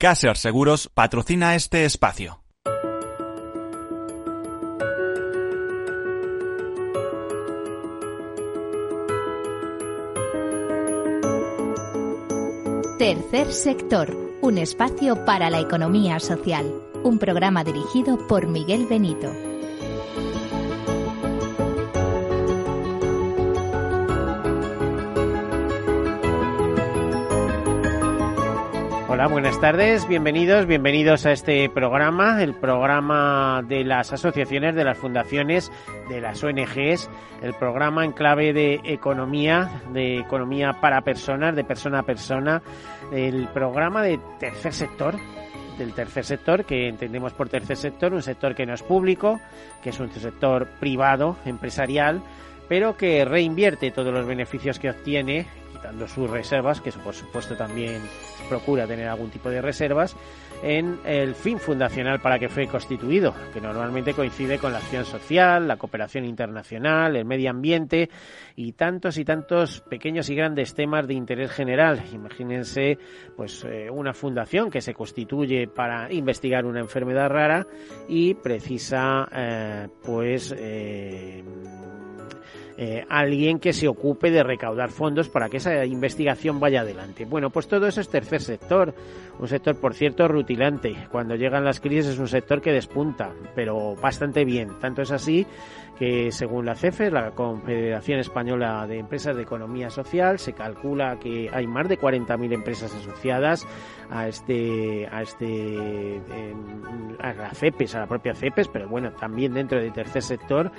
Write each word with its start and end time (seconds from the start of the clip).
Caser 0.00 0.38
Seguros 0.38 0.88
patrocina 0.94 1.54
este 1.54 1.84
espacio. 1.84 2.40
Tercer 12.98 13.52
sector, 13.52 14.16
un 14.40 14.56
espacio 14.56 15.22
para 15.26 15.50
la 15.50 15.60
economía 15.60 16.18
social. 16.18 16.72
Un 17.04 17.18
programa 17.18 17.62
dirigido 17.62 18.26
por 18.26 18.46
Miguel 18.46 18.86
Benito. 18.86 19.49
Hola, 29.20 29.28
buenas 29.28 29.60
tardes, 29.60 30.08
bienvenidos, 30.08 30.64
bienvenidos 30.64 31.26
a 31.26 31.32
este 31.32 31.68
programa, 31.68 32.42
el 32.42 32.54
programa 32.54 33.62
de 33.68 33.84
las 33.84 34.14
asociaciones, 34.14 34.74
de 34.74 34.82
las 34.82 34.96
fundaciones, 34.96 35.70
de 36.08 36.22
las 36.22 36.42
ONGs, 36.42 37.10
el 37.42 37.52
programa 37.52 38.06
en 38.06 38.12
clave 38.12 38.54
de 38.54 38.80
economía, 38.82 39.82
de 39.92 40.20
economía 40.20 40.78
para 40.80 41.02
personas, 41.02 41.54
de 41.54 41.64
persona 41.64 41.98
a 41.98 42.02
persona, 42.02 42.62
el 43.12 43.46
programa 43.48 44.02
de 44.02 44.18
tercer 44.38 44.72
sector, 44.72 45.16
del 45.76 45.92
tercer 45.92 46.24
sector, 46.24 46.64
que 46.64 46.88
entendemos 46.88 47.34
por 47.34 47.50
tercer 47.50 47.76
sector, 47.76 48.14
un 48.14 48.22
sector 48.22 48.54
que 48.54 48.64
no 48.64 48.72
es 48.72 48.82
público, 48.82 49.38
que 49.82 49.90
es 49.90 50.00
un 50.00 50.10
sector 50.12 50.66
privado, 50.80 51.36
empresarial, 51.44 52.22
pero 52.70 52.96
que 52.96 53.26
reinvierte 53.26 53.90
todos 53.90 54.14
los 54.14 54.26
beneficios 54.26 54.78
que 54.78 54.88
obtiene 54.88 55.46
quitando 55.80 56.06
sus 56.06 56.28
reservas, 56.28 56.80
que 56.80 56.92
por 56.92 57.14
supuesto 57.14 57.56
también 57.56 58.02
procura 58.48 58.86
tener 58.86 59.08
algún 59.08 59.30
tipo 59.30 59.48
de 59.48 59.62
reservas, 59.62 60.14
en 60.62 60.98
el 61.06 61.34
fin 61.34 61.58
fundacional 61.58 62.20
para 62.20 62.38
que 62.38 62.50
fue 62.50 62.66
constituido, 62.66 63.34
que 63.54 63.62
normalmente 63.62 64.12
coincide 64.12 64.58
con 64.58 64.72
la 64.72 64.78
acción 64.78 65.06
social, 65.06 65.66
la 65.66 65.78
cooperación 65.78 66.26
internacional, 66.26 67.16
el 67.16 67.24
medio 67.24 67.48
ambiente 67.48 68.10
y 68.56 68.72
tantos 68.72 69.16
y 69.16 69.24
tantos 69.24 69.80
pequeños 69.80 70.28
y 70.28 70.34
grandes 70.34 70.74
temas 70.74 71.06
de 71.06 71.14
interés 71.14 71.50
general. 71.50 72.02
Imagínense, 72.12 72.98
pues, 73.36 73.64
eh, 73.64 73.88
una 73.90 74.12
fundación 74.12 74.70
que 74.70 74.82
se 74.82 74.92
constituye 74.92 75.66
para 75.66 76.12
investigar 76.12 76.66
una 76.66 76.80
enfermedad 76.80 77.30
rara 77.30 77.66
y 78.06 78.34
precisa, 78.34 79.28
eh, 79.32 79.88
pues, 80.04 80.54
eh, 80.58 81.42
eh, 82.82 83.04
alguien 83.10 83.58
que 83.58 83.74
se 83.74 83.88
ocupe 83.88 84.30
de 84.30 84.42
recaudar 84.42 84.88
fondos 84.88 85.28
para 85.28 85.50
que 85.50 85.58
esa 85.58 85.84
investigación 85.84 86.60
vaya 86.60 86.80
adelante. 86.80 87.26
Bueno, 87.26 87.50
pues 87.50 87.68
todo 87.68 87.86
eso 87.86 88.00
es 88.00 88.08
tercer 88.08 88.40
sector, 88.40 88.94
un 89.38 89.48
sector, 89.48 89.78
por 89.78 89.92
cierto, 89.92 90.26
rutilante. 90.26 90.96
Cuando 91.12 91.34
llegan 91.34 91.62
las 91.62 91.78
crisis 91.78 92.12
es 92.12 92.18
un 92.18 92.28
sector 92.28 92.62
que 92.62 92.72
despunta, 92.72 93.32
pero 93.54 93.96
bastante 93.96 94.46
bien. 94.46 94.78
Tanto 94.80 95.02
es 95.02 95.10
así 95.10 95.46
que 96.00 96.32
según 96.32 96.64
la 96.64 96.74
CEFE, 96.74 97.10
la 97.10 97.32
Confederación 97.32 98.20
Española 98.20 98.86
de 98.86 98.98
Empresas 98.98 99.36
de 99.36 99.42
Economía 99.42 99.90
Social, 99.90 100.38
se 100.38 100.54
calcula 100.54 101.18
que 101.18 101.50
hay 101.52 101.66
más 101.66 101.90
de 101.90 101.98
40.000 101.98 102.54
empresas 102.54 102.94
asociadas 102.94 103.68
a 104.08 104.26
este 104.26 105.06
a 105.12 105.20
este 105.20 106.22
a 107.20 107.34
la 107.34 107.50
CEPES, 107.50 107.96
a 107.96 108.00
la 108.00 108.06
propia 108.06 108.34
CEPES, 108.34 108.68
pero 108.68 108.88
bueno, 108.88 109.12
también 109.12 109.52
dentro 109.52 109.78
del 109.78 109.92
tercer 109.92 110.22
sector 110.22 110.72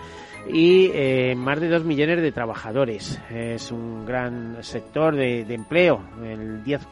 y 0.49 0.89
eh, 0.91 1.35
más 1.37 1.61
de 1.61 1.69
2 1.69 1.85
millones 1.85 2.19
de 2.19 2.31
trabajadores. 2.31 3.21
Es 3.29 3.71
un 3.71 4.07
gran 4.07 4.63
sector 4.63 5.15
de, 5.15 5.41
empleo, 5.41 6.01
el 6.23 6.63
10, 6.63 6.87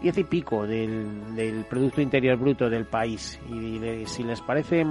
10 0.00 0.18
y 0.18 0.24
pico 0.24 0.64
del, 0.64 1.34
del 1.34 1.64
Producto 1.64 2.00
Interior 2.00 2.36
Bruto 2.36 2.70
del 2.70 2.84
país. 2.84 3.40
Y, 3.50 3.84
y 3.84 4.06
si 4.06 4.22
les 4.22 4.40
parece 4.42 4.84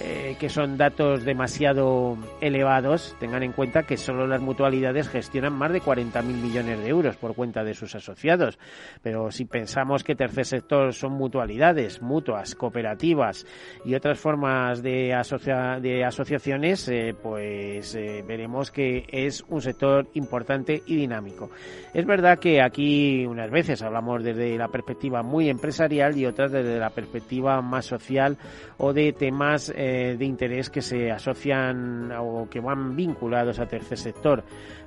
eh, 0.00 0.36
que 0.40 0.48
son 0.48 0.76
datos 0.76 1.24
demasiado 1.24 2.18
elevados, 2.40 3.14
tengan 3.20 3.44
en 3.44 3.52
cuenta 3.52 3.84
que 3.84 3.96
solo 3.96 4.26
las 4.26 4.40
mutualidades 4.40 5.08
gestionan 5.08 5.52
más 5.52 5.72
de 5.72 5.80
40.000 5.80 6.22
millones 6.24 6.80
de 6.80 6.88
euros 6.88 7.16
por 7.16 7.34
cuenta 7.36 7.62
de 7.62 7.74
sus 7.74 7.94
asociados. 7.94 8.58
Pero 9.02 9.30
si 9.30 9.44
pensamos 9.44 10.02
que 10.02 10.16
tercer 10.16 10.46
sector 10.46 10.92
son 10.92 11.12
mutualidades, 11.12 12.02
mutuas, 12.02 12.56
cooperativas 12.56 13.46
y 13.84 13.94
otras 13.94 14.18
formas 14.18 14.82
de, 14.82 15.14
asocia 15.14 15.78
de 15.80 16.04
asociaciones, 16.04 16.88
eh, 16.88 17.14
pues 17.20 17.94
eh, 17.94 18.24
veremos 18.26 18.72
que 18.72 19.06
es 19.08 19.44
un 19.48 19.62
sector 19.62 20.08
importante 20.14 20.82
y 20.86 20.96
dinámico. 20.96 21.50
Es 21.92 22.04
verdad 22.04 22.40
que 22.40 22.60
aquí 22.60 23.24
unas 23.26 23.50
veces 23.50 23.80
hablamos 23.82 24.24
desde 24.24 24.58
la 24.58 24.68
perspectiva 24.68 25.22
muy 25.22 25.48
empresarial 25.48 26.16
y 26.16 26.26
otras 26.26 26.50
desde 26.50 26.78
la 26.80 26.90
perspectiva 26.90 27.62
más 27.62 27.86
social 27.86 28.38
o 28.78 28.92
de 28.92 29.12
temas 29.12 29.72
eh, 29.86 30.16
de 30.18 30.24
interés 30.24 30.70
que 30.70 30.80
se 30.80 31.10
asocian 31.10 32.10
o 32.18 32.48
que 32.48 32.58
van 32.58 32.96
vinculados 32.96 33.58
a 33.58 33.66
tercer 33.66 33.98
sector. 33.98 34.42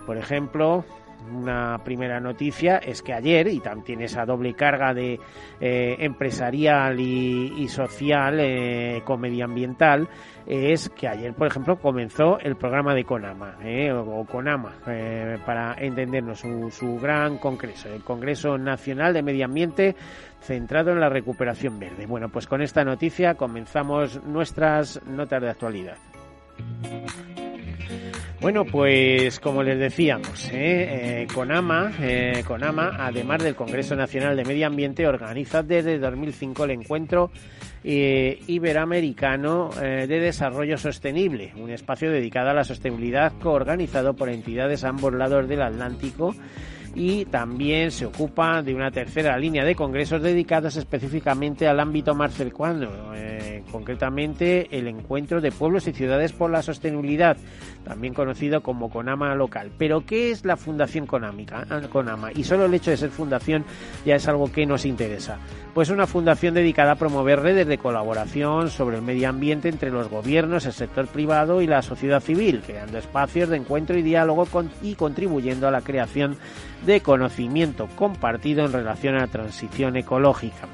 Por 0.07 0.17
ejemplo, 0.17 0.85
una 1.31 1.77
primera 1.83 2.19
noticia 2.19 2.77
es 2.77 3.03
que 3.03 3.13
ayer, 3.13 3.47
y 3.47 3.59
también 3.59 4.01
esa 4.01 4.25
doble 4.25 4.55
carga 4.55 4.95
de 4.95 5.19
eh, 5.61 5.97
empresarial 5.99 6.99
y, 6.99 7.67
social 7.67 8.39
eh, 8.39 9.03
con 9.05 9.21
medioambiental, 9.21 10.09
es 10.47 10.89
que 10.89 11.07
ayer, 11.07 11.35
por 11.35 11.45
ejemplo, 11.45 11.75
comenzó 11.77 12.39
el 12.39 12.55
programa 12.55 12.95
de 12.95 13.03
CONAMA, 13.03 13.59
o, 13.93 14.25
CONAMA, 14.25 14.77
para 15.45 15.75
entendernos, 15.77 16.39
su, 16.39 16.71
su 16.71 16.97
gran 16.99 17.37
congreso, 17.37 17.93
el 17.93 18.03
Congreso 18.03 18.57
Nacional 18.57 19.13
de 19.13 19.21
Medio 19.21 19.45
Ambiente 19.45 19.95
centrado 20.41 20.91
en 20.91 20.99
la 20.99 21.09
recuperación 21.09 21.79
verde. 21.79 22.05
Bueno, 22.05 22.29
pues 22.29 22.47
con 22.47 22.61
esta 22.61 22.83
noticia 22.83 23.35
comenzamos 23.35 24.23
nuestras 24.23 25.01
notas 25.05 25.41
de 25.41 25.49
actualidad. 25.49 25.97
Bueno, 28.39 28.65
pues 28.65 29.39
como 29.39 29.63
les 29.63 29.79
decíamos, 29.79 30.49
¿eh? 30.51 31.23
eh 31.23 31.27
CONAMA, 31.33 31.91
eh, 31.99 32.43
CONAMA, 32.45 32.95
además 32.99 33.43
del 33.43 33.55
Congreso 33.55 33.95
Nacional 33.95 34.37
de 34.37 34.45
Medio 34.45 34.67
Ambiente, 34.67 35.07
organiza 35.07 35.63
desde 35.63 35.97
2005 35.97 36.65
el 36.65 36.71
encuentro 36.71 37.31
Iberoamericano 37.83 39.69
de 39.79 40.07
Desarrollo 40.07 40.77
Sostenible, 40.77 41.53
un 41.55 41.69
espacio 41.69 42.11
dedicado 42.11 42.49
a 42.49 42.53
la 42.53 42.65
sostenibilidad 42.65 43.31
coorganizado 43.39 44.13
por 44.13 44.29
entidades 44.29 44.83
a 44.83 44.89
ambos 44.89 45.13
lados 45.13 45.47
del 45.47 45.61
Atlántico 45.61 46.35
y 46.97 47.25
también 47.25 47.91
se 47.91 48.07
ocupa 48.07 48.63
de 48.63 48.73
una 48.73 48.89
tercera 48.89 49.37
línea 49.37 49.63
de 49.63 49.75
congresos 49.75 50.19
dedicados 50.19 50.77
específicamente 50.77 51.67
al 51.67 51.79
ámbito 51.79 52.15
más 52.15 52.33
cercano, 52.33 52.89
eh, 53.13 53.63
concretamente 53.71 54.75
el 54.75 54.87
encuentro 54.87 55.39
de 55.39 55.51
pueblos 55.51 55.87
y 55.87 55.93
ciudades 55.93 56.33
por 56.33 56.49
la 56.49 56.63
sostenibilidad, 56.63 57.37
también 57.83 58.15
conocido 58.15 58.63
como 58.63 58.89
CONAMA 58.89 59.35
local. 59.35 59.69
Pero 59.77 60.07
¿qué 60.07 60.31
es 60.31 60.43
la 60.43 60.57
Fundación 60.57 61.05
Conámica, 61.05 61.67
CONAMA? 61.91 62.31
Y 62.33 62.43
solo 62.43 62.65
el 62.65 62.73
hecho 62.73 62.89
de 62.89 62.97
ser 62.97 63.11
fundación 63.11 63.63
ya 64.03 64.15
es 64.15 64.27
algo 64.27 64.51
que 64.51 64.65
nos 64.65 64.83
interesa. 64.83 65.37
Pues 65.75 65.91
una 65.91 66.07
fundación 66.07 66.55
dedicada 66.55 66.93
a 66.93 66.95
promover 66.95 67.41
redes 67.41 67.67
de 67.67 67.77
colaboración 67.77 68.71
sobre 68.71 68.95
el 68.95 69.03
medio 69.03 69.29
ambiente 69.29 69.69
entre 69.69 69.91
los 69.91 70.09
gobiernos, 70.09 70.65
el 70.65 70.73
sector 70.73 71.05
privado 71.05 71.61
y 71.61 71.67
la 71.67 71.83
sociedad 71.83 72.21
civil, 72.21 72.63
creando 72.65 72.97
espacios 72.97 73.49
de 73.49 73.57
encuentro 73.57 73.95
y 73.95 74.01
diálogo 74.01 74.47
y 74.81 74.95
contribuyendo 74.95 75.67
a 75.67 75.71
la 75.71 75.81
creación 75.81 76.37
de 76.85 77.01
conocimiento 77.01 77.87
compartido 77.95 78.65
en 78.65 78.73
relación 78.73 79.15
a 79.15 79.21
la 79.21 79.27
transición 79.27 79.95
ecológica. 79.95 80.67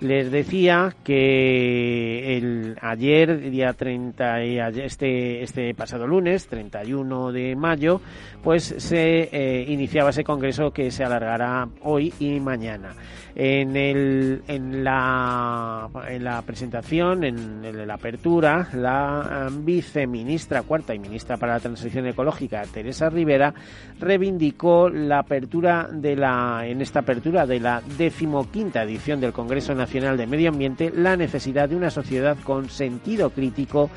Les 0.00 0.30
decía 0.30 0.94
que 1.02 2.36
el 2.36 2.78
ayer, 2.80 3.50
día 3.50 3.72
30, 3.72 4.42
este, 4.42 5.42
este 5.42 5.74
pasado 5.74 6.06
lunes, 6.06 6.46
31 6.46 7.32
de 7.32 7.56
mayo, 7.56 8.00
pues 8.44 8.62
se 8.78 9.28
eh, 9.32 9.64
iniciaba 9.66 10.10
ese 10.10 10.22
congreso 10.22 10.70
que 10.70 10.92
se 10.92 11.02
alargará 11.02 11.68
hoy 11.82 12.14
y 12.20 12.38
mañana. 12.38 12.94
En, 13.40 14.82
la, 14.82 15.88
en 16.08 16.24
la 16.24 16.42
presentación, 16.42 17.22
en, 17.22 17.86
la 17.86 17.94
apertura, 17.94 18.68
la 18.72 19.48
viceministra 19.52 20.62
cuarta 20.62 20.92
y 20.92 20.98
ministra 20.98 21.36
para 21.36 21.52
la 21.52 21.60
transición 21.60 22.08
ecológica, 22.08 22.64
Teresa 22.64 23.08
Rivera, 23.08 23.54
reivindicó 24.00 24.88
la 24.88 25.20
apertura 25.20 25.88
de 25.88 26.16
la, 26.16 26.66
en 26.66 26.80
esta 26.80 26.98
apertura 26.98 27.46
de 27.46 27.60
la 27.60 27.80
decimoquinta 27.96 28.82
edición 28.82 29.20
del 29.20 29.32
Congreso 29.32 29.72
Nacional 29.72 30.16
de 30.16 30.26
Medio 30.26 30.48
Ambiente, 30.48 30.90
la 30.92 31.16
necesidad 31.16 31.68
de 31.68 31.76
una 31.76 31.90
sociedad 31.90 32.36
con 32.42 32.68
sentido 32.68 33.30
crítico 33.30 33.88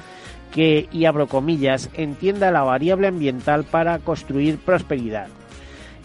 que, 0.54 0.88
y 0.92 1.06
abro 1.06 1.26
comillas, 1.26 1.90
entienda 1.96 2.52
la 2.52 2.62
variable 2.62 3.08
ambiental 3.08 3.64
para 3.64 3.98
construir 3.98 4.60
prosperidad 4.60 5.30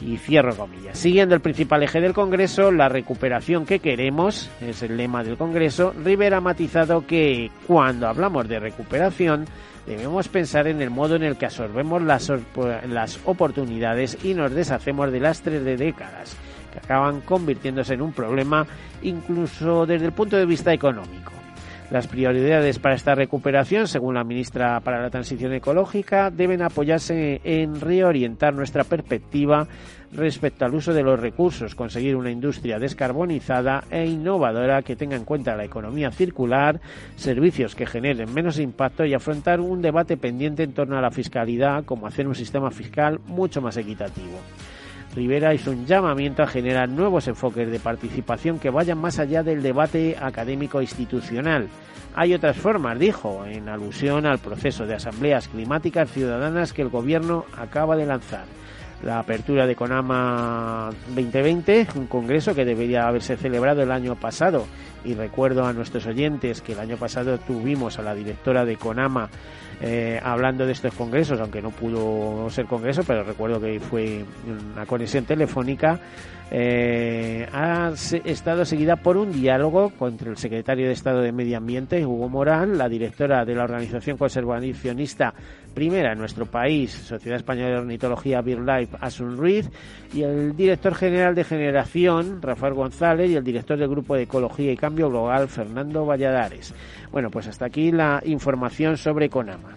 Y 0.00 0.18
cierro 0.18 0.54
comillas. 0.54 0.98
Siguiendo 0.98 1.34
el 1.34 1.40
principal 1.40 1.82
eje 1.82 2.00
del 2.00 2.12
Congreso, 2.12 2.70
la 2.70 2.88
recuperación 2.88 3.64
que 3.64 3.78
queremos, 3.78 4.50
es 4.60 4.82
el 4.82 4.96
lema 4.96 5.24
del 5.24 5.38
Congreso, 5.38 5.94
Rivera 6.04 6.36
ha 6.36 6.40
matizado 6.42 7.06
que 7.06 7.50
cuando 7.66 8.06
hablamos 8.06 8.46
de 8.46 8.60
recuperación 8.60 9.46
debemos 9.86 10.28
pensar 10.28 10.66
en 10.66 10.82
el 10.82 10.90
modo 10.90 11.16
en 11.16 11.22
el 11.22 11.36
que 11.36 11.46
absorbemos 11.46 12.02
las, 12.02 12.30
las 12.88 13.20
oportunidades 13.24 14.18
y 14.22 14.34
nos 14.34 14.52
deshacemos 14.52 15.10
de 15.12 15.20
lastres 15.20 15.64
de 15.64 15.76
décadas 15.76 16.36
que 16.72 16.78
acaban 16.78 17.20
convirtiéndose 17.22 17.94
en 17.94 18.02
un 18.02 18.12
problema 18.12 18.66
incluso 19.02 19.86
desde 19.86 20.06
el 20.06 20.12
punto 20.12 20.36
de 20.36 20.44
vista 20.44 20.72
económico. 20.72 21.35
Las 21.90 22.08
prioridades 22.08 22.80
para 22.80 22.96
esta 22.96 23.14
recuperación, 23.14 23.86
según 23.86 24.14
la 24.14 24.24
ministra 24.24 24.80
para 24.80 25.00
la 25.00 25.08
Transición 25.08 25.52
Ecológica, 25.52 26.32
deben 26.32 26.60
apoyarse 26.60 27.40
en 27.44 27.80
reorientar 27.80 28.54
nuestra 28.54 28.82
perspectiva 28.82 29.68
respecto 30.12 30.64
al 30.64 30.74
uso 30.74 30.92
de 30.92 31.04
los 31.04 31.20
recursos, 31.20 31.76
conseguir 31.76 32.16
una 32.16 32.30
industria 32.30 32.80
descarbonizada 32.80 33.84
e 33.88 34.04
innovadora 34.04 34.82
que 34.82 34.96
tenga 34.96 35.14
en 35.14 35.24
cuenta 35.24 35.54
la 35.54 35.64
economía 35.64 36.10
circular, 36.10 36.80
servicios 37.14 37.76
que 37.76 37.86
generen 37.86 38.34
menos 38.34 38.58
impacto 38.58 39.04
y 39.04 39.14
afrontar 39.14 39.60
un 39.60 39.80
debate 39.80 40.16
pendiente 40.16 40.64
en 40.64 40.72
torno 40.72 40.98
a 40.98 41.02
la 41.02 41.12
fiscalidad, 41.12 41.84
como 41.84 42.08
hacer 42.08 42.26
un 42.26 42.34
sistema 42.34 42.72
fiscal 42.72 43.20
mucho 43.26 43.62
más 43.62 43.76
equitativo. 43.76 44.40
Rivera 45.16 45.54
hizo 45.54 45.70
un 45.70 45.86
llamamiento 45.86 46.42
a 46.42 46.46
generar 46.46 46.90
nuevos 46.90 47.26
enfoques 47.26 47.70
de 47.70 47.80
participación 47.80 48.58
que 48.58 48.68
vayan 48.68 48.98
más 48.98 49.18
allá 49.18 49.42
del 49.42 49.62
debate 49.62 50.14
académico 50.20 50.82
institucional. 50.82 51.68
Hay 52.14 52.34
otras 52.34 52.58
formas, 52.58 52.98
dijo, 52.98 53.46
en 53.46 53.70
alusión 53.70 54.26
al 54.26 54.40
proceso 54.40 54.84
de 54.84 54.94
asambleas 54.94 55.48
climáticas 55.48 56.10
ciudadanas 56.10 56.74
que 56.74 56.82
el 56.82 56.90
Gobierno 56.90 57.46
acaba 57.56 57.96
de 57.96 58.04
lanzar. 58.04 58.44
La 59.02 59.18
apertura 59.18 59.66
de 59.66 59.74
CONAMA 59.74 60.90
2020, 61.14 61.86
un 61.94 62.08
congreso 62.08 62.54
que 62.54 62.66
debería 62.66 63.08
haberse 63.08 63.38
celebrado 63.38 63.82
el 63.82 63.92
año 63.92 64.16
pasado. 64.16 64.66
Y 65.06 65.14
recuerdo 65.14 65.64
a 65.64 65.72
nuestros 65.72 66.04
oyentes 66.06 66.60
que 66.60 66.72
el 66.72 66.80
año 66.80 66.96
pasado 66.96 67.38
tuvimos 67.38 67.98
a 68.00 68.02
la 68.02 68.12
directora 68.12 68.64
de 68.64 68.76
CONAMA 68.76 69.30
eh, 69.80 70.20
hablando 70.20 70.66
de 70.66 70.72
estos 70.72 70.92
congresos, 70.94 71.40
aunque 71.40 71.62
no 71.62 71.70
pudo 71.70 72.50
ser 72.50 72.66
congreso, 72.66 73.02
pero 73.06 73.22
recuerdo 73.22 73.60
que 73.60 73.78
fue 73.78 74.24
una 74.74 74.84
conexión 74.84 75.24
telefónica, 75.24 76.00
eh, 76.50 77.48
ha 77.52 77.92
estado 78.24 78.64
seguida 78.64 78.96
por 78.96 79.16
un 79.16 79.32
diálogo 79.32 79.92
entre 80.02 80.30
el 80.30 80.36
secretario 80.36 80.86
de 80.86 80.92
Estado 80.92 81.20
de 81.20 81.32
Medio 81.32 81.56
Ambiente, 81.56 82.06
Hugo 82.06 82.28
Morán, 82.28 82.78
la 82.78 82.88
directora 82.88 83.44
de 83.44 83.54
la 83.54 83.64
organización 83.64 84.16
conservacionista 84.16 85.34
primera 85.74 86.12
en 86.12 86.18
nuestro 86.18 86.46
país, 86.46 86.92
Sociedad 86.92 87.36
Española 87.36 87.70
de 87.70 87.78
Ornitología 87.78 88.40
BirdLife, 88.40 88.96
Asun 89.00 89.36
Ruiz, 89.36 89.68
y 90.14 90.22
el 90.22 90.56
director 90.56 90.94
general 90.94 91.34
de 91.34 91.44
Generación, 91.44 92.40
Rafael 92.40 92.74
González, 92.74 93.30
y 93.30 93.36
el 93.36 93.44
director 93.44 93.76
del 93.76 93.88
Grupo 93.88 94.14
de 94.14 94.22
Ecología 94.22 94.72
y 94.72 94.76
Cambio 94.76 95.10
Global, 95.10 95.48
Fernando 95.48 96.06
Valladares. 96.06 96.72
Bueno, 97.12 97.30
pues 97.30 97.48
hasta 97.48 97.66
aquí 97.66 97.92
la 97.92 98.22
información 98.24 98.96
sobre 98.96 99.28
CONAMA. 99.28 99.76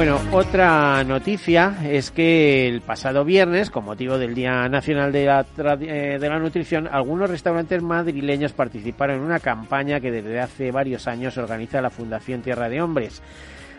Bueno, 0.00 0.18
otra 0.32 1.04
noticia 1.04 1.76
es 1.84 2.10
que 2.10 2.66
el 2.66 2.80
pasado 2.80 3.22
viernes, 3.22 3.68
con 3.68 3.84
motivo 3.84 4.16
del 4.16 4.34
Día 4.34 4.66
Nacional 4.66 5.12
de 5.12 5.26
la, 5.26 5.44
eh, 5.78 6.16
de 6.18 6.26
la, 6.26 6.38
Nutrición, 6.38 6.88
algunos 6.90 7.28
restaurantes 7.28 7.82
madrileños 7.82 8.54
participaron 8.54 9.16
en 9.16 9.22
una 9.24 9.40
campaña 9.40 10.00
que 10.00 10.10
desde 10.10 10.40
hace 10.40 10.70
varios 10.70 11.06
años 11.06 11.36
organiza 11.36 11.82
la 11.82 11.90
Fundación 11.90 12.40
Tierra 12.40 12.70
de 12.70 12.80
Hombres. 12.80 13.20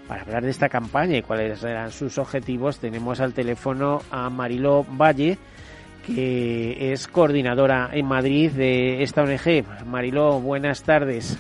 Para 0.08 0.22
hablar 0.22 0.44
de 0.44 0.52
esta 0.52 0.70
campaña 0.70 1.18
y 1.18 1.24
cuáles 1.24 1.64
eran 1.64 1.90
sus 1.90 2.20
objetivos, 2.20 2.78
tenemos 2.78 3.20
al 3.20 3.34
teléfono 3.34 4.04
a 4.12 4.30
Mariló 4.30 4.86
Valle, 4.88 5.40
que 6.06 6.94
es 6.94 7.08
coordinadora 7.08 7.90
en 7.94 8.06
Madrid 8.06 8.52
de 8.52 9.02
esta 9.02 9.24
ONG. 9.24 9.66
Mariló, 9.88 10.40
buenas 10.40 10.84
tardes. 10.84 11.40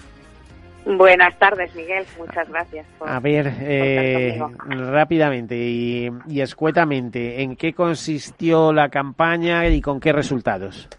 Buenas 0.85 1.37
tardes, 1.37 1.73
Miguel. 1.75 2.05
Muchas 2.17 2.49
gracias. 2.49 2.85
a 2.99 3.19
ver, 3.19 3.53
eh, 3.61 4.39
rápidamente 4.67 5.55
y, 5.55 6.09
y, 6.27 6.41
escuetamente, 6.41 7.43
¿en 7.43 7.55
qué 7.55 7.73
consistió 7.73 8.73
la 8.73 8.89
campaña 8.89 9.67
y 9.67 9.79
con 9.79 9.99
qué 9.99 10.11
resultados? 10.11 10.89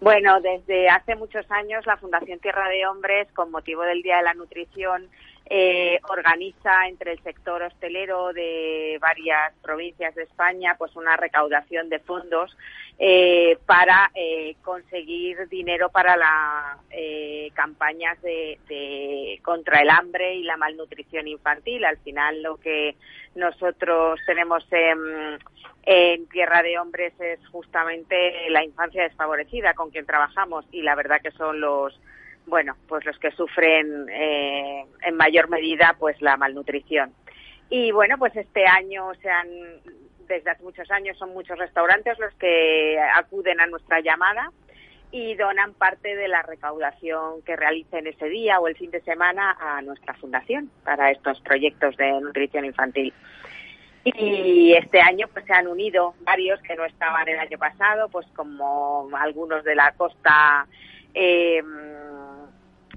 Bueno, 0.00 0.40
desde 0.40 0.88
hace 0.88 1.16
muchos 1.16 1.50
años 1.50 1.84
la 1.84 1.96
Fundación 1.96 2.38
Tierra 2.38 2.68
de 2.68 2.86
Hombres, 2.86 3.28
con 3.34 3.50
motivo 3.50 3.82
del 3.82 4.02
Día 4.02 4.18
de 4.18 4.22
la 4.22 4.34
Nutrición, 4.34 5.08
eh, 5.50 5.98
organiza 6.08 6.86
entre 6.88 7.12
el 7.12 7.22
sector 7.22 7.62
hostelero 7.62 8.32
de 8.32 8.98
varias 9.00 9.54
provincias 9.62 10.14
de 10.14 10.24
España 10.24 10.76
pues 10.78 10.94
una 10.96 11.16
recaudación 11.16 11.88
de 11.88 11.98
fondos 12.00 12.54
eh, 12.98 13.56
para 13.64 14.10
eh, 14.14 14.56
conseguir 14.62 15.48
dinero 15.48 15.88
para 15.88 16.16
las 16.16 16.78
eh, 16.90 17.50
campañas 17.54 18.20
de, 18.22 18.58
de, 18.68 19.40
contra 19.42 19.80
el 19.80 19.88
hambre 19.88 20.34
y 20.34 20.42
la 20.42 20.56
malnutrición 20.56 21.28
infantil. 21.28 21.84
Al 21.84 21.98
final 21.98 22.42
lo 22.42 22.56
que 22.56 22.96
nosotros 23.36 24.18
tenemos 24.26 24.66
en, 24.72 25.38
en 25.84 26.28
Tierra 26.28 26.62
de 26.62 26.78
Hombres 26.78 27.12
es 27.20 27.38
justamente 27.48 28.50
la 28.50 28.64
infancia 28.64 29.04
desfavorecida 29.04 29.74
con 29.74 29.90
quien 29.90 30.04
trabajamos 30.04 30.66
y 30.72 30.82
la 30.82 30.96
verdad 30.96 31.20
que 31.22 31.30
son 31.30 31.60
los 31.60 31.98
bueno, 32.48 32.76
pues 32.88 33.04
los 33.04 33.18
que 33.18 33.30
sufren 33.32 34.08
eh, 34.10 34.84
en 35.02 35.16
mayor 35.16 35.48
medida 35.48 35.94
pues 35.98 36.20
la 36.22 36.36
malnutrición. 36.36 37.12
Y 37.70 37.92
bueno, 37.92 38.16
pues 38.18 38.34
este 38.34 38.66
año 38.66 39.12
se 39.20 39.28
han, 39.28 39.48
desde 40.26 40.50
hace 40.50 40.62
muchos 40.62 40.90
años 40.90 41.18
son 41.18 41.32
muchos 41.34 41.58
restaurantes 41.58 42.18
los 42.18 42.34
que 42.34 42.98
acuden 43.14 43.60
a 43.60 43.66
nuestra 43.66 44.00
llamada 44.00 44.50
y 45.10 45.34
donan 45.34 45.74
parte 45.74 46.16
de 46.16 46.28
la 46.28 46.42
recaudación 46.42 47.42
que 47.42 47.56
realicen 47.56 48.06
ese 48.06 48.28
día 48.28 48.60
o 48.60 48.68
el 48.68 48.76
fin 48.76 48.90
de 48.90 49.00
semana 49.02 49.56
a 49.60 49.80
nuestra 49.82 50.14
fundación 50.14 50.70
para 50.84 51.10
estos 51.10 51.40
proyectos 51.40 51.96
de 51.96 52.10
nutrición 52.20 52.64
infantil. 52.64 53.12
Y 54.04 54.72
este 54.72 55.00
año 55.00 55.26
pues 55.32 55.44
se 55.44 55.52
han 55.52 55.66
unido 55.66 56.14
varios 56.22 56.60
que 56.62 56.76
no 56.76 56.84
estaban 56.84 57.28
el 57.28 57.38
año 57.38 57.58
pasado, 57.58 58.08
pues 58.08 58.26
como 58.34 59.08
algunos 59.14 59.64
de 59.64 59.74
la 59.74 59.92
costa 59.92 60.66
eh, 61.14 61.62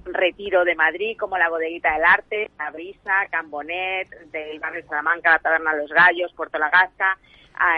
Retiro 0.06 0.63
de 0.65 0.75
Madrid, 0.75 1.18
como 1.18 1.38
la 1.38 1.50
Bodeguita 1.50 1.94
del 1.94 2.06
Arte, 2.06 2.50
La 2.57 2.71
Brisa, 2.71 3.27
Cambonet, 3.30 4.09
del 4.31 4.59
barrio 4.59 4.83
Salamanca, 4.88 5.31
la 5.31 5.39
Taberna 5.39 5.75
Los 5.75 5.92
Gallos, 5.92 6.33
Puerto 6.33 6.57
La 6.57 6.69
Gasca, 6.69 7.18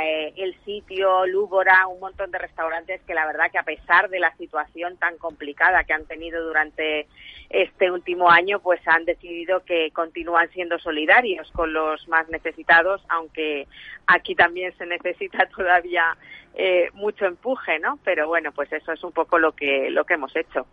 eh, 0.04 0.34
el 0.38 0.56
sitio, 0.64 1.26
Lúbora, 1.26 1.88
un 1.88 2.00
montón 2.00 2.32
de 2.32 2.38
restaurantes 2.38 3.02
que 3.02 3.14
la 3.14 3.26
verdad 3.26 3.52
que 3.52 3.58
a 3.58 3.64
pesar 3.64 4.10
de 4.10 4.20
la 4.20 4.36
situación 4.38 4.98
tan 4.98 5.18
complicada 5.18 5.84
que 5.84 5.94
han 5.94 6.06
tenido 6.06 6.44
durante 6.44 7.08
este 7.54 7.92
último 7.92 8.30
año, 8.30 8.60
pues 8.60 8.82
han 8.88 9.06
decidido 9.06 9.64
que 9.64 9.92
continúan 9.92 10.50
siendo 10.50 10.80
solidarios 10.80 11.50
con 11.52 11.72
los 11.72 12.08
más 12.08 12.28
necesitados, 12.30 13.02
aunque 13.10 13.68
aquí 14.08 14.34
también 14.34 14.76
se 14.78 14.88
necesita 14.88 15.46
todavía 15.56 16.18
eh, 16.56 16.90
mucho 16.94 17.26
empuje, 17.26 17.80
¿no? 17.80 18.00
Pero 18.04 18.28
bueno, 18.28 18.52
pues 18.52 18.74
eso 18.74 18.92
es 18.92 19.04
un 19.04 19.12
poco 19.12 19.38
lo 19.38 19.52
que 19.52 19.92
lo 19.92 20.04
que 20.04 20.16
hemos 20.16 20.36
hecho. 20.36 20.66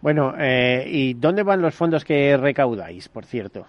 Bueno, 0.00 0.34
eh, 0.38 0.84
¿y 0.86 1.14
dónde 1.14 1.42
van 1.42 1.60
los 1.60 1.74
fondos 1.74 2.04
que 2.04 2.36
recaudáis, 2.38 3.08
por 3.08 3.26
cierto? 3.26 3.66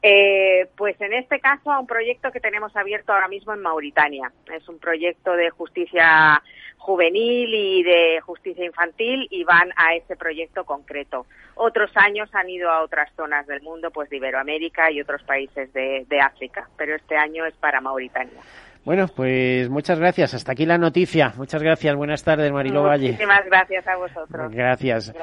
Eh, 0.00 0.68
pues 0.76 1.00
en 1.00 1.14
este 1.14 1.40
caso 1.40 1.72
a 1.72 1.80
un 1.80 1.86
proyecto 1.86 2.30
que 2.30 2.38
tenemos 2.38 2.76
abierto 2.76 3.12
ahora 3.12 3.26
mismo 3.26 3.52
en 3.52 3.62
Mauritania. 3.62 4.30
Es 4.54 4.68
un 4.68 4.78
proyecto 4.78 5.32
de 5.32 5.50
justicia 5.50 6.40
juvenil 6.76 7.54
y 7.54 7.82
de 7.82 8.20
justicia 8.20 8.66
infantil 8.66 9.26
y 9.30 9.42
van 9.44 9.70
a 9.76 9.94
ese 9.94 10.14
proyecto 10.16 10.64
concreto. 10.64 11.26
Otros 11.56 11.90
años 11.94 12.28
han 12.34 12.48
ido 12.48 12.70
a 12.70 12.82
otras 12.82 13.12
zonas 13.14 13.46
del 13.46 13.62
mundo, 13.62 13.90
pues 13.90 14.10
de 14.10 14.16
Iberoamérica 14.16 14.90
y 14.90 15.00
otros 15.00 15.22
países 15.22 15.72
de, 15.72 16.04
de 16.08 16.20
África, 16.20 16.68
pero 16.76 16.96
este 16.96 17.16
año 17.16 17.46
es 17.46 17.54
para 17.54 17.80
Mauritania. 17.80 18.40
Bueno, 18.84 19.06
pues 19.08 19.70
muchas 19.70 19.98
gracias. 19.98 20.34
Hasta 20.34 20.52
aquí 20.52 20.66
la 20.66 20.76
noticia. 20.76 21.32
Muchas 21.38 21.62
gracias. 21.62 21.96
Buenas 21.96 22.22
tardes, 22.22 22.52
Marilo 22.52 22.82
Valle. 22.82 23.12
Muchísimas 23.12 23.46
gracias 23.46 23.86
a 23.88 23.96
vosotros. 23.96 24.52
Gracias. 24.52 25.14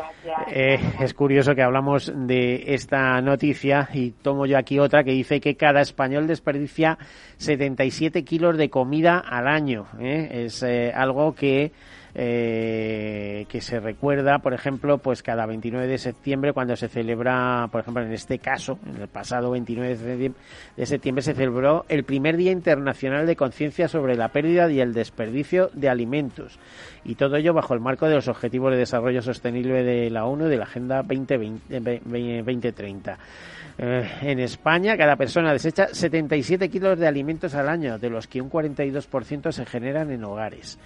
Eh, 0.51 0.79
es 0.99 1.13
curioso 1.13 1.53
que 1.53 1.61
hablamos 1.61 2.11
de 2.15 2.73
esta 2.73 3.21
noticia 3.21 3.87
y 3.93 4.11
tomo 4.11 4.47
yo 4.47 4.57
aquí 4.57 4.79
otra 4.79 5.03
que 5.03 5.11
dice 5.11 5.39
que 5.39 5.57
cada 5.57 5.81
español 5.81 6.25
desperdicia 6.25 6.97
77 7.37 8.23
kilos 8.23 8.57
de 8.57 8.71
comida 8.71 9.19
al 9.19 9.47
año. 9.47 9.85
¿eh? 9.99 10.45
Es 10.45 10.63
eh, 10.63 10.91
algo 10.95 11.35
que 11.35 11.71
eh, 12.13 13.45
que 13.47 13.61
se 13.61 13.79
recuerda, 13.79 14.39
por 14.39 14.53
ejemplo, 14.53 14.97
pues 14.97 15.23
cada 15.23 15.45
29 15.45 15.87
de 15.87 15.97
septiembre 15.97 16.53
cuando 16.53 16.75
se 16.75 16.87
celebra, 16.87 17.69
por 17.71 17.81
ejemplo, 17.81 18.03
en 18.03 18.11
este 18.11 18.39
caso, 18.39 18.79
en 18.85 19.01
el 19.01 19.07
pasado 19.07 19.51
29 19.51 20.33
de 20.77 20.85
septiembre 20.85 21.21
se 21.21 21.33
celebró 21.33 21.85
el 21.89 22.03
primer 22.03 22.37
Día 22.37 22.51
Internacional 22.51 23.25
de 23.25 23.35
Conciencia 23.35 23.87
sobre 23.87 24.15
la 24.15 24.29
pérdida 24.29 24.69
y 24.71 24.79
el 24.79 24.93
desperdicio 24.93 25.69
de 25.73 25.89
alimentos. 25.89 26.59
Y 27.03 27.15
todo 27.15 27.35
ello 27.35 27.53
bajo 27.53 27.73
el 27.73 27.79
marco 27.79 28.07
de 28.07 28.15
los 28.15 28.27
Objetivos 28.27 28.71
de 28.71 28.77
Desarrollo 28.77 29.21
Sostenible 29.21 29.83
de 29.83 30.09
la 30.09 30.25
ONU 30.25 30.47
y 30.47 30.49
de 30.49 30.57
la 30.57 30.63
Agenda 30.63 31.03
2020, 31.03 32.01
2030. 32.43 33.17
Eh, 33.77 34.07
en 34.21 34.39
España, 34.39 34.97
cada 34.97 35.15
persona 35.15 35.51
desecha 35.53 35.87
77 35.91 36.69
kilos 36.69 36.99
de 36.99 37.07
alimentos 37.07 37.55
al 37.55 37.69
año, 37.69 37.97
de 37.97 38.09
los 38.09 38.27
que 38.27 38.41
un 38.41 38.49
42% 38.49 39.51
se 39.51 39.65
generan 39.65 40.11
en 40.11 40.23
hogares. 40.23 40.77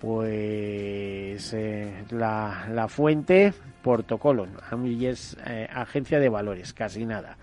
Pues 0.00 1.52
eh, 1.52 2.04
la, 2.10 2.66
la, 2.72 2.88
fuente, 2.88 3.52
Portocolon, 3.82 4.48
es 5.02 5.36
eh, 5.46 5.68
agencia 5.70 6.18
de 6.18 6.30
valores, 6.30 6.72
casi 6.72 7.04
nada. 7.04 7.36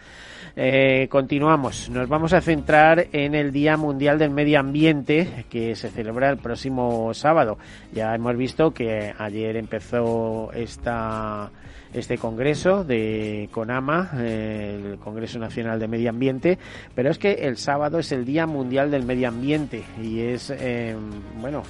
continuamos, 1.07 1.89
nos 1.91 2.09
vamos 2.09 2.33
a 2.33 2.41
centrar 2.41 3.09
en 3.11 3.35
el 3.35 3.51
Día 3.51 3.77
Mundial 3.77 4.17
del 4.17 4.31
Medio 4.31 4.59
Ambiente 4.59 5.45
que 5.51 5.75
se 5.75 5.89
celebra 5.89 6.31
el 6.31 6.37
próximo 6.37 7.13
sábado. 7.13 7.59
Ya 7.93 8.15
hemos 8.15 8.35
visto 8.35 8.71
que 8.71 9.13
ayer 9.17 9.55
empezó 9.55 10.51
esta 10.51 11.51
este 11.93 12.17
congreso 12.17 12.83
de 12.83 13.49
CONAMA, 13.51 14.11
el 14.19 14.97
Congreso 14.99 15.39
Nacional 15.39 15.79
de 15.79 15.87
Medio 15.87 16.09
Ambiente, 16.09 16.57
pero 16.95 17.09
es 17.09 17.17
que 17.17 17.33
el 17.33 17.57
sábado 17.57 17.99
es 17.99 18.11
el 18.11 18.25
Día 18.25 18.45
Mundial 18.45 18.91
del 18.91 19.05
Medio 19.05 19.27
Ambiente 19.27 19.83
y 20.01 20.21
es, 20.21 20.49
em, 20.49 20.97
bueno, 21.39 21.63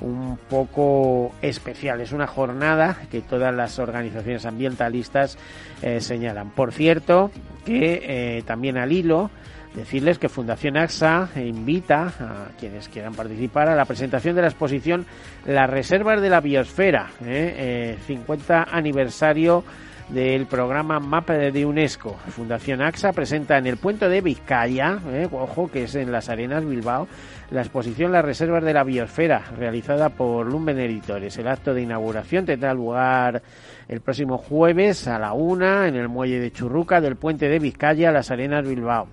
un 0.00 0.38
poco 0.48 1.32
especial. 1.42 2.00
Es 2.00 2.12
una 2.12 2.26
jornada 2.26 2.98
que 3.10 3.20
todas 3.20 3.54
las 3.54 3.78
organizaciones 3.78 4.46
ambientalistas 4.46 5.38
eh, 5.82 6.00
señalan. 6.00 6.50
Por 6.50 6.72
cierto, 6.72 7.30
que 7.64 8.02
eh, 8.38 8.42
también 8.46 8.78
al 8.78 8.92
hilo 8.92 9.30
Decirles 9.74 10.18
que 10.18 10.28
Fundación 10.28 10.76
AXA 10.76 11.28
invita 11.36 12.12
a 12.18 12.48
quienes 12.58 12.88
quieran 12.88 13.14
participar 13.14 13.68
a 13.68 13.76
la 13.76 13.84
presentación 13.84 14.34
de 14.34 14.42
la 14.42 14.48
exposición 14.48 15.06
Las 15.46 15.68
Reservas 15.68 16.20
de 16.20 16.30
la 16.30 16.40
Biosfera, 16.40 17.10
50 17.20 18.62
¿eh? 18.62 18.66
Aniversario 18.72 19.62
del 20.08 20.46
programa 20.46 21.00
MAP 21.00 21.28
de 21.28 21.66
UNESCO. 21.66 22.16
Fundación 22.28 22.80
AXA 22.80 23.12
presenta 23.12 23.58
en 23.58 23.66
el 23.66 23.76
puente 23.76 24.08
de 24.08 24.20
Vizcaya, 24.20 24.98
¿eh? 25.10 25.28
ojo 25.30 25.70
que 25.70 25.84
es 25.84 25.94
en 25.94 26.10
las 26.10 26.28
Arenas 26.28 26.64
Bilbao, 26.64 27.06
la 27.50 27.60
exposición 27.60 28.12
Las 28.12 28.24
Reservas 28.24 28.64
de 28.64 28.72
la 28.72 28.84
Biosfera, 28.84 29.42
realizada 29.56 30.08
por 30.08 30.46
Lumben 30.46 30.78
Editores. 30.78 31.36
El 31.38 31.48
acto 31.48 31.74
de 31.74 31.82
inauguración 31.82 32.46
tendrá 32.46 32.72
lugar 32.74 33.42
el 33.88 34.00
próximo 34.00 34.38
jueves 34.38 35.06
a 35.08 35.18
la 35.18 35.32
una 35.32 35.88
en 35.88 35.96
el 35.96 36.08
muelle 36.08 36.40
de 36.40 36.52
Churruca 36.52 37.00
del 37.00 37.16
puente 37.16 37.48
de 37.48 37.58
Vizcaya, 37.58 38.10
Las 38.10 38.30
Arenas 38.30 38.66
Bilbao. 38.66 39.08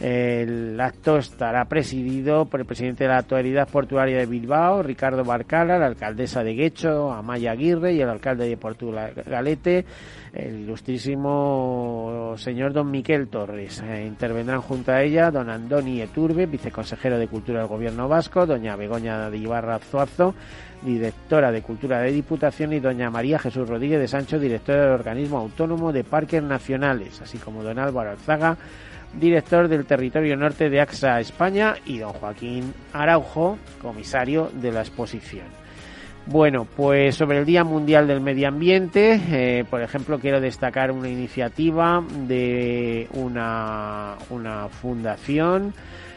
El 0.00 0.78
acto 0.78 1.16
estará 1.16 1.64
presidido 1.64 2.44
por 2.44 2.60
el 2.60 2.66
presidente 2.66 3.04
de 3.04 3.08
la 3.08 3.18
Autoridad 3.18 3.66
Portuaria 3.66 4.18
de 4.18 4.26
Bilbao, 4.26 4.82
Ricardo 4.82 5.24
Barcala, 5.24 5.78
la 5.78 5.86
alcaldesa 5.86 6.44
de 6.44 6.54
Guecho, 6.54 7.10
Amaya 7.10 7.52
Aguirre 7.52 7.94
y 7.94 8.02
el 8.02 8.10
alcalde 8.10 8.46
de 8.46 8.58
Portugalete, 8.58 9.86
el 10.34 10.60
ilustrísimo 10.60 12.34
señor 12.36 12.74
don 12.74 12.90
Miquel 12.90 13.28
Torres. 13.28 13.82
Eh, 13.82 14.04
intervendrán 14.06 14.60
junto 14.60 14.92
a 14.92 15.02
ella 15.02 15.30
don 15.30 15.48
Andoni 15.48 16.02
Eturbe, 16.02 16.44
viceconsejero 16.44 17.18
de 17.18 17.28
Cultura 17.28 17.60
del 17.60 17.68
Gobierno 17.68 18.06
Vasco, 18.06 18.44
doña 18.44 18.76
Begoña 18.76 19.30
de 19.30 19.38
Ibarra 19.38 19.78
Zuazo, 19.78 20.34
directora 20.82 21.50
de 21.50 21.62
Cultura 21.62 22.00
de 22.00 22.12
Diputación, 22.12 22.74
y 22.74 22.80
doña 22.80 23.08
María 23.08 23.38
Jesús 23.38 23.66
Rodríguez 23.66 23.98
de 23.98 24.08
Sancho, 24.08 24.38
directora 24.38 24.82
del 24.82 24.92
Organismo 24.92 25.38
Autónomo 25.38 25.90
de 25.90 26.04
Parques 26.04 26.42
Nacionales, 26.42 27.22
así 27.22 27.38
como 27.38 27.62
don 27.62 27.78
Álvaro 27.78 28.10
Alzaga, 28.10 28.58
director 29.14 29.68
del 29.68 29.86
territorio 29.86 30.36
norte 30.36 30.68
de 30.70 30.80
AXA 30.80 31.20
España, 31.20 31.74
y 31.84 31.98
don 31.98 32.12
Joaquín 32.12 32.72
Araujo, 32.92 33.58
comisario 33.80 34.50
de 34.54 34.72
la 34.72 34.80
exposición. 34.80 35.46
Bueno, 36.28 36.66
pues 36.76 37.14
sobre 37.14 37.38
el 37.38 37.44
Día 37.44 37.62
Mundial 37.62 38.08
del 38.08 38.20
Medio 38.20 38.48
Ambiente, 38.48 39.20
eh, 39.30 39.64
por 39.70 39.80
ejemplo, 39.80 40.18
quiero 40.18 40.40
destacar 40.40 40.90
una 40.90 41.08
iniciativa 41.08 42.02
de 42.26 43.06
una, 43.12 44.16
una 44.30 44.68
fundación 44.68 45.72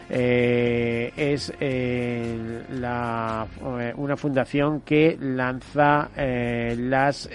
eh, 0.09 1.13
es 1.15 1.53
eh, 1.59 2.63
la, 2.71 3.45
una 3.97 4.17
fundación 4.17 4.81
que 4.81 5.15
lanza 5.21 6.09
las 6.15 7.29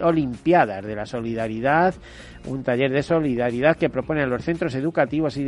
Olimpiadas 0.00 0.84
de 0.84 0.96
la 0.96 1.06
Solidaridad, 1.06 1.94
un 2.46 2.62
taller 2.62 2.90
de 2.90 3.02
solidaridad 3.02 3.76
que 3.76 3.88
propone 3.88 4.22
a 4.22 4.26
los 4.26 4.44
centros 4.44 4.74
educativos 4.74 5.36
y, 5.36 5.42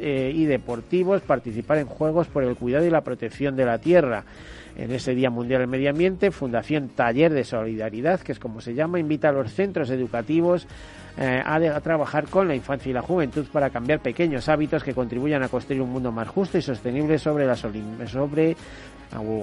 y 0.00 0.44
deportivos 0.44 1.22
participar 1.22 1.78
en 1.78 1.86
juegos 1.86 2.28
por 2.28 2.44
el 2.44 2.56
cuidado 2.56 2.86
y 2.86 2.90
la 2.90 3.00
protección 3.00 3.56
de 3.56 3.64
la 3.64 3.78
tierra 3.78 4.24
en 4.76 4.92
ese 4.92 5.14
Día 5.14 5.30
Mundial 5.30 5.60
del 5.60 5.68
Medio 5.68 5.90
Ambiente, 5.90 6.30
Fundación 6.30 6.90
Taller 6.90 7.32
de 7.32 7.44
Solidaridad, 7.44 8.20
que 8.20 8.32
es 8.32 8.38
como 8.38 8.60
se 8.60 8.74
llama, 8.74 8.98
invita 8.98 9.30
a 9.30 9.32
los 9.32 9.52
centros 9.52 9.90
educativos 9.90 10.66
eh, 11.18 11.40
a, 11.42 11.80
trabajar 11.80 12.26
con 12.28 12.46
la 12.46 12.54
infancia 12.54 12.90
y 12.90 12.92
la 12.92 13.00
juventud 13.00 13.46
para 13.50 13.70
cambiar 13.70 14.00
pequeños 14.00 14.48
hábitos 14.50 14.84
que 14.84 14.92
contribuyan 14.92 15.42
a 15.42 15.48
construir 15.48 15.80
un 15.80 15.90
mundo 15.90 16.12
más 16.12 16.28
justo 16.28 16.58
y 16.58 16.62
sostenible 16.62 17.18
sobre 17.18 17.46
las 17.46 17.60
sobre 18.06 18.56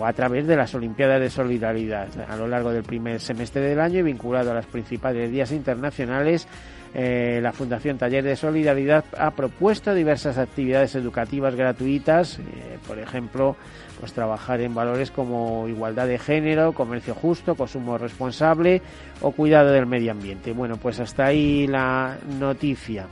a 0.03 0.13
través 0.13 0.45
de 0.45 0.55
las 0.55 0.75
Olimpiadas 0.75 1.21
de 1.21 1.29
Solidaridad 1.29 2.09
a 2.29 2.35
lo 2.35 2.47
largo 2.47 2.71
del 2.71 2.83
primer 2.83 3.19
semestre 3.19 3.61
del 3.61 3.79
año 3.79 3.99
y 3.99 4.03
vinculado 4.03 4.51
a 4.51 4.53
las 4.53 4.65
principales 4.65 5.31
días 5.31 5.51
internacionales. 5.51 6.47
Eh, 6.95 7.39
la 7.41 7.51
Fundación 7.51 7.97
Taller 7.97 8.23
de 8.23 8.35
Solidaridad 8.35 9.05
ha 9.17 9.31
propuesto 9.31 9.93
diversas 9.93 10.37
actividades 10.37 10.93
educativas 10.95 11.55
gratuitas, 11.55 12.37
eh, 12.37 12.77
por 12.87 12.99
ejemplo, 12.99 13.55
pues 13.99 14.13
trabajar 14.13 14.61
en 14.61 14.75
valores 14.75 15.09
como 15.09 15.67
igualdad 15.67 16.07
de 16.07 16.19
género, 16.19 16.73
comercio 16.73 17.15
justo, 17.15 17.55
consumo 17.55 17.97
responsable 17.97 18.81
o 19.21 19.31
cuidado 19.31 19.71
del 19.71 19.87
medio 19.87 20.11
ambiente. 20.11 20.51
Bueno, 20.53 20.77
pues 20.77 20.99
hasta 20.99 21.25
ahí 21.25 21.65
la 21.67 22.17
noticia. 22.39 23.07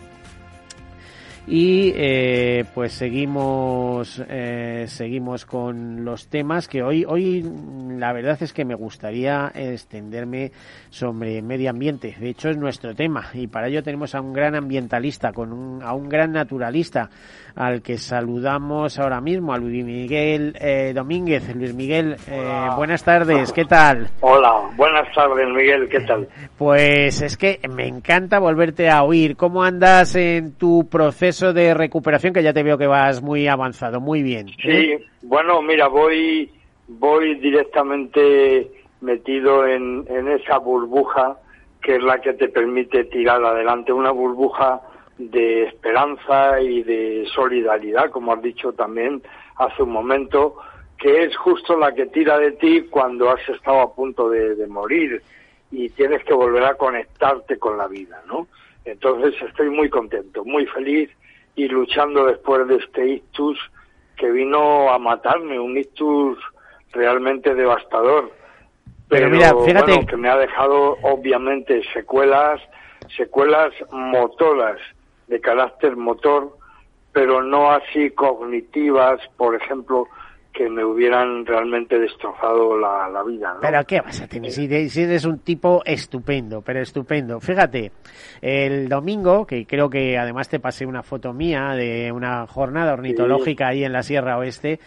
Y 1.47 1.91
eh, 1.95 2.65
pues 2.73 2.93
seguimos, 2.93 4.21
eh, 4.29 4.85
seguimos 4.87 5.45
con 5.45 6.05
los 6.05 6.27
temas 6.27 6.67
que 6.67 6.83
hoy, 6.83 7.03
hoy 7.03 7.43
la 7.97 8.13
verdad 8.13 8.37
es 8.41 8.53
que 8.53 8.63
me 8.63 8.75
gustaría 8.75 9.51
extenderme 9.55 10.51
sobre 10.91 11.41
medio 11.41 11.71
ambiente. 11.71 12.15
De 12.19 12.29
hecho 12.29 12.49
es 12.49 12.57
nuestro 12.57 12.93
tema 12.93 13.29
y 13.33 13.47
para 13.47 13.67
ello 13.67 13.81
tenemos 13.81 14.13
a 14.13 14.21
un 14.21 14.33
gran 14.33 14.53
ambientalista, 14.55 15.33
con 15.33 15.51
un, 15.51 15.81
a 15.81 15.93
un 15.93 16.09
gran 16.09 16.31
naturalista, 16.31 17.09
al 17.55 17.81
que 17.81 17.97
saludamos 17.97 18.99
ahora 18.99 19.21
mismo, 19.21 19.53
a 19.53 19.57
Luis 19.57 19.83
Miguel 19.83 20.55
eh, 20.59 20.93
Domínguez. 20.95 21.53
Luis 21.55 21.73
Miguel, 21.73 22.15
eh, 22.29 22.67
buenas 22.75 23.03
tardes, 23.03 23.51
¿qué 23.51 23.65
tal? 23.65 24.07
Hola, 24.21 24.69
buenas 24.75 25.13
tardes 25.13 25.47
Miguel, 25.49 25.89
¿qué 25.89 26.01
tal? 26.01 26.27
Pues 26.57 27.21
es 27.21 27.37
que 27.37 27.59
me 27.69 27.87
encanta 27.87 28.39
volverte 28.39 28.89
a 28.89 29.03
oír. 29.03 29.35
¿Cómo 29.35 29.63
andas 29.63 30.15
en 30.15 30.53
tu 30.57 30.87
proceso 30.89 31.53
de 31.53 31.73
recuperación? 31.73 32.33
Que 32.33 32.43
ya 32.43 32.53
te 32.53 32.63
veo 32.63 32.77
que 32.77 32.87
vas 32.87 33.21
muy 33.21 33.47
avanzado, 33.47 33.99
muy 33.99 34.23
bien. 34.23 34.49
¿eh? 34.49 34.53
Sí, 34.61 35.05
bueno, 35.23 35.61
mira, 35.61 35.87
voy, 35.87 36.49
voy 36.87 37.35
directamente 37.35 38.71
metido 39.01 39.65
en, 39.65 40.05
en 40.09 40.27
esa 40.29 40.57
burbuja 40.57 41.37
que 41.81 41.95
es 41.95 42.03
la 42.03 42.21
que 42.21 42.33
te 42.33 42.47
permite 42.47 43.05
tirar 43.05 43.43
adelante, 43.43 43.91
una 43.91 44.11
burbuja 44.11 44.81
de 45.29 45.63
esperanza 45.63 46.59
y 46.59 46.83
de 46.83 47.27
solidaridad, 47.33 48.09
como 48.09 48.33
has 48.33 48.41
dicho 48.41 48.73
también 48.73 49.21
hace 49.57 49.83
un 49.83 49.91
momento, 49.91 50.57
que 50.97 51.23
es 51.23 51.35
justo 51.35 51.77
la 51.77 51.93
que 51.93 52.07
tira 52.07 52.37
de 52.37 52.53
ti 52.53 52.87
cuando 52.89 53.29
has 53.29 53.47
estado 53.49 53.81
a 53.81 53.93
punto 53.93 54.29
de, 54.29 54.65
morir 54.67 55.21
y 55.71 55.89
tienes 55.89 56.23
que 56.23 56.33
volver 56.33 56.63
a 56.63 56.75
conectarte 56.75 57.57
con 57.57 57.77
la 57.77 57.87
vida, 57.87 58.21
¿no? 58.27 58.47
Entonces 58.85 59.33
estoy 59.41 59.69
muy 59.69 59.89
contento, 59.89 60.43
muy 60.43 60.65
feliz 60.67 61.09
y 61.55 61.67
luchando 61.67 62.25
después 62.25 62.67
de 62.67 62.77
este 62.77 63.07
ictus 63.07 63.59
que 64.15 64.31
vino 64.31 64.89
a 64.89 64.99
matarme, 64.99 65.59
un 65.59 65.77
ictus 65.77 66.37
realmente 66.91 67.53
devastador. 67.53 68.31
Pero, 69.07 69.29
mira, 69.29 69.53
fíjate 69.65 70.05
que 70.05 70.17
me 70.17 70.29
ha 70.29 70.37
dejado 70.37 70.97
obviamente 71.01 71.81
secuelas, 71.93 72.61
secuelas 73.17 73.73
motoras 73.91 74.79
de 75.31 75.39
carácter 75.39 75.95
motor, 75.95 76.57
pero 77.13 77.41
no 77.41 77.71
así 77.71 78.11
cognitivas, 78.11 79.21
por 79.37 79.55
ejemplo, 79.55 80.07
que 80.53 80.69
me 80.69 80.83
hubieran 80.83 81.45
realmente 81.45 81.97
destrozado 81.97 82.77
la, 82.77 83.23
vida. 83.25 83.55
Pero 83.61 83.85
¿qué 83.85 84.01
vas 84.01 84.19
a 84.19 84.27
tener? 84.27 84.51
Si, 84.51 84.65
eres 84.65 85.23
un 85.23 85.39
tipo 85.39 85.81
estupendo, 85.85 86.61
pero 86.61 86.81
estupendo. 86.81 87.39
Fíjate, 87.39 87.93
el 88.41 88.89
domingo, 88.89 89.47
que 89.47 89.65
creo 89.65 89.89
que 89.89 90.17
además 90.17 90.49
te 90.49 90.59
pasé 90.59 90.85
una 90.85 91.01
foto 91.01 91.31
mía 91.31 91.69
de 91.69 92.11
una 92.11 92.45
jornada 92.47 92.93
ornitológica 92.93 93.69
ahí 93.69 93.85
en 93.85 93.93
la 93.93 94.03
Sierra 94.03 94.37
Oeste, 94.37 94.81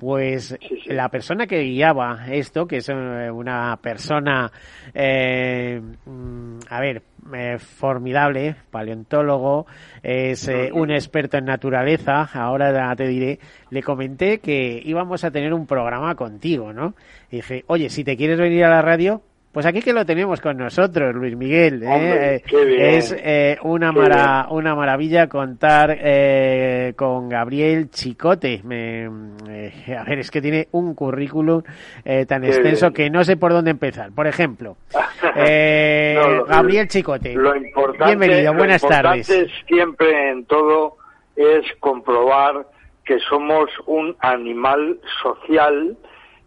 Pues 0.00 0.56
la 0.86 1.10
persona 1.10 1.46
que 1.46 1.60
guiaba 1.60 2.24
esto, 2.30 2.66
que 2.66 2.78
es 2.78 2.88
eh, 2.88 3.30
una 3.30 3.76
persona, 3.82 4.50
eh, 4.94 5.78
mm, 6.06 6.58
a 6.70 6.80
ver, 6.80 7.02
eh, 7.34 7.58
formidable, 7.58 8.56
paleontólogo, 8.70 9.66
es 10.02 10.50
un 10.72 10.90
experto 10.90 11.36
en 11.36 11.44
naturaleza, 11.44 12.30
ahora 12.32 12.96
te 12.96 13.08
diré, 13.08 13.40
le 13.68 13.82
comenté 13.82 14.38
que 14.38 14.80
íbamos 14.82 15.22
a 15.22 15.30
tener 15.30 15.52
un 15.52 15.66
programa 15.66 16.14
contigo, 16.14 16.72
¿no? 16.72 16.94
Y 17.30 17.36
dije, 17.36 17.64
oye, 17.66 17.90
si 17.90 18.02
te 18.02 18.16
quieres 18.16 18.38
venir 18.38 18.64
a 18.64 18.70
la 18.70 18.80
radio, 18.80 19.20
pues 19.52 19.66
aquí 19.66 19.82
que 19.82 19.92
lo 19.92 20.06
tenemos 20.06 20.40
con 20.40 20.56
nosotros, 20.56 21.14
Luis 21.14 21.36
Miguel. 21.36 21.82
¿eh? 21.82 22.42
es 22.78 23.14
eh, 23.18 23.58
una, 23.62 24.46
una 24.50 24.74
maravilla 24.76 25.28
contar 25.28 25.96
eh, 26.00 26.92
con 26.94 27.28
Gabriel 27.28 27.90
Chicote. 27.90 28.60
Me, 28.62 29.06
a 29.06 30.04
ver, 30.04 30.20
es 30.20 30.30
que 30.30 30.40
tiene 30.40 30.68
un 30.70 30.94
currículum 30.94 31.62
tan 32.28 32.44
extenso 32.44 32.92
que 32.92 33.10
no 33.10 33.24
sé 33.24 33.36
por 33.36 33.52
dónde 33.52 33.72
empezar. 33.72 34.12
Por 34.12 34.28
ejemplo, 34.28 34.76
Gabriel 35.24 36.86
Chicote. 36.86 37.34
Lo 37.34 37.56
importante, 37.56 38.16
Bienvenido, 38.16 38.54
buenas 38.54 38.82
lo 38.82 38.88
tardes. 38.88 39.26
siempre 39.66 40.30
en 40.30 40.44
todo 40.44 40.96
es 41.34 41.64
comprobar 41.80 42.66
que 43.04 43.18
somos 43.28 43.68
un 43.86 44.14
animal 44.20 45.00
social 45.22 45.96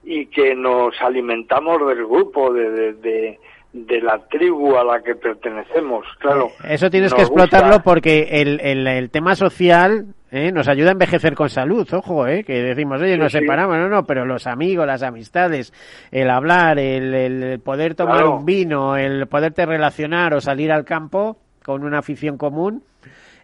y 0.03 0.25
que 0.27 0.55
nos 0.55 0.99
alimentamos 1.01 1.87
del 1.87 2.05
grupo, 2.05 2.53
de, 2.53 2.93
de, 2.93 3.39
de, 3.71 4.01
la 4.01 4.19
tribu 4.27 4.75
a 4.75 4.83
la 4.83 5.01
que 5.01 5.15
pertenecemos, 5.15 6.05
claro. 6.19 6.49
Eso 6.67 6.89
tienes 6.89 7.13
que 7.13 7.21
explotarlo 7.21 7.81
porque 7.83 8.27
el, 8.41 8.59
el, 8.61 8.85
el, 8.85 9.09
tema 9.09 9.35
social 9.35 10.07
¿eh? 10.31 10.51
nos 10.51 10.67
ayuda 10.67 10.89
a 10.89 10.91
envejecer 10.91 11.35
con 11.35 11.49
salud, 11.49 11.87
ojo, 11.93 12.27
¿eh? 12.27 12.43
que 12.43 12.61
decimos, 12.61 13.01
oye, 13.01 13.17
nos 13.17 13.31
separamos, 13.31 13.77
no, 13.77 13.87
no, 13.87 14.05
pero 14.05 14.25
los 14.25 14.45
amigos, 14.45 14.85
las 14.85 15.03
amistades, 15.03 15.73
el 16.11 16.29
hablar, 16.29 16.79
el, 16.79 17.13
el 17.13 17.59
poder 17.61 17.95
tomar 17.95 18.25
un 18.25 18.45
vino, 18.45 18.97
el 18.97 19.27
poderte 19.27 19.65
relacionar 19.65 20.33
o 20.33 20.41
salir 20.41 20.71
al 20.71 20.83
campo 20.83 21.37
con 21.63 21.83
una 21.83 21.99
afición 21.99 22.37
común, 22.37 22.83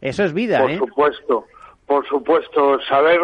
eso 0.01 0.23
es 0.23 0.33
vida, 0.33 0.61
Por 0.61 0.71
¿eh? 0.71 0.77
supuesto, 0.77 1.45
por 1.85 2.07
supuesto, 2.07 2.79
saber, 2.81 3.19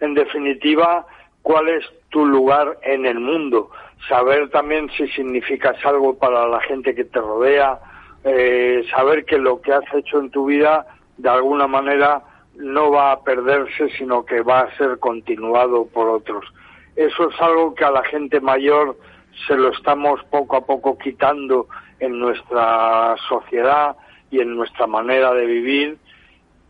en 0.00 0.14
definitiva, 0.14 1.06
cuál 1.42 1.68
es 1.68 1.84
tu 2.10 2.24
lugar 2.26 2.78
en 2.82 3.06
el 3.06 3.20
mundo, 3.20 3.70
saber 4.08 4.50
también 4.50 4.90
si 4.96 5.06
significas 5.08 5.76
algo 5.84 6.18
para 6.18 6.46
la 6.48 6.60
gente 6.60 6.94
que 6.94 7.04
te 7.04 7.20
rodea, 7.20 7.78
eh, 8.24 8.84
saber 8.90 9.24
que 9.24 9.38
lo 9.38 9.60
que 9.60 9.72
has 9.72 9.84
hecho 9.94 10.18
en 10.18 10.30
tu 10.30 10.46
vida 10.46 10.86
de 11.16 11.28
alguna 11.28 11.66
manera 11.66 12.22
no 12.56 12.90
va 12.90 13.12
a 13.12 13.22
perderse, 13.22 13.88
sino 13.96 14.24
que 14.24 14.42
va 14.42 14.60
a 14.60 14.76
ser 14.76 14.98
continuado 14.98 15.86
por 15.86 16.08
otros. 16.08 16.44
Eso 16.96 17.30
es 17.30 17.40
algo 17.40 17.74
que 17.74 17.84
a 17.84 17.90
la 17.90 18.04
gente 18.04 18.40
mayor 18.40 18.96
se 19.46 19.54
lo 19.56 19.70
estamos 19.70 20.22
poco 20.24 20.56
a 20.56 20.66
poco 20.66 20.98
quitando 20.98 21.68
en 22.00 22.18
nuestra 22.18 23.16
sociedad 23.28 23.96
y 24.30 24.40
en 24.40 24.56
nuestra 24.56 24.86
manera 24.86 25.32
de 25.32 25.46
vivir 25.46 25.98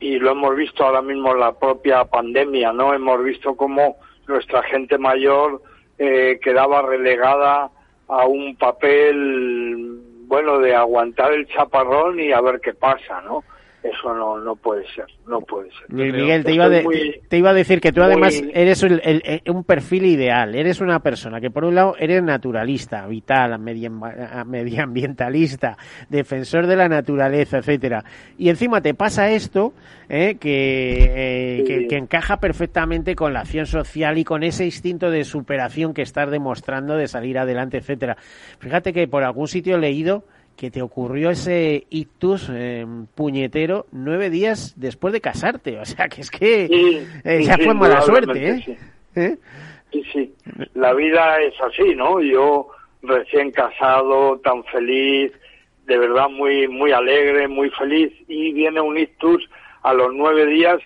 y 0.00 0.18
lo 0.18 0.30
hemos 0.30 0.56
visto 0.56 0.84
ahora 0.84 1.02
mismo 1.02 1.32
en 1.32 1.40
la 1.40 1.52
propia 1.52 2.04
pandemia, 2.06 2.72
¿no? 2.72 2.94
Hemos 2.94 3.22
visto 3.22 3.54
cómo 3.54 3.96
nuestra 4.30 4.62
gente 4.62 4.96
mayor 4.96 5.62
eh, 5.99 6.40
quedaba 6.42 6.82
relegada 6.82 7.70
a 8.08 8.26
un 8.26 8.56
papel, 8.56 10.00
bueno, 10.26 10.58
de 10.58 10.75
aguantar 10.75 11.32
el 11.32 11.46
chaparrón 11.49 12.18
y 12.18 12.32
a 12.32 12.40
ver 12.40 12.60
qué 12.60 12.72
pasa, 12.72 13.20
¿no? 13.22 13.44
Eso 13.82 14.14
no, 14.14 14.38
no 14.38 14.56
puede 14.56 14.87
ser, 14.94 15.06
no 15.26 15.40
puede 15.40 15.70
ser. 15.70 15.90
Miguel, 15.90 16.44
te 16.44 16.52
iba, 16.52 16.68
te 16.68 17.38
iba, 17.38 17.50
a 17.50 17.54
decir 17.54 17.80
que 17.80 17.92
tú 17.92 18.02
además 18.02 18.42
eres 18.52 18.82
un 18.82 19.64
perfil 19.64 20.04
ideal. 20.04 20.54
Eres 20.54 20.82
una 20.82 21.00
persona 21.00 21.40
que 21.40 21.50
por 21.50 21.64
un 21.64 21.75
lado 21.75 21.94
eres 21.99 22.22
naturalista, 22.22 23.06
vital, 23.06 23.58
medioambientalista, 23.58 25.78
defensor 26.10 26.66
de 26.66 26.76
la 26.76 26.88
naturaleza, 26.88 27.56
etcétera. 27.58 28.04
Y 28.37 28.50
encima 28.50 28.82
te 28.82 28.92
pasa 28.92 29.30
esto 29.30 29.72
¿eh? 30.10 30.37
que, 30.38 31.60
eh, 31.60 31.87
que, 31.88 31.96
encaja 31.96 32.38
perfectamente 32.38 33.14
con 33.14 33.32
la 33.32 33.40
acción 33.40 33.64
social 33.64 34.18
y 34.18 34.25
con 34.25 34.42
ese 34.42 34.66
instinto 34.66 35.10
de 35.10 35.25
superación 35.25 35.94
que 35.94 36.02
estás 36.02 36.30
demostrando 36.30 36.96
de 36.96 37.08
salir 37.08 37.38
adelante, 37.38 37.78
etcétera. 37.78 38.18
Fíjate 38.58 38.92
que 38.92 39.08
por 39.08 39.25
algún 39.25 39.49
sitio 39.49 39.76
he 39.76 39.80
leído 39.80 40.25
que 40.60 40.70
te 40.70 40.82
ocurrió 40.82 41.30
ese 41.30 41.86
ictus 41.88 42.50
eh, 42.52 42.84
puñetero 43.14 43.86
nueve 43.92 44.28
días 44.28 44.74
después 44.76 45.14
de 45.14 45.22
casarte. 45.22 45.78
O 45.78 45.86
sea, 45.86 46.06
que 46.08 46.20
es 46.20 46.30
que 46.30 46.66
eh, 47.24 47.42
ya 47.42 47.56
fue 47.56 47.72
mala 47.72 48.02
suerte, 48.02 48.50
¿eh? 48.50 48.78
¿eh? 49.14 49.36
Sí. 49.90 50.04
sí, 50.12 50.34
La 50.74 50.92
vida 50.92 51.40
es 51.40 51.54
así, 51.62 51.94
¿no? 51.94 52.20
Yo 52.20 52.68
recién 53.00 53.52
casado, 53.52 54.38
tan 54.40 54.62
feliz, 54.64 55.32
de 55.86 55.96
verdad 55.96 56.28
muy, 56.28 56.68
muy 56.68 56.92
alegre, 56.92 57.48
muy 57.48 57.70
feliz, 57.70 58.12
y 58.28 58.52
viene 58.52 58.82
un 58.82 58.98
ictus 58.98 59.48
a 59.82 59.94
los 59.94 60.12
nueve 60.12 60.44
días, 60.44 60.78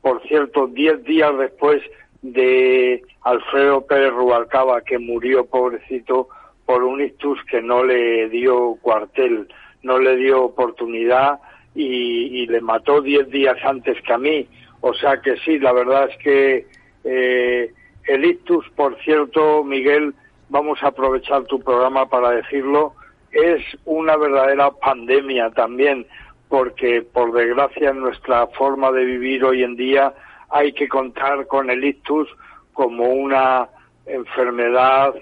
por 0.00 0.26
cierto, 0.28 0.66
diez 0.66 1.04
días 1.04 1.36
después 1.36 1.82
de 2.22 3.02
Alfredo 3.20 3.82
Pérez 3.86 4.12
Rubalcaba, 4.14 4.80
que 4.80 4.98
murió, 4.98 5.44
pobrecito, 5.44 6.30
por 6.70 6.84
un 6.84 7.00
ictus 7.00 7.42
que 7.50 7.60
no 7.60 7.82
le 7.82 8.28
dio 8.28 8.78
cuartel, 8.80 9.48
no 9.82 9.98
le 9.98 10.14
dio 10.14 10.44
oportunidad 10.44 11.40
y, 11.74 12.46
le 12.46 12.60
mató 12.60 13.00
diez 13.00 13.28
días 13.28 13.56
antes 13.64 14.00
que 14.02 14.12
a 14.12 14.18
mí. 14.18 14.46
O 14.80 14.94
sea 14.94 15.20
que 15.20 15.36
sí, 15.38 15.58
la 15.58 15.72
verdad 15.72 16.08
es 16.08 16.16
que 16.18 16.66
eh, 17.02 17.72
el 18.06 18.24
ictus, 18.24 18.64
por 18.76 18.96
cierto, 19.02 19.64
Miguel, 19.64 20.14
vamos 20.48 20.80
a 20.84 20.88
aprovechar 20.88 21.42
tu 21.46 21.58
programa 21.58 22.08
para 22.08 22.30
decirlo, 22.30 22.94
es 23.32 23.64
una 23.84 24.16
verdadera 24.16 24.70
pandemia 24.70 25.50
también, 25.50 26.06
porque 26.48 27.02
por 27.02 27.32
desgracia 27.32 27.90
en 27.90 27.98
nuestra 27.98 28.46
forma 28.46 28.92
de 28.92 29.04
vivir 29.06 29.42
hoy 29.44 29.64
en 29.64 29.74
día 29.74 30.14
hay 30.50 30.72
que 30.72 30.86
contar 30.86 31.48
con 31.48 31.68
el 31.68 31.82
ictus 31.82 32.28
como 32.74 33.06
una 33.08 33.68
enfermedad 34.06 35.14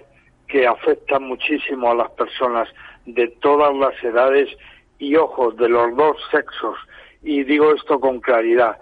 que 0.49 0.67
afecta 0.67 1.19
muchísimo 1.19 1.91
a 1.91 1.95
las 1.95 2.11
personas 2.13 2.69
de 3.07 3.29
todas 3.41 3.75
las 3.77 4.03
edades 4.03 4.49
y 4.99 5.17
ojos 5.17 5.57
de 5.57 5.69
los 5.69 5.95
dos 5.97 6.17
sexos. 6.31 6.77
Y 7.23 7.45
digo 7.45 7.73
esto 7.75 8.01
con 8.01 8.21
claridad. 8.21 8.79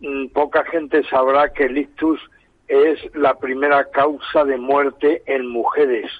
Mm, 0.00 0.28
poca 0.28 0.64
gente 0.64 1.02
sabrá 1.04 1.52
que 1.52 1.64
el 1.64 1.78
ictus 1.78 2.20
es 2.68 2.98
la 3.14 3.34
primera 3.34 3.84
causa 3.90 4.44
de 4.44 4.56
muerte 4.56 5.22
en 5.26 5.46
mujeres 5.48 6.10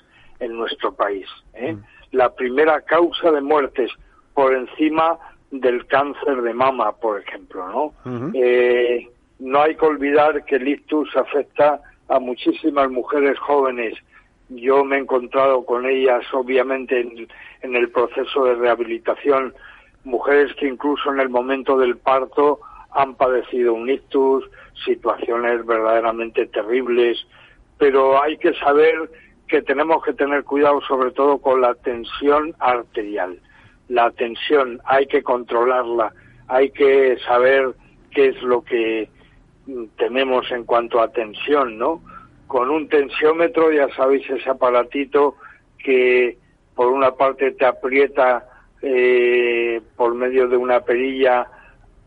en 0.40 0.56
nuestro 0.56 0.92
país. 0.92 1.26
¿eh? 1.54 1.72
Mm. 1.72 1.84
La 2.12 2.34
primera 2.34 2.80
causa 2.82 3.30
de 3.30 3.40
muertes 3.40 3.90
por 4.34 4.54
encima 4.54 5.18
del 5.50 5.86
cáncer 5.86 6.42
de 6.42 6.54
mama, 6.54 6.92
por 6.92 7.20
ejemplo. 7.20 7.92
¿no? 8.04 8.32
Eh, 8.34 9.08
no 9.38 9.62
hay 9.62 9.76
que 9.76 9.86
olvidar 9.86 10.44
que 10.44 10.56
el 10.56 10.68
ictus 10.68 11.14
afecta 11.16 11.80
a 12.08 12.18
muchísimas 12.18 12.90
mujeres 12.90 13.38
jóvenes 13.38 13.94
yo 14.48 14.84
me 14.84 14.96
he 14.96 15.00
encontrado 15.00 15.64
con 15.64 15.86
ellas, 15.86 16.24
obviamente, 16.32 17.00
en, 17.62 17.76
el 17.76 17.90
proceso 17.90 18.44
de 18.44 18.54
rehabilitación, 18.54 19.54
mujeres 20.04 20.54
que 20.54 20.68
incluso 20.68 21.12
en 21.12 21.20
el 21.20 21.28
momento 21.28 21.76
del 21.78 21.96
parto 21.96 22.60
han 22.92 23.14
padecido 23.14 23.74
un 23.74 23.90
ictus, 23.90 24.48
situaciones 24.84 25.66
verdaderamente 25.66 26.46
terribles, 26.46 27.26
pero 27.76 28.22
hay 28.22 28.38
que 28.38 28.54
saber 28.54 29.10
que 29.48 29.62
tenemos 29.62 30.02
que 30.02 30.12
tener 30.12 30.44
cuidado 30.44 30.80
sobre 30.82 31.10
todo 31.10 31.38
con 31.38 31.60
la 31.60 31.74
tensión 31.74 32.54
arterial. 32.58 33.38
La 33.88 34.10
tensión 34.12 34.80
hay 34.84 35.06
que 35.06 35.22
controlarla, 35.22 36.12
hay 36.48 36.70
que 36.70 37.18
saber 37.26 37.74
qué 38.10 38.28
es 38.28 38.42
lo 38.42 38.62
que 38.62 39.08
tenemos 39.96 40.50
en 40.50 40.64
cuanto 40.64 41.00
a 41.00 41.12
tensión, 41.12 41.78
¿no? 41.78 42.02
Con 42.48 42.70
un 42.70 42.88
tensiómetro, 42.88 43.70
ya 43.70 43.88
sabéis 43.94 44.28
ese 44.28 44.50
aparatito 44.50 45.36
que 45.78 46.36
por 46.74 46.88
una 46.88 47.12
parte 47.12 47.52
te 47.52 47.64
aprieta 47.64 48.44
eh, 48.82 49.80
por 49.96 50.14
medio 50.14 50.48
de 50.48 50.56
una 50.56 50.80
perilla, 50.80 51.46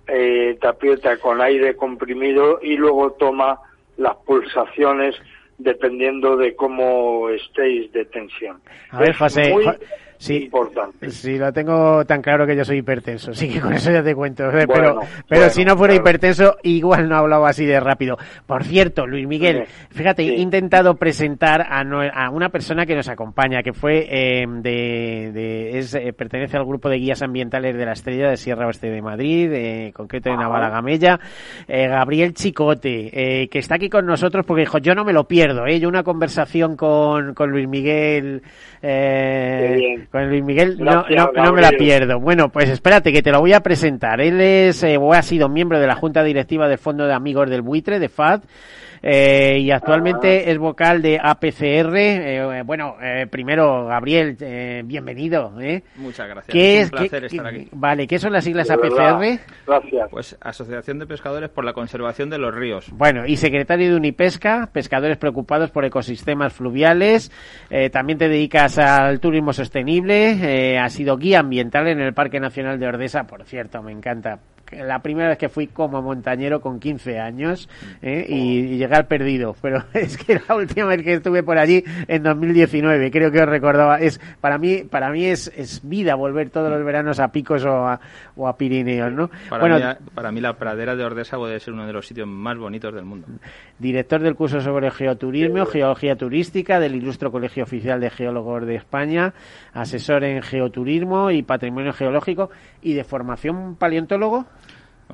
eh, 0.08 0.58
te 0.60 0.68
aprieta 0.68 1.18
con 1.18 1.42
aire 1.42 1.76
comprimido 1.76 2.60
y 2.62 2.76
luego 2.76 3.12
toma 3.14 3.60
las 3.98 4.16
pulsaciones 4.18 5.16
dependiendo 5.58 6.36
de 6.38 6.56
cómo 6.56 7.30
estéis 7.30 7.92
de 7.92 8.06
tensión. 8.06 8.60
A 8.90 9.00
ver, 9.00 9.16
José, 9.16 9.54
importante. 10.30 11.10
Sí, 11.10 11.38
lo 11.38 11.52
tengo 11.52 12.06
tan 12.06 12.22
claro 12.22 12.46
que 12.46 12.56
yo 12.56 12.64
soy 12.64 12.78
hipertenso, 12.78 13.34
sí 13.34 13.50
que 13.50 13.60
con 13.60 13.74
eso 13.74 13.92
ya 13.92 14.04
te 14.04 14.16
cuento. 14.16 14.44
pero 14.68 15.00
pero 15.28 15.50
si 15.50 15.66
no 15.66 15.78
fuera 15.78 15.96
hipertenso, 15.96 16.58
igual 16.64 17.10
no 17.10 17.18
hablaba 17.18 17.50
así 17.50 17.66
de 17.66 17.80
rápido. 17.80 18.18
Por 18.46 18.64
cierto, 18.64 19.08
Luis 19.08 19.28
Miguel, 19.28 19.66
fíjate, 19.90 20.24
he 20.24 20.40
intentado 20.40 20.96
presentar 20.96 21.62
a, 21.62 21.82
a, 21.82 22.30
una 22.30 22.50
persona 22.50 22.86
que 22.86 22.96
nos 22.96 23.10
acompaña, 23.10 23.64
que 23.64 23.74
fue 23.74 24.08
eh, 24.10 24.46
de, 24.48 25.78
es, 25.78 25.96
eh, 25.96 26.14
pertenece 26.14 26.58
al 26.58 26.66
grupo 26.66 26.90
de 26.90 26.98
guías 26.98 27.22
ambientales 27.22 27.76
de 27.76 27.86
la 27.86 27.94
Estrella 27.94 28.30
de 28.30 28.38
Sierra 28.38 28.68
Oeste 28.68 28.90
de 28.90 29.02
Madrid, 29.02 29.52
eh, 29.52 29.92
concreto 29.94 30.30
de 30.30 30.38
Navalagamella, 30.38 31.20
eh, 31.68 31.88
Gabriel 31.88 32.34
Chicote, 32.34 33.10
eh, 33.14 33.48
que 33.50 33.60
está 33.60 33.76
aquí 33.76 33.90
con 33.90 34.06
nosotros 34.06 34.46
porque 34.46 34.62
dijo, 34.62 34.78
yo 34.78 34.96
no 34.96 35.04
me 35.04 35.14
lo 35.14 35.28
pierdo, 35.28 35.66
¿eh? 35.66 35.80
yo 35.80 35.88
una 35.88 36.04
conversación 36.04 36.76
con, 36.76 37.34
con 37.34 37.52
Luis 37.52 37.68
Miguel, 37.68 38.42
eh, 38.82 40.08
con 40.12 40.28
Luis 40.28 40.44
Miguel 40.44 40.78
no, 40.78 41.06
no, 41.10 41.54
me 41.54 41.62
la 41.62 41.72
pierdo. 41.72 42.20
Bueno, 42.20 42.50
pues 42.50 42.70
espérate 42.70 43.14
que 43.14 43.22
te 43.22 43.32
lo 43.32 43.40
voy 43.40 43.54
a 43.54 43.62
presentar. 43.62 44.20
Él 44.20 44.42
es, 44.42 44.84
eh, 44.84 44.98
o 44.98 45.14
ha 45.14 45.22
sido 45.22 45.48
miembro 45.48 45.80
de 45.80 45.88
la 45.88 45.96
Junta 45.96 46.24
Directiva 46.24 46.68
del 46.68 46.78
Fondo 46.78 47.08
de 47.08 47.14
Amigos 47.14 47.50
del 47.50 47.62
Buitre, 47.62 48.00
de 48.00 48.10
FAD, 48.10 48.42
eh, 49.04 49.58
y 49.60 49.72
actualmente 49.72 50.44
ah. 50.46 50.52
es 50.52 50.58
vocal 50.58 51.02
de 51.02 51.20
APCR. 51.22 51.96
Eh, 51.96 52.64
bueno, 52.66 52.98
eh, 53.02 53.28
primero, 53.30 53.86
Gabriel, 53.86 54.38
eh, 54.40 54.84
bienvenido. 54.86 55.52
Muchas 55.96 56.28
gracias. 56.28 56.54
¿Qué 56.54 56.82
es, 56.82 56.86
un 56.86 56.92
placer 56.92 57.26
estar 57.26 57.48
aquí. 57.48 57.68
Vale, 57.72 58.08
¿qué 58.08 58.20
son 58.20 58.34
las 58.34 58.44
siglas 58.44 58.70
APCR? 58.70 59.40
Gracias. 59.66 60.10
Pues 60.12 60.38
Asociación 60.42 61.00
de 61.00 61.08
Pescadores 61.08 61.50
por 61.50 61.66
la 61.66 61.74
Conservación 61.74 62.30
de 62.30 62.38
los 62.38 62.54
Ríos. 62.54 62.92
Bueno, 62.92 63.26
y 63.26 63.38
secretario 63.38 63.90
de 63.90 63.96
Unipesca, 63.96 64.70
pescadores 64.72 65.18
preocupados 65.18 65.72
por 65.72 65.86
ecosistemas 65.86 66.54
fluviales. 66.54 67.32
también 67.92 68.20
te 68.20 68.30
dedicas 68.30 68.78
al 68.78 69.20
turismo 69.20 69.54
sostenible. 69.54 70.78
has 70.78 70.94
sido 70.94 71.18
guía 71.18 71.40
ambiental 71.40 71.88
en 71.88 72.00
el 72.00 72.14
Parque 72.14 72.40
Nacional 72.40 72.80
de 72.80 72.88
Ordesa, 72.88 73.24
por 73.24 73.44
cierto, 73.46 73.82
me 73.82 73.92
encanta 73.92 74.40
la 74.72 75.00
primera 75.02 75.30
vez 75.30 75.38
que 75.38 75.50
fui 75.50 75.68
como 75.68 76.02
montañero 76.02 76.62
con 76.62 76.80
15 76.80 77.20
años 77.20 77.70
¿eh? 78.02 78.26
y, 78.28 78.78
llegar 78.78 79.08
perdido. 79.08 79.56
Pero 79.62 79.84
es 79.94 80.18
que 80.18 80.42
la 80.48 80.56
última 80.56 80.88
vez 80.88 81.04
que 81.04 81.14
estuve 81.14 81.44
por 81.44 81.58
allí 81.58 81.84
en 82.08 82.24
2019, 82.24 83.12
creo 83.12 83.32
que 83.32 83.42
os 83.42 83.50
recordaba. 83.50 84.00
Es 84.00 84.20
para 84.40 84.58
mí 84.58 84.84
para 84.84 85.10
mí 85.12 85.26
es, 85.26 85.52
es 85.56 85.88
vida 85.88 86.16
volver 86.16 86.50
todos 86.50 86.70
los 86.70 86.84
veranos 86.84 87.20
a 87.20 87.32
Picos 87.32 87.66
o 87.66 87.88
a, 87.88 88.00
o 88.36 88.48
a 88.48 88.58
Pirineos, 88.58 89.12
¿no? 89.12 89.30
Para, 89.50 89.62
bueno, 89.62 89.78
mí, 89.78 90.08
para 90.14 90.32
mí 90.32 90.42
la 90.42 90.54
pradera 90.58 90.96
de 90.96 91.04
Ordesa 91.04 91.38
puede 91.38 91.60
ser 91.60 91.74
uno 91.74 91.86
de 91.86 91.94
los 91.94 92.08
sitios 92.08 92.28
más 92.28 92.58
bonitos 92.58 92.94
del 92.94 93.06
mundo. 93.06 93.28
Director 93.80 94.22
del 94.22 94.36
curso 94.36 94.62
sobre 94.62 94.92
geoturismo, 94.92 95.66
geología 95.66 96.16
turística 96.16 96.80
del 96.80 96.96
Ilustro 96.96 97.32
Colegio 97.32 97.64
Oficial 97.64 98.00
de 98.00 98.10
Geólogos 98.10 98.66
de 98.66 98.76
España, 98.76 99.34
asesor 99.74 100.24
en 100.24 100.42
geoturismo 100.42 101.32
y 101.32 101.44
patrimonio 101.44 101.94
geológico 101.94 102.50
y 102.82 102.94
de 102.94 103.04
formación 103.04 103.76
paleontólogo. 103.76 104.46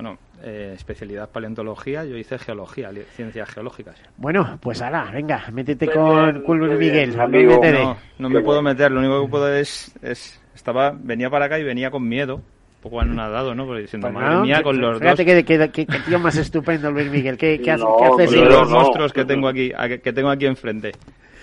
Bueno, 0.00 0.16
eh, 0.44 0.74
especialidad 0.76 1.28
paleontología, 1.28 2.04
yo 2.04 2.16
hice 2.16 2.38
geología, 2.38 2.92
ciencias 3.16 3.50
geológicas. 3.50 4.00
Bueno, 4.16 4.56
pues 4.62 4.80
ahora, 4.80 5.10
venga, 5.12 5.42
métete 5.52 5.88
con 5.90 6.42
Culver 6.42 6.78
Miguel. 6.78 7.16
No, 7.16 7.96
no 8.20 8.30
me 8.30 8.40
puedo 8.40 8.62
meter, 8.62 8.92
lo 8.92 9.00
único 9.00 9.22
que 9.22 9.28
puedo 9.28 9.52
es, 9.52 9.92
es, 10.00 10.40
estaba, 10.54 10.92
venía 10.96 11.28
para 11.30 11.46
acá 11.46 11.58
y 11.58 11.64
venía 11.64 11.90
con 11.90 12.08
miedo, 12.08 12.36
un 12.36 12.80
poco 12.80 13.00
anonadado, 13.00 13.56
¿no? 13.56 13.66
Porque 13.66 13.80
diciendo, 13.80 14.06
pues 14.06 14.22
madre 14.22 14.42
mía, 14.42 14.62
con 14.62 14.80
los 14.80 15.00
dos... 15.00 15.16
Fíjate 15.18 15.44
que, 15.44 15.86
tío 16.06 16.20
más 16.20 16.36
estupendo, 16.36 16.92
Luis 16.92 17.10
Miguel, 17.10 17.36
¿qué, 17.36 17.60
qué, 17.60 17.72
haces? 17.72 18.32
Con 18.36 18.48
los 18.48 18.70
monstruos 18.70 19.12
que 19.12 19.24
tengo 19.24 19.48
aquí, 19.48 19.72
que 20.04 20.12
tengo 20.12 20.30
aquí 20.30 20.46
enfrente. 20.46 20.92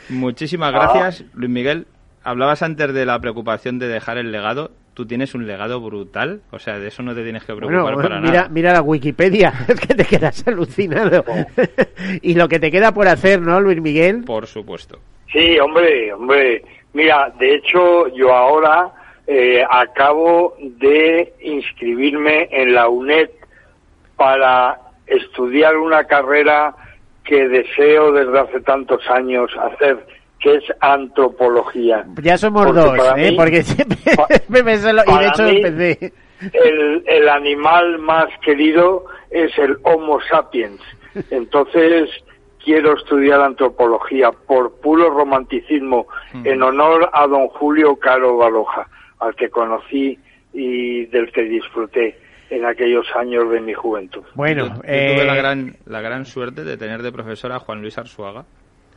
Muchísimas 0.07 0.71
gracias, 0.71 1.25
Luis 1.33 1.51
Miguel. 1.51 1.87
Hablabas 2.23 2.63
antes 2.63 2.93
de 2.93 3.05
la 3.05 3.19
preocupación 3.19 3.79
de 3.79 3.89
dejar 3.89 4.17
el 4.17 4.31
legado 4.31 4.71
tú 4.95 5.05
tienes 5.05 5.35
un 5.35 5.45
legado 5.45 5.79
brutal, 5.81 6.41
o 6.51 6.57
sea, 6.57 6.79
de 6.79 6.87
eso 6.87 7.03
no 7.03 7.13
te 7.13 7.21
tienes 7.21 7.43
que 7.43 7.53
preocupar 7.53 7.95
para 7.95 8.19
mira, 8.21 8.31
nada. 8.31 8.49
Mira 8.49 8.73
la 8.73 8.81
Wikipedia, 8.81 9.53
es 9.67 9.79
que 9.79 9.93
te 9.93 10.05
quedas 10.05 10.47
alucinado. 10.47 11.23
y 12.21 12.33
lo 12.33 12.47
que 12.47 12.59
te 12.59 12.71
queda 12.71 12.93
por 12.93 13.07
hacer, 13.07 13.41
¿no, 13.41 13.59
Luis 13.59 13.81
Miguel? 13.81 14.23
Por 14.23 14.47
supuesto. 14.47 14.97
Sí, 15.31 15.59
hombre, 15.59 16.13
hombre. 16.13 16.63
Mira, 16.93 17.31
de 17.37 17.55
hecho, 17.55 18.07
yo 18.15 18.33
ahora 18.33 18.89
eh, 19.27 19.63
acabo 19.69 20.55
de 20.59 21.33
inscribirme 21.41 22.47
en 22.51 22.73
la 22.73 22.87
UNED 22.87 23.29
para 24.15 24.79
estudiar 25.05 25.75
una 25.75 26.05
carrera 26.05 26.73
que 27.25 27.49
deseo 27.49 28.13
desde 28.13 28.39
hace 28.39 28.61
tantos 28.61 29.01
años 29.09 29.51
hacer 29.59 30.07
que 30.45 30.57
es 30.57 30.63
antropología. 30.79 32.05
Ya 32.21 32.37
somos 32.37 32.71
dos, 32.73 32.95
¿eh? 33.17 33.33
porque 33.35 33.63
siempre 33.63 33.97
me 34.47 34.59
y 34.59 34.63
de 34.63 35.27
hecho 35.27 35.47
empecé. 35.47 36.13
El, 36.53 37.03
el 37.07 37.29
animal 37.29 37.97
más 37.97 38.27
querido 38.43 39.05
es 39.31 39.57
el 39.57 39.77
Homo 39.81 40.19
sapiens. 40.29 40.79
Entonces 41.31 42.11
quiero 42.63 42.95
estudiar 42.95 43.41
antropología 43.41 44.31
por 44.31 44.79
puro 44.81 45.09
romanticismo 45.09 46.07
en 46.43 46.61
honor 46.61 47.09
a 47.11 47.25
don 47.25 47.47
Julio 47.47 47.95
Caro 47.95 48.37
Baloja, 48.37 48.87
al 49.19 49.35
que 49.35 49.49
conocí 49.49 50.19
y 50.53 51.05
del 51.07 51.31
que 51.31 51.43
disfruté 51.43 52.19
en 52.51 52.65
aquellos 52.65 53.07
años 53.15 53.49
de 53.49 53.61
mi 53.61 53.73
juventud. 53.73 54.21
Bueno, 54.35 54.67
tuve 54.75 55.25
la 55.25 55.33
eh, 55.33 55.37
gran 55.37 55.75
la 55.85 56.01
gran 56.01 56.25
suerte 56.25 56.63
de 56.63 56.77
tener 56.77 57.01
de 57.01 57.11
profesora 57.11 57.55
a 57.55 57.59
Juan 57.59 57.81
Luis 57.81 57.97
Arzuaga 57.97 58.45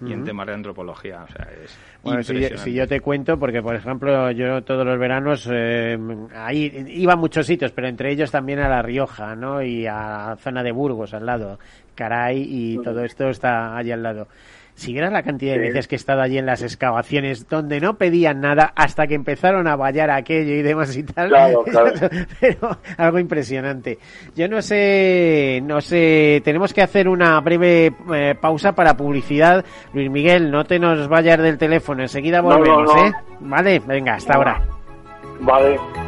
y 0.01 0.13
en 0.13 0.25
temas 0.25 0.47
de 0.47 0.55
antropología. 0.55 1.25
O 1.25 1.29
sea, 1.29 1.49
es 1.65 1.77
bueno, 2.03 2.23
si, 2.23 2.73
yo 2.73 2.87
te 2.87 3.01
cuento, 3.01 3.39
porque 3.39 3.61
por 3.63 3.75
ejemplo 3.75 4.31
yo 4.31 4.63
todos 4.63 4.87
los 4.87 4.99
veranos 4.99 5.49
eh, 5.53 5.99
ahí 6.35 6.87
iba 6.89 7.15
a 7.15 7.17
muchos 7.17 7.47
sitios, 7.47 7.73
pero 7.73 7.89
entre 7.89 8.13
ellos 8.13 8.31
también 8.31 8.61
a 8.61 8.69
La 8.69 8.83
Rioja, 8.83 9.35
¿no? 9.35 9.63
Y 9.63 9.87
a 9.87 10.29
la 10.29 10.37
zona 10.37 10.63
de 10.63 10.73
Burgos 10.73 11.15
al 11.15 11.27
lado, 11.27 11.59
Caray 11.95 12.47
y 12.49 12.79
todo 12.79 13.03
esto 13.05 13.29
está 13.29 13.77
allí 13.77 13.91
al 13.91 14.03
lado 14.03 14.29
si 14.79 14.93
vieras 14.93 15.13
la 15.13 15.25
cantidad 15.25 15.55
de 15.55 15.59
veces 15.59 15.89
que 15.89 15.97
he 15.97 15.99
estado 15.99 16.23
allí 16.23 16.39
en 16.39 16.47
las 16.47 16.63
excavaciones 16.63 17.49
donde 17.49 17.81
no 17.81 17.99
pedían 17.99 18.41
nada 18.41 18.73
hasta 18.77 19.09
que 19.09 19.15
empezaron 19.15 19.67
a 19.67 19.75
vallar 19.75 20.09
aquello 20.09 20.55
y 20.55 20.63
demás 20.63 20.97
y 20.97 21.03
tal. 21.03 21.31
Claro, 21.31 21.65
claro. 21.65 21.93
Pero 22.41 22.79
algo 22.97 23.19
impresionante. 23.19 23.99
Yo 24.37 24.47
no 24.47 24.63
sé, 24.63 25.61
no 25.65 25.81
sé, 25.81 26.41
tenemos 26.45 26.73
que 26.73 26.83
hacer 26.83 27.09
una 27.09 27.41
breve 27.41 27.93
eh, 28.15 28.37
pausa 28.41 28.73
para 28.73 28.97
publicidad. 28.97 29.65
Luis 29.93 30.11
Miguel, 30.11 30.49
no 30.49 30.65
te 30.65 30.79
nos 30.79 31.09
vayas 31.09 31.39
del 31.39 31.59
teléfono, 31.59 32.03
enseguida 32.03 32.41
volvemos, 32.41 32.95
¿eh? 32.99 33.13
Vale, 33.41 33.81
venga, 33.81 34.15
hasta 34.15 34.35
ahora. 34.35 34.63
Vale. 35.41 36.08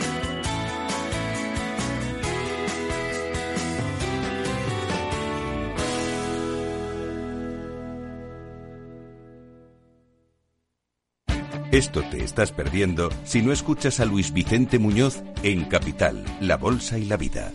Esto 11.71 12.03
te 12.11 12.21
estás 12.21 12.51
perdiendo 12.51 13.09
si 13.23 13.41
no 13.41 13.53
escuchas 13.53 14.01
a 14.01 14.05
Luis 14.05 14.33
Vicente 14.33 14.77
Muñoz 14.77 15.23
en 15.41 15.63
Capital, 15.63 16.25
La 16.41 16.57
Bolsa 16.57 16.97
y 16.97 17.05
la 17.05 17.15
Vida. 17.15 17.53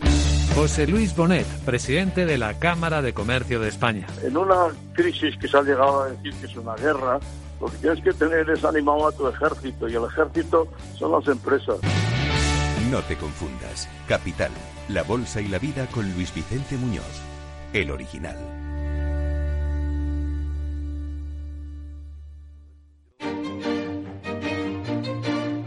José 0.55 0.87
Luis 0.87 1.15
Bonet, 1.15 1.45
presidente 1.65 2.25
de 2.25 2.39
la 2.39 2.57
Cámara 2.57 3.03
de 3.03 3.13
Comercio 3.13 3.59
de 3.59 3.69
España. 3.69 4.07
En 4.23 4.35
una 4.35 4.69
crisis 4.93 5.37
que 5.37 5.47
se 5.47 5.55
ha 5.55 5.61
llegado 5.61 6.01
a 6.01 6.09
decir 6.09 6.33
que 6.33 6.47
es 6.47 6.55
una 6.55 6.73
guerra, 6.73 7.19
lo 7.61 7.67
que 7.67 7.77
tienes 7.77 8.03
que 8.03 8.11
tener 8.11 8.49
es 8.49 8.65
animado 8.65 9.07
a 9.07 9.11
tu 9.11 9.27
ejército 9.27 9.87
y 9.87 9.93
el 9.93 10.05
ejército 10.05 10.67
son 10.97 11.11
las 11.11 11.27
empresas. 11.27 11.77
No 12.89 13.01
te 13.01 13.17
confundas. 13.17 13.87
Capital, 14.07 14.49
La 14.89 15.03
Bolsa 15.03 15.41
y 15.41 15.47
la 15.47 15.59
Vida 15.59 15.85
con 15.93 16.11
Luis 16.13 16.33
Vicente 16.33 16.75
Muñoz, 16.75 17.21
el 17.71 17.91
original. 17.91 18.66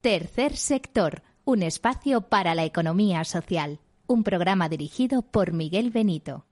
Tercer 0.00 0.56
sector, 0.56 1.24
un 1.44 1.64
espacio 1.64 2.20
para 2.20 2.54
la 2.54 2.64
economía 2.64 3.24
social. 3.24 3.80
Un 4.06 4.22
programa 4.22 4.68
dirigido 4.68 5.22
por 5.22 5.52
Miguel 5.52 5.90
Benito. 5.90 6.47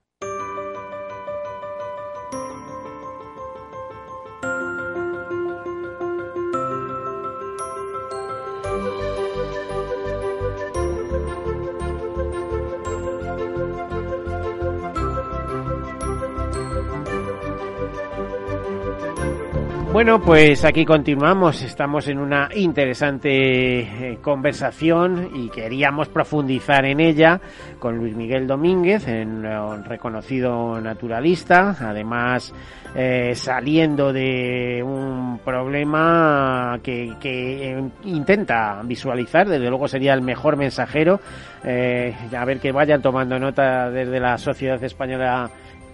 Bueno, 20.07 20.23
pues 20.23 20.63
aquí 20.63 20.85
continuamos. 20.85 21.61
Estamos 21.61 22.07
en 22.07 22.19
una 22.19 22.47
interesante 22.55 23.79
eh, 23.79 24.19
conversación 24.21 25.31
y 25.35 25.49
queríamos 25.49 26.07
profundizar 26.07 26.85
en 26.85 27.01
ella 27.01 27.41
con 27.77 27.97
Luis 27.97 28.15
Miguel 28.15 28.47
Domínguez, 28.47 29.05
un 29.05 29.83
reconocido 29.83 30.79
naturalista, 30.79 31.75
además 31.81 32.53
eh, 32.95 33.33
saliendo 33.35 34.13
de 34.13 34.81
un 34.81 35.39
problema 35.43 36.79
que, 36.81 37.91
intenta 38.05 38.81
visualizar, 38.85 39.49
desde 39.49 39.67
luego 39.67 39.89
sería 39.89 40.13
el 40.13 40.21
mejor 40.21 40.55
mensajero. 40.55 41.19
Eh, 41.65 42.15
a 42.33 42.45
ver 42.45 42.61
que 42.61 42.71
vayan 42.71 43.01
tomando 43.01 43.37
nota 43.37 43.91
desde 43.91 44.21
la 44.21 44.37
Sociedad 44.37 44.81
Española 44.81 45.49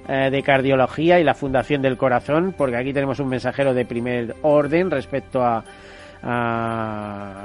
eh, 0.08 0.30
de 0.30 0.44
Cardiología 0.44 1.20
y 1.20 1.24
la 1.24 1.34
Fundación 1.34 1.82
del 1.82 1.98
Corazón, 1.98 2.54
porque 2.58 2.78
aquí 2.78 2.94
tenemos 2.94 3.20
un 3.20 3.30
mensajero 3.30 3.74
de 3.74 3.86
primer 3.86 4.36
orden 4.42 4.92
respecto 4.92 5.44
a, 5.44 5.64
a, 6.24 7.44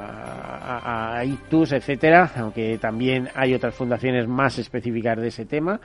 a, 1.18 1.24
ictus, 1.24 1.72
etcétera, 1.72 2.30
aunque 2.36 2.78
también 2.78 3.28
hay 3.34 3.54
otras 3.54 3.74
fundaciones 3.74 4.28
más 4.28 4.58
específicas 4.58 5.18
de 5.18 5.28
ese 5.28 5.44
tema. 5.44 5.80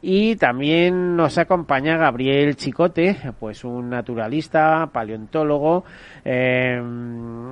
Y 0.00 0.36
también 0.36 1.16
nos 1.16 1.36
acompaña 1.38 1.96
Gabriel 1.96 2.56
Chicote, 2.56 3.16
pues 3.38 3.64
un 3.64 3.90
naturalista, 3.90 4.88
paleontólogo 4.92 5.84
eh, 6.24 6.80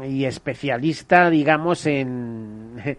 y 0.09 0.25
especialista, 0.25 1.29
digamos, 1.29 1.87
en 1.87 2.77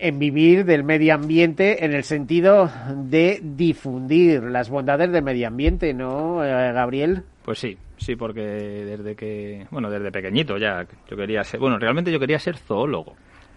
en 0.00 0.18
vivir 0.18 0.64
del 0.64 0.82
medio 0.82 1.14
ambiente 1.14 1.84
en 1.84 1.92
el 1.92 2.04
sentido 2.04 2.70
de 2.96 3.40
difundir 3.42 4.42
las 4.42 4.70
bondades 4.70 5.12
del 5.12 5.22
medio 5.22 5.46
ambiente, 5.48 5.92
¿no, 5.92 6.44
eh, 6.44 6.72
Gabriel? 6.72 7.22
Pues 7.44 7.58
sí, 7.58 7.76
sí, 7.96 8.16
porque 8.16 8.40
desde 8.40 9.14
que, 9.14 9.66
bueno, 9.70 9.90
desde 9.90 10.10
pequeñito 10.10 10.56
ya, 10.56 10.86
yo 11.08 11.16
quería 11.16 11.44
ser, 11.44 11.60
bueno, 11.60 11.78
realmente 11.78 12.10
yo 12.10 12.18
quería 12.18 12.38
ser 12.38 12.56
zoólogo, 12.56 13.14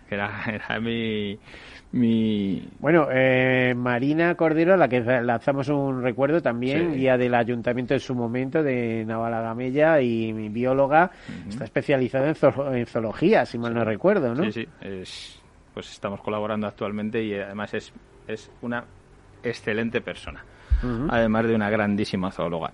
que 0.10 0.16
era, 0.16 0.44
era 0.48 0.80
mi, 0.82 1.40
mi... 1.94 2.68
Bueno, 2.80 3.08
eh, 3.10 3.74
Marina 3.76 4.36
Cordero, 4.36 4.74
a 4.74 4.78
la 4.78 4.90
que 4.90 5.00
lanzamos 5.00 5.70
un 5.70 6.04
recuerdo 6.04 6.42
también, 6.42 6.94
guía 6.94 7.18
del 7.18 7.36
ayuntamiento 7.36 7.94
en 7.94 8.02
su 8.02 8.16
momento 8.16 8.62
de 8.62 9.06
Navalagamella 9.06 10.02
y 10.02 10.34
mi 10.34 10.50
bióloga, 10.50 11.10
está 11.48 11.64
especializada 11.64 12.28
en, 12.28 12.76
en, 12.76 12.86
zoología, 12.86 13.46
si 13.46 13.58
mal 13.58 13.74
no 13.74 13.86
recuerdo, 13.86 14.36
¿no? 14.36 14.44
Sí, 14.46 14.52
sí, 14.52 14.68
es 14.82 15.43
pues 15.74 15.92
estamos 15.92 16.22
colaborando 16.22 16.68
actualmente 16.68 17.24
y 17.24 17.36
además 17.36 17.74
es, 17.74 17.94
es 18.28 18.52
una 18.62 18.86
excelente 19.44 20.02
persona, 20.02 20.44
además 21.10 21.48
de 21.48 21.56
una 21.56 21.70
grandísima 21.70 22.32
zoóloga. 22.32 22.74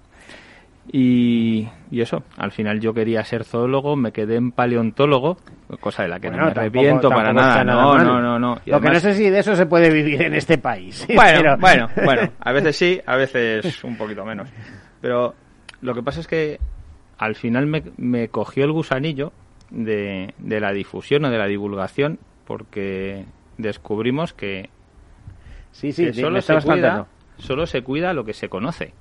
Y, 0.92 1.68
y, 1.92 2.02
eso, 2.02 2.24
al 2.38 2.52
final 2.52 2.80
yo 2.80 2.94
quería 2.94 3.24
ser 3.24 3.44
zoólogo, 3.44 3.96
me 3.96 4.12
quedé 4.12 4.38
en 4.38 4.52
paleontólogo, 4.52 5.38
cosa 5.80 6.04
de 6.04 6.10
la 6.10 6.20
que 6.20 6.32
no 6.32 6.38
me 6.38 6.52
arrepiento 6.52 7.10
para 7.10 7.32
nada. 7.32 7.64
no, 7.64 7.96
no, 7.98 8.20
no, 8.20 8.40
no, 8.40 8.60
Lo 8.66 8.82
que 8.82 8.90
no 8.90 9.00
sé 9.00 9.14
si 9.14 9.30
de 9.30 9.40
eso 9.40 9.56
se 9.56 9.68
puede 9.68 9.92
vivir 9.92 10.24
en 10.24 10.34
este 10.34 10.58
país. 10.58 11.06
Bueno, 11.16 11.58
bueno, 11.60 11.90
bueno, 12.04 12.32
a 12.40 12.52
veces 12.54 12.76
sí, 12.76 13.00
a 13.06 13.16
veces 13.18 13.84
un 13.84 13.98
poquito 13.98 14.26
menos. 14.26 14.50
Pero 15.00 15.36
lo 15.82 15.94
que 15.94 16.02
pasa 16.02 16.22
es 16.22 16.28
que 16.28 16.60
al 17.20 17.36
final 17.36 17.68
me, 17.68 17.84
me 17.98 18.30
cogió 18.30 18.66
el 18.66 18.72
gusanillo 18.72 19.32
de, 19.70 20.34
de 20.40 20.60
la 20.60 20.72
difusión 20.72 21.26
o 21.26 21.30
de 21.30 21.38
la 21.38 21.46
divulgación 21.46 22.20
porque 22.50 23.28
descubrimos 23.60 24.34
que, 24.34 24.72
sí, 25.72 25.92
sí, 25.92 26.12
solo, 26.14 26.42
se 26.42 26.60
cuida, 26.62 27.06
solo 27.38 27.68
se 27.68 27.84
cuida 27.84 28.12
lo 28.16 28.26
que 28.26 28.34
se 28.34 28.50
conoce. 28.50 28.96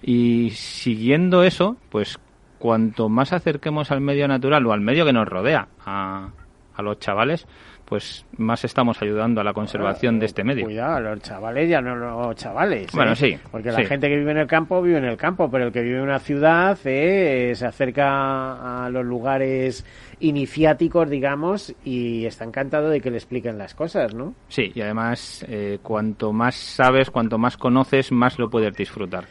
Y 0.00 0.50
siguiendo 0.50 1.42
eso, 1.42 1.76
pues 1.90 2.20
cuanto 2.60 3.08
más 3.08 3.32
acerquemos 3.32 3.90
al 3.90 4.00
medio 4.00 4.28
natural 4.28 4.64
o 4.64 4.72
al 4.72 4.80
medio 4.80 5.04
que 5.04 5.12
nos 5.12 5.26
rodea 5.26 5.66
a, 5.84 6.30
a 6.74 6.82
los 6.82 6.98
chavales, 6.98 7.46
pues 7.84 8.24
más 8.38 8.64
estamos 8.64 9.02
ayudando 9.02 9.40
a 9.40 9.44
la 9.44 9.52
conservación 9.52 10.18
de 10.18 10.26
este 10.26 10.44
medio. 10.44 10.64
Cuidado, 10.64 11.00
los 11.00 11.20
chavales 11.20 11.68
ya 11.68 11.80
no 11.80 11.94
los 11.94 12.36
chavales. 12.36 12.90
Bueno, 12.92 13.12
¿eh? 13.12 13.16
sí. 13.16 13.38
Porque 13.50 13.70
la 13.70 13.84
gente 13.84 14.08
que 14.08 14.16
vive 14.16 14.30
en 14.30 14.38
el 14.38 14.46
campo 14.46 14.80
vive 14.80 14.98
en 14.98 15.04
el 15.04 15.16
campo, 15.16 15.50
pero 15.50 15.66
el 15.66 15.72
que 15.72 15.82
vive 15.82 15.96
en 15.96 16.04
una 16.04 16.18
ciudad 16.18 16.78
eh, 16.84 17.52
se 17.54 17.66
acerca 17.66 18.84
a 18.84 18.88
los 18.88 19.04
lugares 19.04 19.84
iniciáticos, 20.20 21.10
digamos, 21.10 21.74
y 21.84 22.24
está 22.24 22.44
encantado 22.44 22.88
de 22.88 23.00
que 23.00 23.10
le 23.10 23.16
expliquen 23.16 23.58
las 23.58 23.74
cosas, 23.74 24.14
¿no? 24.14 24.34
Sí, 24.48 24.72
y 24.74 24.80
además, 24.80 25.44
eh, 25.48 25.78
cuanto 25.82 26.32
más 26.32 26.54
sabes, 26.54 27.10
cuanto 27.10 27.38
más 27.38 27.56
conoces, 27.56 28.12
más 28.12 28.38
lo 28.38 28.48
puedes 28.48 28.74
disfrutar. 28.74 29.24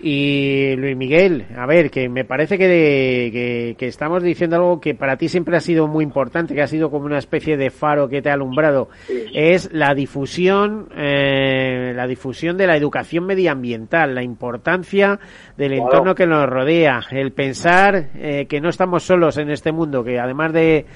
Y 0.00 0.74
Luis 0.76 0.96
Miguel, 0.96 1.46
a 1.56 1.66
ver, 1.66 1.90
que 1.90 2.08
me 2.08 2.24
parece 2.24 2.58
que, 2.58 3.74
que, 3.78 3.86
estamos 3.86 4.22
diciendo 4.22 4.56
algo 4.56 4.80
que 4.80 4.94
para 4.94 5.16
ti 5.16 5.28
siempre 5.28 5.56
ha 5.56 5.60
sido 5.60 5.86
muy 5.86 6.04
importante, 6.04 6.54
que 6.54 6.62
ha 6.62 6.66
sido 6.66 6.90
como 6.90 7.06
una 7.06 7.18
especie 7.18 7.56
de 7.56 7.70
faro 7.70 8.08
que 8.08 8.20
te 8.20 8.28
ha 8.28 8.34
alumbrado, 8.34 8.88
es 9.32 9.72
la 9.72 9.94
difusión, 9.94 10.88
eh, 10.96 11.92
la 11.94 12.06
difusión 12.06 12.58
de 12.58 12.66
la 12.66 12.76
educación 12.76 13.24
medioambiental, 13.24 14.14
la 14.14 14.22
importancia 14.22 15.18
del 15.56 15.74
entorno 15.74 16.14
que 16.14 16.26
nos 16.26 16.48
rodea, 16.48 17.00
el 17.10 17.32
pensar 17.32 18.10
eh, 18.16 18.46
que 18.46 18.60
no 18.60 18.68
estamos 18.68 19.04
solos 19.04 19.38
en 19.38 19.50
este 19.50 19.72
mundo, 19.72 20.04
que 20.04 20.18
además 20.18 20.52
de 20.52 20.86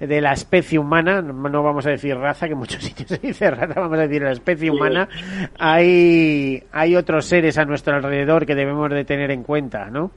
de 0.00 0.20
la 0.20 0.32
especie 0.32 0.78
humana, 0.78 1.22
no 1.22 1.62
vamos 1.62 1.86
a 1.86 1.90
decir 1.90 2.16
raza, 2.16 2.46
que 2.46 2.52
en 2.52 2.58
muchos 2.58 2.82
sitios 2.84 3.08
se 3.08 3.18
dice 3.18 3.50
raza, 3.50 3.80
vamos 3.80 3.98
a 3.98 4.02
decir 4.02 4.22
la 4.22 4.32
especie 4.32 4.70
humana, 4.70 5.08
hay, 5.58 6.62
hay 6.72 6.96
otros 6.96 7.26
seres 7.26 7.58
a 7.58 7.64
nuestro 7.64 7.94
alrededor 7.94 8.46
que 8.46 8.54
debemos 8.54 8.90
de 8.90 9.04
tener 9.04 9.30
en 9.30 9.42
cuenta, 9.42 9.90
¿no? 9.90 10.10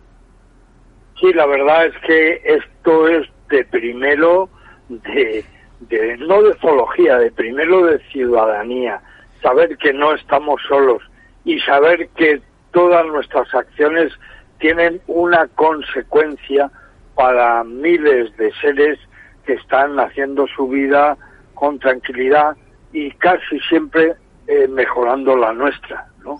Sí, 1.20 1.34
la 1.34 1.46
verdad 1.46 1.88
es 1.88 1.94
que 2.06 2.42
esto 2.46 3.08
es 3.08 3.28
de 3.50 3.66
primero 3.66 4.50
de, 4.88 5.44
de 5.82 6.18
no 6.18 6.42
de 6.42 6.54
zoología, 6.60 7.18
de 7.18 7.32
primero 7.32 7.86
de 7.86 8.00
ciudadanía, 8.12 9.02
saber 9.42 9.78
que 9.78 9.92
no 9.94 10.14
estamos 10.14 10.62
solos 10.68 11.02
y 11.44 11.60
saber 11.60 12.08
que 12.16 12.42
todas 12.72 13.06
nuestras 13.08 13.54
acciones 13.54 14.14
tienen 14.60 15.02
una 15.08 15.48
consecuencia 15.56 16.70
para 17.16 17.64
miles 17.64 18.36
de 18.38 18.52
seres 18.62 19.00
que 19.50 19.56
están 19.56 20.00
haciendo 20.00 20.46
su 20.46 20.68
vida 20.68 21.18
con 21.56 21.80
tranquilidad 21.80 22.56
y 22.94 23.10
casi 23.14 23.60
siempre 23.68 24.14
eh, 24.46 24.68
mejorando 24.68 25.36
la 25.36 25.54
nuestra. 25.54 26.06
¿no? 26.24 26.40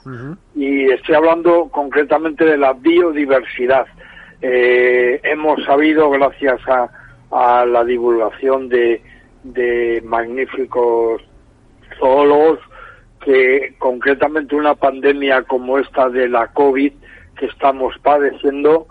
Y 0.54 0.92
estoy 0.92 1.16
hablando 1.16 1.70
concretamente 1.72 2.46
de 2.46 2.58
la 2.58 2.74
biodiversidad. 2.74 3.88
Eh, 4.44 5.20
hemos 5.24 5.64
sabido, 5.66 6.12
gracias 6.12 6.62
a, 6.68 6.92
a 7.32 7.66
la 7.66 7.84
divulgación 7.84 8.70
de, 8.70 9.02
de 9.42 10.04
magníficos 10.06 11.24
zoólogos, 11.98 12.60
que 13.26 13.74
concretamente 13.80 14.56
una 14.56 14.76
pandemia 14.76 15.42
como 15.46 15.80
esta 15.80 16.10
de 16.10 16.30
la 16.30 16.46
COVID 16.50 16.94
que 17.40 17.48
estamos 17.48 17.96
padeciendo 18.04 18.86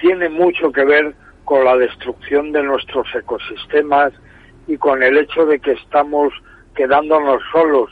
tiene 0.00 0.28
mucho 0.28 0.72
que 0.72 0.84
ver 0.84 1.14
con 1.50 1.64
la 1.64 1.76
destrucción 1.76 2.52
de 2.52 2.62
nuestros 2.62 3.12
ecosistemas 3.12 4.12
y 4.68 4.76
con 4.76 5.02
el 5.02 5.18
hecho 5.18 5.44
de 5.46 5.58
que 5.58 5.72
estamos 5.72 6.32
quedándonos 6.76 7.42
solos 7.50 7.90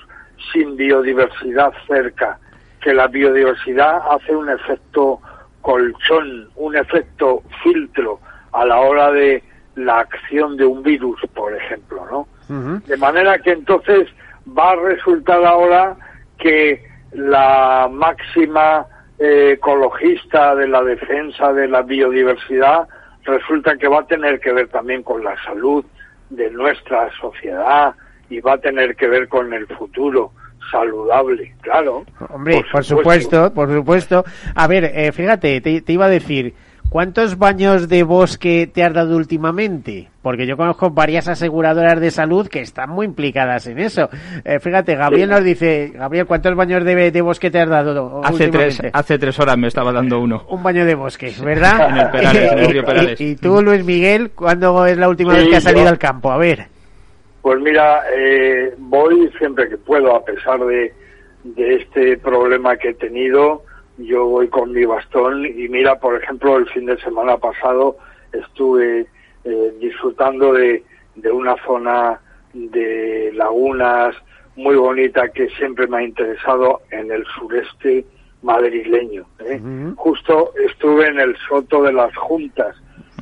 sin 0.52 0.76
biodiversidad 0.76 1.72
cerca, 1.88 2.38
que 2.80 2.94
la 2.94 3.08
biodiversidad 3.08 4.00
hace 4.12 4.36
un 4.36 4.48
efecto 4.48 5.20
colchón, 5.60 6.48
un 6.54 6.76
efecto 6.76 7.42
filtro 7.64 8.20
a 8.52 8.64
la 8.64 8.78
hora 8.78 9.10
de 9.10 9.42
la 9.74 9.98
acción 10.02 10.56
de 10.56 10.64
un 10.64 10.84
virus, 10.84 11.20
por 11.34 11.52
ejemplo, 11.52 12.06
¿no? 12.08 12.78
De 12.86 12.96
manera 12.96 13.40
que 13.40 13.50
entonces 13.50 14.06
va 14.56 14.70
a 14.70 14.76
resultar 14.76 15.44
ahora 15.44 15.96
que 16.38 16.86
la 17.10 17.88
máxima 17.90 18.86
eh, 19.18 19.54
ecologista 19.56 20.54
de 20.54 20.68
la 20.68 20.84
defensa 20.84 21.52
de 21.52 21.66
la 21.66 21.82
biodiversidad 21.82 22.86
resulta 23.28 23.76
que 23.76 23.88
va 23.88 24.00
a 24.00 24.06
tener 24.06 24.40
que 24.40 24.52
ver 24.52 24.68
también 24.68 25.02
con 25.02 25.22
la 25.22 25.36
salud 25.44 25.84
de 26.30 26.50
nuestra 26.50 27.10
sociedad 27.20 27.94
y 28.28 28.40
va 28.40 28.54
a 28.54 28.58
tener 28.58 28.96
que 28.96 29.08
ver 29.08 29.28
con 29.28 29.52
el 29.52 29.66
futuro 29.66 30.32
saludable, 30.70 31.54
claro. 31.60 32.04
Hombre, 32.30 32.62
por 32.70 32.84
supuesto, 32.84 33.52
por 33.54 33.72
supuesto. 33.72 34.24
A 34.54 34.66
ver, 34.66 34.84
eh, 34.84 35.12
fíjate, 35.12 35.60
te, 35.60 35.82
iba 35.92 36.06
a 36.06 36.10
decir, 36.10 36.54
¿cuántos 36.88 37.38
baños 37.38 37.88
de 37.88 38.02
bosque 38.02 38.70
te 38.72 38.82
has 38.82 38.92
dado 38.92 39.16
últimamente? 39.16 40.08
Porque 40.22 40.46
yo 40.46 40.56
conozco 40.56 40.90
varias 40.90 41.28
aseguradoras 41.28 42.00
de 42.00 42.10
salud 42.10 42.48
que 42.48 42.60
están 42.60 42.90
muy 42.90 43.06
implicadas 43.06 43.66
en 43.66 43.78
eso. 43.78 44.08
Eh, 44.44 44.58
fíjate, 44.60 44.94
Gabriel 44.96 45.30
nos 45.30 45.44
dice, 45.44 45.92
Gabriel, 45.94 46.26
¿cuántos 46.26 46.54
baños 46.54 46.84
de, 46.84 47.10
de, 47.10 47.20
bosque 47.20 47.50
te 47.50 47.60
has 47.60 47.68
dado? 47.68 48.20
Hace 48.24 48.48
tres, 48.48 48.82
hace 48.92 49.18
tres 49.18 49.38
horas 49.38 49.56
me 49.56 49.68
estaba 49.68 49.92
dando 49.92 50.20
uno. 50.20 50.44
Un 50.48 50.62
baño 50.62 50.84
de 50.84 50.94
bosque, 50.94 51.32
¿verdad? 51.42 51.90
en 51.90 51.96
el 51.96 52.10
Perales, 52.10 52.52
en 52.52 52.58
el 52.58 52.70
río 52.70 52.84
Perales. 52.86 53.20
¿Y, 53.20 53.36
tú, 53.36 53.62
Luis 53.62 53.84
Miguel, 53.84 54.30
cuándo 54.30 54.86
es 54.86 54.98
la 54.98 55.08
última 55.08 55.34
vez 55.34 55.48
que 55.48 55.56
has 55.56 55.64
salido 55.64 55.88
al 55.88 55.98
campo? 55.98 56.30
A 56.30 56.38
ver. 56.38 56.66
Pues 57.42 57.60
mira, 57.60 58.02
eh, 58.14 58.74
voy 58.76 59.30
siempre 59.38 59.68
que 59.68 59.78
puedo, 59.78 60.14
a 60.14 60.24
pesar 60.24 60.60
de, 60.60 60.92
este 61.56 62.18
problema 62.18 62.76
que 62.76 62.90
he 62.90 62.94
tenido, 62.94 63.62
yo 63.98 64.26
voy 64.26 64.48
con 64.48 64.72
mi 64.72 64.84
bastón 64.84 65.44
y 65.44 65.68
mira, 65.68 65.96
por 65.96 66.22
ejemplo, 66.22 66.56
el 66.56 66.66
fin 66.68 66.86
de 66.86 66.98
semana 67.00 67.36
pasado 67.36 67.96
estuve 68.32 69.06
eh, 69.44 69.72
disfrutando 69.80 70.52
de, 70.52 70.82
una 71.32 71.56
zona 71.66 72.20
de 72.54 73.32
lagunas 73.34 74.14
muy 74.56 74.76
bonita 74.76 75.28
que 75.28 75.48
siempre 75.50 75.86
me 75.88 75.98
ha 75.98 76.02
interesado 76.02 76.82
en 76.90 77.10
el 77.10 77.24
sureste 77.38 78.04
madrileño. 78.42 79.26
¿eh? 79.40 79.60
Justo 79.96 80.52
estuve 80.68 81.08
en 81.08 81.18
el 81.20 81.36
Soto 81.48 81.82
de 81.82 81.92
las 81.92 82.14
Juntas, 82.16 82.76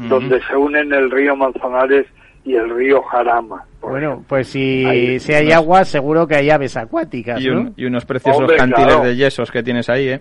donde 0.09 0.41
se 0.43 0.57
unen 0.57 0.93
el 0.93 1.11
río 1.11 1.35
Manzanares 1.35 2.07
y 2.45 2.55
el 2.55 2.69
río 2.69 3.03
Jarama. 3.03 3.65
Bueno, 3.81 4.25
pues 4.29 4.49
si, 4.49 5.19
si 5.21 5.33
hay 5.33 5.53
agua, 5.53 5.85
seguro 5.85 6.27
que 6.27 6.37
hay 6.37 6.51
aves 6.51 6.77
acuáticas. 6.77 7.41
Y, 7.41 7.49
y 7.77 7.85
unos 7.87 8.05
preciosos 8.05 8.53
cantiles 8.53 9.03
de 9.03 9.17
yesos 9.17 9.51
que 9.51 9.63
tienes 9.63 9.89
ahí, 9.89 10.09
¿eh? 10.09 10.21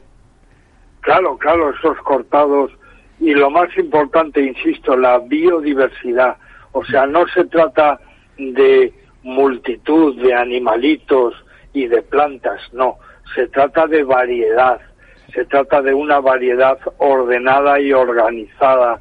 Claro, 1.06 1.38
claro, 1.38 1.70
esos 1.70 1.98
cortados. 2.00 2.72
Y 3.20 3.36
lo 3.36 3.52
más 3.52 3.70
importante, 3.78 4.42
insisto, 4.42 4.98
la 4.98 5.20
biodiversidad. 5.20 6.36
O 6.72 6.84
sea, 6.84 7.06
no 7.06 7.28
se 7.28 7.46
trata 7.46 8.00
de 8.38 8.92
multitud 9.22 10.20
de 10.20 10.34
animalitos 10.34 11.36
y 11.74 11.86
de 11.86 12.02
plantas, 12.02 12.60
no. 12.74 12.98
Se 13.36 13.48
trata 13.48 13.86
de 13.86 14.04
variedad. 14.04 14.82
Se 15.32 15.46
trata 15.46 15.84
de 15.84 15.94
una 15.94 16.20
variedad 16.20 16.80
ordenada 16.98 17.80
y 17.80 17.94
organizada. 17.94 19.00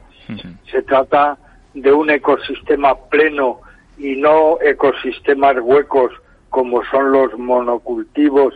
Se 0.71 0.83
trata 0.83 1.39
de 1.73 1.91
un 1.91 2.11
ecosistema 2.11 2.97
pleno 3.09 3.61
y 3.97 4.17
no 4.17 4.59
ecosistemas 4.61 5.57
huecos 5.59 6.13
como 6.51 6.85
son 6.85 7.13
los 7.13 7.39
monocultivos 7.39 8.55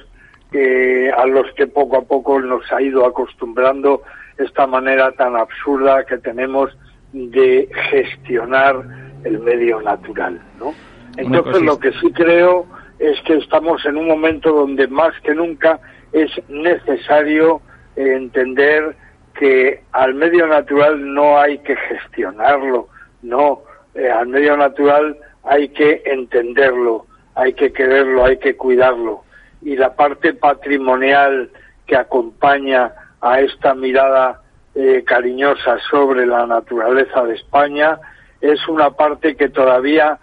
a 0.53 1.27
los 1.27 1.53
que 1.55 1.67
poco 1.67 1.99
a 1.99 2.03
poco 2.03 2.41
nos 2.41 2.71
ha 2.73 2.81
ido 2.81 3.05
acostumbrando 3.05 4.03
esta 4.39 4.67
manera 4.67 5.13
tan 5.13 5.37
absurda 5.37 6.05
que 6.05 6.19
tenemos 6.19 6.71
de 7.13 7.69
gestionar 7.91 8.83
el 9.25 9.41
medio 9.41 9.81
natural, 9.83 10.41
¿no? 10.59 10.75
Entonces 11.17 11.63
lo 11.63 11.79
que 11.79 11.93
sí 11.93 12.13
creo 12.13 12.67
es 12.99 13.21
que 13.23 13.37
estamos 13.37 13.85
en 13.85 13.97
un 13.97 14.07
momento 14.07 14.53
donde 14.53 14.87
más 14.87 15.13
que 15.23 15.35
nunca 15.35 15.81
es 16.13 16.31
necesario 16.49 17.61
entender 17.97 18.95
que 19.39 19.83
al 19.93 20.15
medio 20.15 20.47
natural 20.47 21.15
no 21.15 21.39
hay 21.39 21.59
que 21.59 21.77
gestionarlo, 21.77 22.89
no, 23.23 23.63
eh, 23.95 24.09
al 24.09 24.29
medio 24.29 24.57
natural 24.57 25.17
hay 25.45 25.69
que 25.71 26.03
entenderlo, 26.07 27.07
hay 27.35 27.53
que 27.55 27.73
quererlo, 27.73 28.25
hay 28.25 28.39
que 28.39 28.57
cuidarlo. 28.57 29.23
Y 29.63 29.77
la 29.77 29.95
parte 29.95 30.35
patrimonial 30.35 31.51
que 31.87 31.97
acompaña 31.97 32.93
a 33.21 33.41
esta 33.41 33.75
mirada 33.75 34.43
eh, 34.75 35.03
cariñosa 35.05 35.79
sobre 35.91 36.27
la 36.27 36.47
naturaleza 36.47 37.25
de 37.25 37.35
España 37.35 37.99
es 38.41 38.67
una 38.69 38.91
parte 38.91 39.37
que 39.37 39.49
todavía 39.49 40.19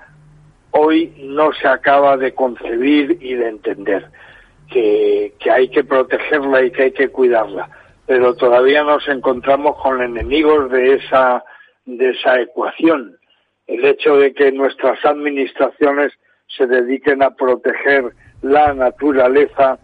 hoy 0.71 1.13
no 1.17 1.51
se 1.53 1.67
acaba 1.67 2.17
de 2.17 2.33
concebir 2.33 3.17
y 3.21 3.33
de 3.33 3.49
entender, 3.49 4.09
que, 4.71 5.33
que 5.39 5.51
hay 5.51 5.69
que 5.69 5.83
protegerla 5.83 6.63
y 6.63 6.71
que 6.71 6.83
hay 6.83 6.91
que 6.91 7.09
cuidarla. 7.09 7.69
Pero 8.05 8.35
todavía 8.35 8.83
nos 8.83 9.07
encontramos 9.07 9.75
con 9.81 10.01
enemigos 10.01 10.71
de 10.71 10.95
esa 10.95 11.43
de 11.85 12.11
esa 12.11 12.41
ecuación. 12.41 13.17
El 13.67 13.85
hecho 13.85 14.17
de 14.17 14.33
que 14.33 14.51
nuestras 14.51 15.03
administraciones 15.05 16.13
se 16.55 16.67
dediquen 16.67 17.23
a 17.23 17.31
proteger 17.31 18.13
la 18.41 18.73
naturaleza, 18.73 19.79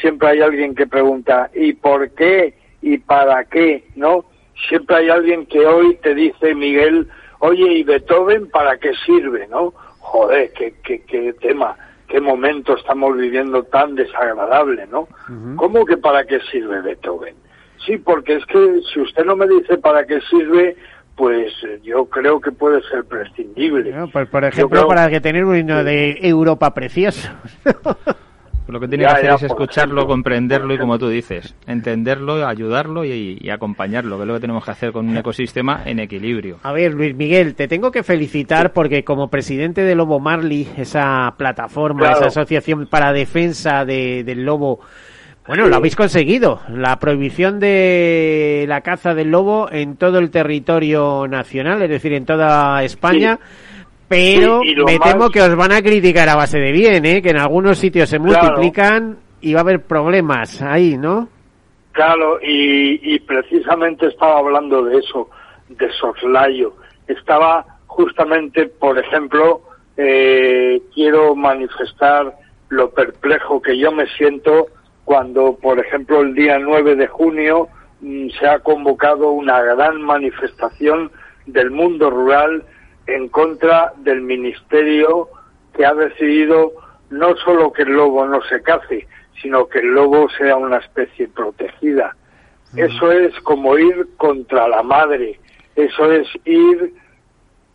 siempre 0.00 0.28
hay 0.28 0.40
alguien 0.40 0.74
que 0.74 0.86
pregunta, 0.86 1.50
¿y 1.54 1.72
por 1.74 2.10
qué? 2.10 2.54
¿Y 2.82 2.98
para 2.98 3.44
qué? 3.44 3.84
¿No? 3.96 4.24
Siempre 4.68 4.96
hay 4.96 5.08
alguien 5.08 5.46
que 5.46 5.66
hoy 5.66 5.96
te 5.96 6.14
dice, 6.14 6.54
Miguel, 6.54 7.08
oye, 7.40 7.72
¿y 7.72 7.82
Beethoven 7.82 8.48
para 8.50 8.78
qué 8.78 8.92
sirve? 9.06 9.46
¿No? 9.48 9.72
Joder, 9.98 10.52
qué, 10.52 10.74
qué, 10.82 11.02
qué 11.02 11.32
tema, 11.34 11.76
qué 12.08 12.20
momento 12.20 12.76
estamos 12.76 13.16
viviendo 13.16 13.62
tan 13.64 13.94
desagradable, 13.94 14.86
¿no? 14.86 15.08
¿Cómo 15.56 15.84
que 15.84 15.96
para 15.96 16.24
qué 16.24 16.40
sirve 16.50 16.80
Beethoven? 16.80 17.34
Sí, 17.84 17.98
porque 17.98 18.36
es 18.36 18.46
que 18.46 18.80
si 18.92 19.00
usted 19.00 19.24
no 19.24 19.36
me 19.36 19.46
dice 19.46 19.78
para 19.78 20.06
qué 20.06 20.20
sirve, 20.22 20.76
pues 21.18 21.52
eh, 21.64 21.80
yo 21.82 22.06
creo 22.06 22.40
que 22.40 22.52
puede 22.52 22.80
ser 22.82 23.04
prescindible. 23.04 23.92
Pues, 24.12 24.28
por 24.28 24.44
ejemplo, 24.44 24.86
para 24.86 25.10
que 25.10 25.20
tener 25.20 25.44
un 25.44 25.56
himno 25.56 25.82
de 25.82 26.16
Europa 26.22 26.72
precioso. 26.72 27.28
Lo 28.68 28.78
que 28.78 28.86
tiene 28.86 29.04
que 29.04 29.10
hacer 29.10 29.30
es 29.30 29.42
escucharlo, 29.44 30.06
comprenderlo 30.06 30.74
y, 30.74 30.78
como 30.78 30.98
tú 30.98 31.08
dices, 31.08 31.54
entenderlo, 31.66 32.46
ayudarlo 32.46 33.02
y, 33.04 33.48
acompañarlo, 33.50 34.16
que 34.16 34.22
es 34.24 34.28
lo 34.28 34.34
que 34.34 34.40
tenemos 34.40 34.62
que 34.62 34.70
hacer 34.70 34.92
con 34.92 35.08
un 35.08 35.16
ecosistema 35.16 35.80
en 35.86 36.00
equilibrio. 36.00 36.58
A 36.62 36.72
ver, 36.72 36.92
Luis 36.92 37.16
Miguel, 37.16 37.54
te 37.54 37.66
tengo 37.66 37.90
que 37.90 38.02
felicitar 38.02 38.74
porque 38.74 39.04
como 39.04 39.28
presidente 39.28 39.84
de 39.84 39.94
Lobo 39.94 40.20
Marley, 40.20 40.68
esa 40.76 41.34
plataforma, 41.38 42.12
esa 42.12 42.26
asociación 42.26 42.86
para 42.86 43.14
defensa 43.14 43.86
del 43.86 44.44
lobo 44.44 44.80
bueno, 45.48 45.66
lo 45.66 45.76
habéis 45.76 45.96
conseguido. 45.96 46.60
La 46.68 46.98
prohibición 46.98 47.58
de 47.58 48.66
la 48.68 48.82
caza 48.82 49.14
del 49.14 49.30
lobo 49.30 49.68
en 49.72 49.96
todo 49.96 50.18
el 50.18 50.30
territorio 50.30 51.26
nacional, 51.26 51.80
es 51.80 51.88
decir, 51.88 52.12
en 52.12 52.26
toda 52.26 52.84
España. 52.84 53.38
Pero 54.08 54.60
me 54.86 54.98
temo 54.98 55.30
que 55.30 55.40
os 55.40 55.56
van 55.56 55.72
a 55.72 55.80
criticar 55.80 56.28
a 56.28 56.36
base 56.36 56.58
de 56.58 56.70
bien, 56.70 57.04
¿eh? 57.06 57.22
que 57.22 57.30
en 57.30 57.38
algunos 57.38 57.78
sitios 57.78 58.10
se 58.10 58.18
multiplican 58.18 59.18
y 59.40 59.54
va 59.54 59.60
a 59.60 59.62
haber 59.62 59.82
problemas 59.82 60.60
ahí, 60.60 60.98
¿no? 60.98 61.28
Claro, 61.92 62.38
y, 62.42 63.14
y 63.14 63.18
precisamente 63.20 64.06
estaba 64.06 64.40
hablando 64.40 64.84
de 64.84 64.98
eso, 64.98 65.30
de 65.70 65.90
soslayo. 65.92 66.74
Estaba 67.06 67.64
justamente, 67.86 68.66
por 68.66 68.98
ejemplo, 68.98 69.62
eh, 69.96 70.80
quiero 70.94 71.34
manifestar 71.34 72.36
lo 72.68 72.90
perplejo 72.90 73.62
que 73.62 73.78
yo 73.78 73.90
me 73.92 74.06
siento 74.16 74.68
cuando, 75.08 75.56
por 75.56 75.78
ejemplo, 75.78 76.20
el 76.20 76.34
día 76.34 76.58
9 76.58 76.94
de 76.94 77.06
junio 77.06 77.68
mm, 78.02 78.28
se 78.38 78.46
ha 78.46 78.58
convocado 78.58 79.30
una 79.30 79.62
gran 79.62 80.02
manifestación 80.02 81.10
del 81.46 81.70
mundo 81.70 82.10
rural 82.10 82.62
en 83.06 83.30
contra 83.30 83.94
del 83.96 84.20
ministerio 84.20 85.30
que 85.74 85.86
ha 85.86 85.94
decidido 85.94 86.72
no 87.08 87.34
solo 87.36 87.72
que 87.72 87.84
el 87.84 87.92
lobo 87.92 88.26
no 88.26 88.42
se 88.50 88.60
cace, 88.60 89.08
sino 89.40 89.66
que 89.66 89.78
el 89.78 89.94
lobo 89.94 90.28
sea 90.28 90.56
una 90.56 90.76
especie 90.76 91.26
protegida. 91.28 92.14
Eso 92.76 93.10
es 93.10 93.34
como 93.40 93.78
ir 93.78 94.08
contra 94.18 94.68
la 94.68 94.82
madre, 94.82 95.40
eso 95.74 96.12
es 96.12 96.28
ir 96.44 96.92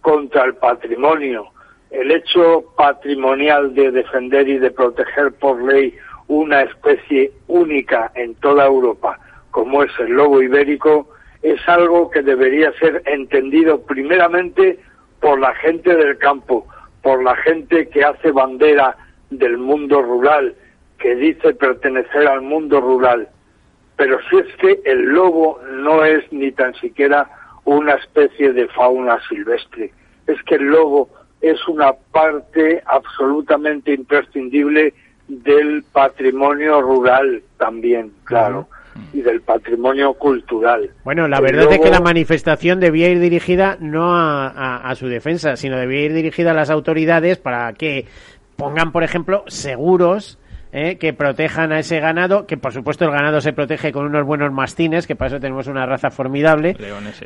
contra 0.02 0.44
el 0.44 0.54
patrimonio. 0.54 1.48
El 1.90 2.12
hecho 2.12 2.64
patrimonial 2.78 3.74
de 3.74 3.90
defender 3.90 4.48
y 4.48 4.60
de 4.60 4.70
proteger 4.70 5.34
por 5.34 5.64
ley 5.64 5.96
una 6.28 6.62
especie 6.62 7.32
única 7.48 8.12
en 8.16 8.36
toda 8.36 8.66
Europa, 8.66 9.20
como 9.52 9.84
es 9.84 9.92
el 10.00 10.14
lobo 10.14 10.42
ibérico, 10.42 11.10
es 11.42 11.60
algo 11.68 12.10
que 12.10 12.22
debería 12.22 12.72
ser 12.80 13.04
entendido 13.06 13.82
primeramente 13.82 14.80
por 15.20 15.40
la 15.40 15.54
gente 15.56 15.96
del 15.96 16.18
campo, 16.18 16.68
por 17.02 17.22
la 17.24 17.36
gente 17.38 17.90
que 17.90 18.04
hace 18.04 18.32
bandera 18.32 18.96
del 19.30 19.58
mundo 19.58 20.02
rural, 20.02 20.56
que 20.98 21.16
dice 21.16 21.54
pertenecer 21.54 22.28
al 22.28 22.42
mundo 22.42 22.80
rural. 22.80 23.28
Pero 23.98 24.18
si 24.30 24.38
es 24.38 24.56
que 24.58 24.82
el 24.86 25.04
lobo 25.04 25.60
no 25.70 26.04
es 26.04 26.24
ni 26.32 26.52
tan 26.52 26.74
siquiera 26.76 27.30
una 27.66 27.94
especie 27.96 28.54
de 28.54 28.68
fauna 28.70 29.20
silvestre, 29.28 29.92
es 30.28 30.42
que 30.44 30.56
el 30.56 30.66
lobo 30.66 31.10
es 31.42 31.60
una 31.68 31.94
parte 32.12 32.82
absolutamente 32.86 33.94
imprescindible 33.94 34.94
del 35.28 35.84
patrimonio 35.92 36.82
rural 36.82 37.42
también, 37.58 38.12
claro, 38.24 38.68
y 39.14 39.22
del 39.22 39.42
patrimonio 39.42 40.14
cultural. 40.14 40.92
Bueno, 41.04 41.28
la 41.28 41.40
verdad 41.40 41.72
es 41.72 41.80
que 41.80 41.90
la 41.90 42.02
manifestación 42.02 42.80
debía 42.80 43.10
ir 43.10 43.20
dirigida 43.20 43.78
no 43.80 44.12
a, 44.16 44.94
su 44.96 45.08
defensa, 45.08 45.56
sino 45.56 45.78
debía 45.78 46.06
ir 46.06 46.14
dirigida 46.14 46.52
a 46.52 46.54
las 46.54 46.70
autoridades 46.70 47.38
para 47.38 47.74
que 47.74 48.06
pongan, 48.56 48.92
por 48.92 49.04
ejemplo, 49.04 49.44
seguros 49.48 50.40
¿eh? 50.74 50.98
que 50.98 51.14
protejan 51.14 51.72
a 51.72 51.80
ese 51.80 52.00
ganado, 52.00 52.46
que 52.46 52.58
por 52.58 52.74
supuesto 52.74 53.06
el 53.06 53.12
ganado 53.12 53.40
se 53.40 53.54
protege 53.54 53.92
con 53.92 54.06
unos 54.06 54.26
buenos 54.26 54.52
mastines, 54.52 55.08
que 55.08 55.16
para 55.16 55.28
eso 55.28 55.40
tenemos 55.40 55.68
una 55.68 55.86
raza 55.86 56.10
formidable, 56.10 56.76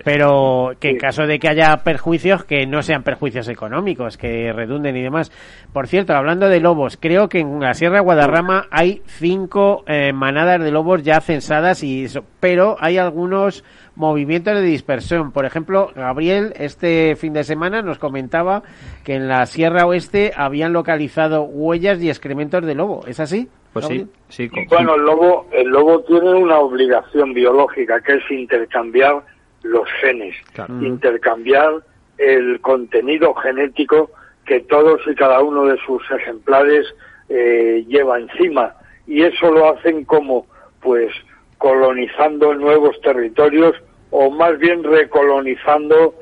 pero 0.04 0.74
que 0.80 0.89
en 0.89 0.98
caso 0.98 1.26
de 1.26 1.39
que 1.39 1.48
haya 1.48 1.78
perjuicios, 1.78 2.43
que 2.43 2.68
no 2.68 2.84
sean 2.84 3.04
perjuicios 3.04 3.48
económicos, 3.48 4.18
que 4.18 4.52
redunden 4.54 4.95
y 4.98 5.02
demás. 5.02 5.32
Por 5.74 5.88
cierto, 5.88 6.14
hablando 6.14 6.50
de 6.50 6.60
lobos, 6.60 6.98
creo 7.00 7.30
que 7.30 7.39
en 7.39 7.60
la 7.62 7.74
Sierra 7.74 8.02
Guadarrama 8.02 8.68
hay 8.70 9.02
cinco 9.06 9.84
eh, 9.88 10.12
manadas 10.14 10.62
de 10.62 10.72
lobos 10.72 11.04
ya 11.04 11.22
censadas, 11.22 11.84
y 11.84 12.04
eso, 12.04 12.26
pero 12.39 12.76
hay 12.80 12.98
algunos 12.98 13.64
movimientos 13.98 14.54
de 14.54 14.62
dispersión. 14.62 15.32
Por 15.32 15.45
ejemplo, 15.45 15.91
Gabriel 15.95 16.54
este 16.56 17.16
fin 17.16 17.34
de 17.34 17.43
semana 17.43 17.82
nos 17.82 17.98
comentaba 17.98 18.62
que 19.04 19.16
en 19.16 19.28
la 19.28 19.45
Sierra 19.48 19.88
Oeste 19.88 20.32
habían 20.36 20.72
localizado 20.72 21.43
huellas 21.43 22.02
y 22.02 22.10
excrementos 22.10 22.64
de 22.64 22.76
lobo. 22.76 23.04
¿Es 23.08 23.20
así? 23.20 23.50
Pues 23.74 23.88
sí, 23.88 24.08
sí. 24.30 24.50
Bueno, 24.70 24.95
el 24.95 25.02
lobo, 25.02 25.48
el 25.52 25.68
lobo 25.68 26.02
tiene 26.04 26.34
una 26.34 26.60
obligación 26.60 27.34
biológica 27.34 28.00
que 28.02 28.14
es 28.14 28.32
intercambiar 28.32 29.24
los 29.64 29.88
genes, 30.00 30.36
intercambiar 30.82 31.82
el 32.18 32.62
contenido 32.62 33.34
genético 33.36 34.12
que 34.45 34.62
todos 34.62 35.02
y 35.08 35.16
cada 35.16 35.41
uno 35.41 35.66
de 35.66 35.78
sus 35.86 36.02
ejemplares 36.12 36.86
eh, 37.30 37.84
lleva 37.88 38.20
encima. 38.20 38.76
Y 39.06 39.24
eso 39.24 39.52
lo 39.52 39.70
hacen 39.70 40.06
como, 40.06 40.45
pues, 40.82 41.12
colonizando 41.58 42.54
nuevos 42.54 43.00
territorios 43.02 43.76
o 44.12 44.30
más 44.30 44.58
bien 44.60 44.84
recolonizando 44.84 46.14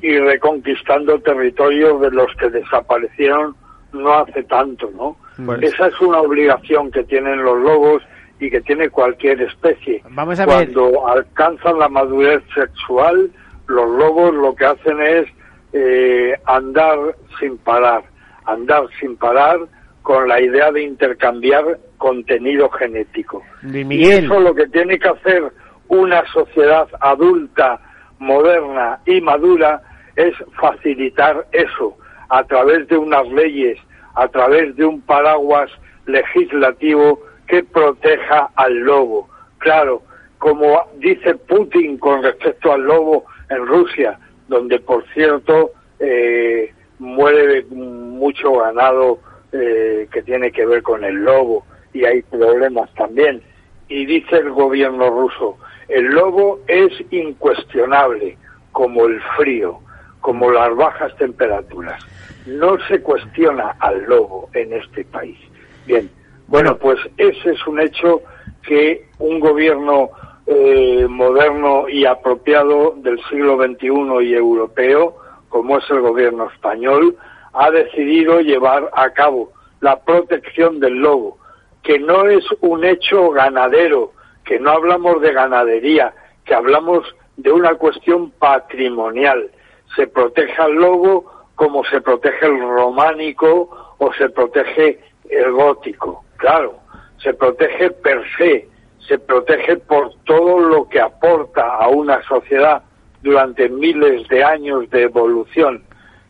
y 0.00 0.18
reconquistando 0.18 1.20
territorios 1.20 2.00
de 2.00 2.10
los 2.10 2.34
que 2.36 2.48
desaparecieron 2.48 3.54
no 3.92 4.14
hace 4.14 4.42
tanto, 4.44 4.90
¿no? 4.94 5.16
Pues 5.44 5.62
Esa 5.62 5.88
es 5.88 6.00
una 6.00 6.20
obligación 6.20 6.90
que 6.90 7.04
tienen 7.04 7.42
los 7.42 7.58
lobos 7.58 8.02
y 8.40 8.50
que 8.50 8.60
tiene 8.60 8.88
cualquier 8.88 9.40
especie. 9.42 10.02
Vamos 10.10 10.38
a 10.40 10.46
Cuando 10.46 11.06
alcanzan 11.08 11.78
la 11.78 11.88
madurez 11.88 12.42
sexual, 12.54 13.30
los 13.66 13.90
lobos 13.98 14.34
lo 14.34 14.54
que 14.54 14.64
hacen 14.64 15.00
es 15.00 15.26
eh, 15.72 16.34
andar 16.46 16.98
sin 17.38 17.58
parar, 17.58 18.04
andar 18.46 18.84
sin 19.00 19.16
parar 19.16 19.58
con 20.02 20.28
la 20.28 20.40
idea 20.40 20.70
de 20.70 20.82
intercambiar 20.82 21.78
contenido 21.98 22.68
genético. 22.70 23.42
Y 23.72 24.04
eso 24.04 24.38
lo 24.38 24.54
que 24.54 24.66
tiene 24.66 24.98
que 24.98 25.08
hacer 25.08 25.50
una 25.94 26.24
sociedad 26.32 26.88
adulta, 27.00 27.80
moderna 28.18 29.00
y 29.06 29.20
madura 29.20 29.82
es 30.16 30.34
facilitar 30.60 31.46
eso 31.52 31.96
a 32.28 32.44
través 32.44 32.88
de 32.88 32.96
unas 32.96 33.28
leyes, 33.28 33.78
a 34.14 34.28
través 34.28 34.74
de 34.76 34.84
un 34.84 35.00
paraguas 35.02 35.70
legislativo 36.06 37.20
que 37.46 37.62
proteja 37.62 38.50
al 38.56 38.78
lobo. 38.78 39.28
Claro, 39.58 40.02
como 40.38 40.80
dice 40.98 41.34
Putin 41.34 41.98
con 41.98 42.22
respecto 42.22 42.72
al 42.72 42.82
lobo 42.82 43.24
en 43.50 43.66
Rusia, 43.66 44.18
donde 44.48 44.78
por 44.80 45.04
cierto 45.14 45.70
eh, 45.98 46.72
muere 46.98 47.64
mucho 47.70 48.52
ganado 48.54 49.18
eh, 49.52 50.08
que 50.12 50.22
tiene 50.22 50.50
que 50.50 50.66
ver 50.66 50.82
con 50.82 51.04
el 51.04 51.14
lobo 51.24 51.64
y 51.92 52.04
hay 52.04 52.22
problemas 52.22 52.92
también. 52.94 53.42
Y 53.88 54.06
dice 54.06 54.36
el 54.36 54.50
gobierno 54.50 55.10
ruso, 55.10 55.58
el 55.88 56.06
lobo 56.06 56.60
es 56.66 56.92
incuestionable, 57.10 58.36
como 58.72 59.06
el 59.06 59.20
frío, 59.36 59.78
como 60.20 60.50
las 60.50 60.74
bajas 60.74 61.14
temperaturas. 61.16 62.02
No 62.46 62.76
se 62.88 63.00
cuestiona 63.00 63.76
al 63.80 64.04
lobo 64.04 64.48
en 64.54 64.72
este 64.72 65.04
país. 65.04 65.38
Bien, 65.86 66.10
bueno, 66.46 66.76
pues 66.76 66.98
ese 67.16 67.50
es 67.50 67.66
un 67.66 67.80
hecho 67.80 68.22
que 68.62 69.06
un 69.18 69.40
gobierno 69.40 70.10
eh, 70.46 71.06
moderno 71.08 71.88
y 71.88 72.04
apropiado 72.04 72.94
del 72.98 73.18
siglo 73.30 73.56
XXI 73.56 74.26
y 74.26 74.34
europeo, 74.34 75.16
como 75.48 75.78
es 75.78 75.84
el 75.90 76.00
gobierno 76.00 76.50
español, 76.50 77.16
ha 77.52 77.70
decidido 77.70 78.40
llevar 78.40 78.90
a 78.94 79.10
cabo 79.10 79.52
la 79.80 80.00
protección 80.00 80.80
del 80.80 80.94
lobo, 80.94 81.38
que 81.82 81.98
no 81.98 82.28
es 82.28 82.44
un 82.60 82.84
hecho 82.84 83.30
ganadero, 83.30 84.12
que 84.44 84.58
no 84.60 84.70
hablamos 84.70 85.20
de 85.20 85.32
ganadería, 85.32 86.14
que 86.44 86.54
hablamos 86.54 87.04
de 87.36 87.52
una 87.52 87.74
cuestión 87.74 88.30
patrimonial. 88.32 89.50
Se 89.96 90.06
protege 90.06 90.60
al 90.60 90.74
lobo 90.74 91.30
como 91.54 91.84
se 91.84 92.00
protege 92.00 92.46
el 92.46 92.58
románico 92.60 93.96
o 93.98 94.12
se 94.14 94.28
protege 94.28 95.00
el 95.30 95.52
gótico. 95.52 96.24
Claro, 96.36 96.78
se 97.22 97.32
protege 97.34 97.90
per 97.90 98.22
se, 98.36 98.68
se 99.06 99.18
protege 99.18 99.76
por 99.76 100.14
todo 100.24 100.60
lo 100.60 100.88
que 100.88 101.00
aporta 101.00 101.76
a 101.76 101.88
una 101.88 102.22
sociedad 102.24 102.82
durante 103.22 103.68
miles 103.68 104.28
de 104.28 104.44
años 104.44 104.88
de 104.90 105.02
evolución. 105.02 105.82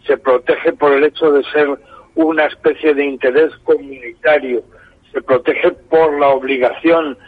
Se 0.07 0.17
protege 0.17 0.73
por 0.75 0.93
el 0.93 1.05
hecho 1.05 1.33
de 1.33 1.43
ser 1.45 1.79
una 2.15 2.45
especie 2.47 2.95
de 2.95 3.05
interés 3.05 3.53
comunitario. 3.65 4.63
Se 5.13 5.21
protege 5.23 5.73
por 5.73 6.19
la 6.19 6.29
obligación 6.29 7.19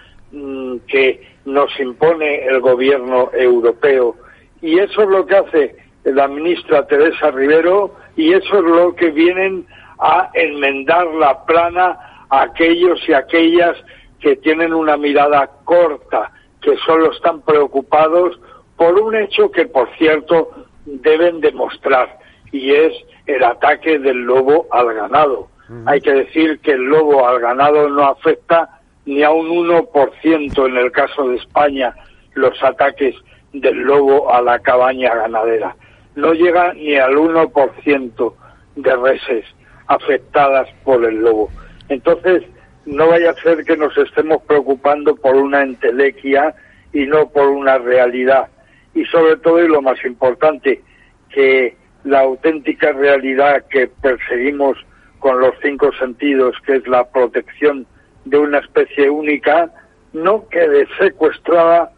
que 0.87 1.21
nos 1.45 1.79
impone 1.79 2.47
el 2.47 2.61
gobierno 2.61 3.31
europeo. 3.33 4.17
Y 4.61 4.79
eso 4.79 5.03
es 5.03 5.09
lo 5.09 5.27
que 5.27 5.37
hace 5.37 5.77
la 6.05 6.29
ministra 6.29 6.87
Teresa 6.87 7.31
Rivero 7.31 7.95
y 8.17 8.33
eso 8.33 8.59
es 8.59 8.65
lo 8.65 8.95
que 8.95 9.11
vienen 9.11 9.67
a 9.99 10.31
enmendar 10.35 11.07
la 11.15 11.45
plana 11.45 11.99
a 12.31 12.43
aquellos 12.43 13.01
y 13.09 13.13
aquellas 13.13 13.77
que 14.21 14.37
tienen 14.37 14.73
una 14.73 14.97
mirada 14.97 15.51
corta, 15.65 16.33
que 16.61 16.77
solo 16.79 17.13
están 17.13 17.43
preocupados 17.43 18.39
por 18.77 18.99
un 19.01 19.15
hecho 19.15 19.51
que, 19.51 19.67
por 19.67 19.89
cierto, 19.97 20.51
deben 20.85 21.41
demostrar, 21.41 22.19
y 22.53 22.73
es 22.73 22.93
el 23.27 23.43
ataque 23.43 23.99
del 23.99 24.19
lobo 24.19 24.67
al 24.71 24.93
ganado. 24.95 25.49
Hay 25.87 26.01
que 26.01 26.13
decir 26.13 26.61
que 26.61 26.73
el 26.73 26.85
lobo 26.85 27.27
al 27.27 27.41
ganado 27.41 27.89
no 27.89 28.05
afecta 28.05 28.76
ni 29.07 29.23
a 29.23 29.31
un 29.31 29.49
1% 29.49 30.67
en 30.69 30.77
el 30.77 30.93
caso 30.93 31.29
de 31.29 31.37
España 31.37 31.95
los 32.35 32.63
ataques 32.63 33.15
del 33.53 33.79
lobo 33.79 34.33
a 34.33 34.43
la 34.43 34.59
cabaña 34.59 35.15
ganadera. 35.15 35.75
No 36.17 36.35
llega 36.35 36.75
ni 36.75 36.97
al 36.97 37.15
1% 37.15 38.35
de 38.77 38.97
reses 38.97 39.45
afectadas 39.87 40.69
por 40.85 41.05
el 41.05 41.23
lobo. 41.23 41.49
Entonces, 41.89 42.43
no 42.85 43.09
vaya 43.09 43.31
a 43.31 43.35
ser 43.35 43.65
que 43.65 43.77
nos 43.77 43.97
estemos 43.97 44.43
preocupando 44.43 45.17
por 45.17 45.37
una 45.37 45.63
entelequia 45.63 46.55
y 46.93 47.07
no 47.07 47.29
por 47.29 47.49
una 47.49 47.79
realidad. 47.79 48.49
Y 48.95 49.05
sobre 49.07 49.37
todo, 49.37 49.63
y 49.63 49.69
lo 49.69 49.83
más 49.83 50.03
importante, 50.05 50.83
que 51.31 51.77
la 52.05 52.21
auténtica 52.21 52.93
realidad 52.93 53.65
que 53.69 53.89
perseguimos 53.89 54.79
con 55.19 55.41
los 55.41 55.55
cinco 55.63 55.91
sentidos, 55.99 56.57
que 56.65 56.77
es 56.77 56.87
la 56.87 57.05
protección 57.11 57.87
de 58.27 58.39
una 58.39 58.59
especie 58.59 59.09
única 59.09 59.71
no 60.13 60.47
quede 60.49 60.87
secuestrada 60.99 61.91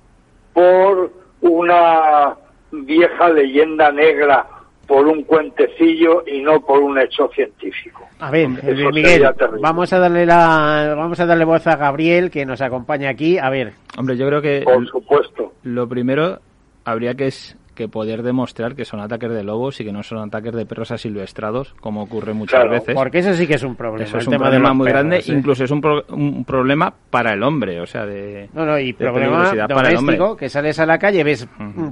por 0.53 1.13
una 1.41 2.35
vieja 2.71 3.29
leyenda 3.31 3.91
negra, 3.91 4.47
por 4.87 5.07
un 5.07 5.23
cuentecillo 5.23 6.25
y 6.27 6.41
no 6.41 6.61
por 6.61 6.81
un 6.81 6.99
hecho 6.99 7.29
científico. 7.35 8.07
A 8.19 8.31
ver, 8.31 8.49
Miguel, 8.49 9.27
vamos 9.61 9.93
a 9.93 9.99
darle 9.99 10.27
la 10.27 10.95
vamos 10.97 11.19
a 11.21 11.27
darle 11.27 11.45
voz 11.45 11.67
a 11.67 11.77
Gabriel 11.77 12.31
que 12.31 12.45
nos 12.45 12.61
acompaña 12.61 13.11
aquí. 13.11 13.39
A 13.39 13.51
ver. 13.51 13.73
Hombre, 13.97 14.17
yo 14.17 14.27
creo 14.27 14.43
que 14.43 14.63
por 14.63 14.87
supuesto. 14.89 15.53
Lo 15.63 15.89
primero 15.89 16.39
habría 16.85 17.15
que 17.15 17.27
es 17.29 17.57
que 17.79 17.89
poder 17.89 18.25
demostrar 18.25 18.75
que 18.75 18.85
son 18.85 18.99
ataques 18.99 19.31
de 19.31 19.45
lobos 19.45 19.81
y 19.81 19.85
que 19.85 19.93
no 19.93 20.03
son 20.03 20.19
ataques 20.19 20.53
de 20.53 20.67
perros 20.67 20.91
asilvestrados, 20.91 21.75
como 21.81 22.03
ocurre 22.03 22.35
muchas 22.35 22.69
veces. 22.69 22.93
Porque 22.93 23.19
eso 23.19 23.33
sí 23.35 23.47
que 23.47 23.55
es 23.55 23.63
un 23.63 23.77
problema. 23.77 24.05
Eso 24.05 24.19
es 24.19 24.27
un 24.27 24.37
problema 24.37 24.75
muy 24.75 24.89
grande, 24.89 25.23
incluso 25.27 25.63
es 25.63 25.71
un, 25.71 25.81
un, 26.09 26.45
problema 26.45 26.93
para 27.11 27.35
el 27.35 27.43
hombre, 27.45 27.81
o 27.81 27.87
sea, 27.87 28.05
de. 28.05 28.49
No, 28.53 28.67
no, 28.67 28.79
y 28.81 28.93
problema 28.95 29.53
doméstico, 29.69 30.37
que 30.37 30.49
sales 30.49 30.81
a 30.81 30.87
la 30.87 30.99
calle, 30.99 31.23
ves 31.23 31.47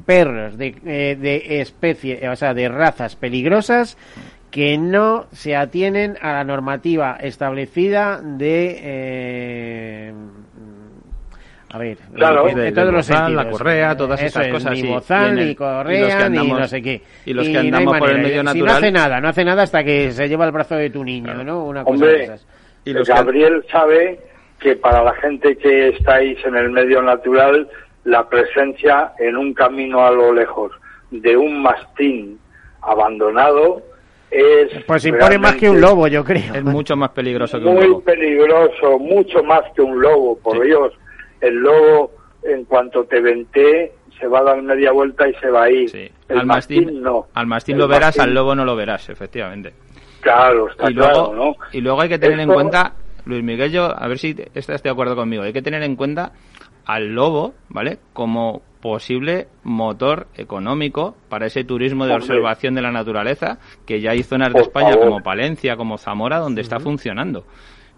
perros 0.05 0.59
de, 0.59 0.75
eh, 0.85 1.17
de 1.17 1.61
especie, 1.61 2.29
o 2.29 2.35
sea, 2.35 2.53
de 2.53 2.69
razas 2.69 3.15
peligrosas 3.15 3.97
que 4.51 4.79
no 4.79 5.27
se 5.33 5.55
atienen 5.55 6.17
a 6.21 6.33
la 6.33 6.45
normativa 6.45 7.19
establecida 7.21 8.21
de 8.23 8.81
eh, 8.81 10.15
a 11.77 11.79
ver, 11.79 11.99
claro, 12.15 12.47
de, 12.47 12.73
todos 12.73 12.93
los 12.93 13.05
sentidos. 13.05 13.45
la 13.45 13.51
correa, 13.51 13.97
todas 13.97 14.23
esas 14.23 14.49
cosas. 14.49 14.73
Ni 14.73 14.83
bozal, 14.83 15.37
ni 15.37 15.55
correa, 15.55 16.29
ni 16.29 16.49
no 16.51 16.67
sé 16.67 16.81
qué. 16.81 17.03
Y 17.27 17.35
los 17.35 17.47
que 17.47 17.59
andamos 17.59 17.99
por 17.99 18.11
el 18.11 18.23
medio 18.23 18.43
natural. 18.43 18.55
Si 18.55 18.63
no 18.63 18.73
hace 18.79 18.93
nada, 18.93 19.21
no 19.21 19.29
hace 19.29 19.45
nada 19.45 19.63
hasta 19.63 19.85
que 19.85 20.11
se 20.11 20.27
lleva 20.27 20.47
el 20.47 20.53
brazo 20.53 20.77
de 20.77 20.89
tu 20.89 21.05
niño, 21.05 21.45
¿no? 21.45 21.65
Una 21.65 21.85
cosa 21.85 21.95
Hombre, 21.95 22.13
de 22.13 22.25
esas. 22.25 22.47
Y 22.87 22.93
los 22.95 23.07
Gabriel 23.07 23.63
sabe 23.71 24.19
que 24.59 24.77
para 24.77 25.05
la 25.05 25.13
gente 25.17 25.57
que 25.59 25.89
estáis 25.91 26.43
en 26.47 26.57
el 26.57 26.71
medio 26.71 27.03
natural, 27.03 27.69
la 28.05 28.27
presencia 28.27 29.13
en 29.19 29.37
un 29.37 29.53
camino 29.53 30.07
a 30.07 30.11
lo 30.11 30.33
lejos 30.33 30.73
de 31.11 31.37
un 31.37 31.61
mastín 31.61 32.39
abandonado 32.81 33.83
es 34.31 34.85
pues 34.87 35.05
impone 35.07 35.39
más 35.39 35.55
que 35.57 35.71
un 35.71 35.81
lobo 35.81 36.09
yo 36.09 36.25
creo 36.25 36.55
es 36.55 36.65
mucho 36.65 36.97
más 36.97 37.11
peligroso 37.11 37.59
que 37.59 37.65
un 37.65 37.77
lobo 37.77 37.95
muy 37.95 38.03
peligroso 38.03 38.99
mucho 38.99 39.43
más 39.45 39.63
que 39.75 39.83
un 39.83 40.01
lobo 40.01 40.37
por 40.39 40.61
Dios 40.65 40.93
el 41.41 41.55
lobo 41.57 42.13
en 42.43 42.65
cuanto 42.65 43.05
te 43.05 43.21
vente 43.21 43.93
se 44.19 44.27
va 44.27 44.41
a 44.41 44.45
dar 44.45 44.63
media 44.63 44.93
vuelta 44.93 45.29
y 45.29 45.35
se 45.35 45.51
va 45.51 45.65
a 45.65 45.71
ir. 45.71 46.13
El 46.29 46.39
al 46.39 46.47
mastín, 46.47 47.03
no. 47.03 47.27
Al 47.35 47.47
mastín 47.47 47.79
lo 47.79 47.89
verás, 47.89 48.19
al 48.19 48.33
lobo 48.33 48.55
no 48.55 48.65
lo 48.65 48.75
verás, 48.77 49.09
efectivamente. 49.09 49.75
Claro, 50.21 50.71
está 50.71 50.91
y 50.91 50.95
luego, 50.95 51.13
claro, 51.13 51.35
¿no? 51.35 51.57
Y 51.73 51.81
luego 51.81 52.01
hay 52.01 52.09
que 52.09 52.19
tener 52.19 52.41
en 52.41 52.53
cuenta, 52.53 52.95
Luis 53.27 53.43
Miguel, 53.43 53.71
yo, 53.71 53.85
a 53.85 54.09
ver 54.09 54.19
si 54.19 54.35
estás 54.55 54.83
de 54.83 54.91
acuerdo 54.91 55.15
conmigo, 55.15 55.43
hay 55.43 55.53
que 55.53 55.63
tener 55.63 55.83
en 55.83 55.97
cuenta 55.97 56.33
al 56.85 57.15
lobo, 57.15 57.55
¿vale? 57.69 57.99
Como 58.13 58.63
posible 58.81 59.49
motor 59.65 60.29
económico 60.37 61.17
para 61.29 61.47
ese 61.47 61.65
turismo 61.65 62.07
de 62.07 62.15
observación 62.15 62.75
de 62.75 62.83
la 62.83 62.93
naturaleza, 62.93 63.59
que 63.85 64.01
ya 64.01 64.13
hay 64.13 64.23
zonas 64.23 64.53
de 64.53 64.61
España 64.61 64.97
como 64.97 65.23
Palencia, 65.23 65.77
como 65.77 65.99
Zamora, 65.99 66.39
donde 66.39 66.63
está 66.63 66.79
funcionando. 66.79 67.45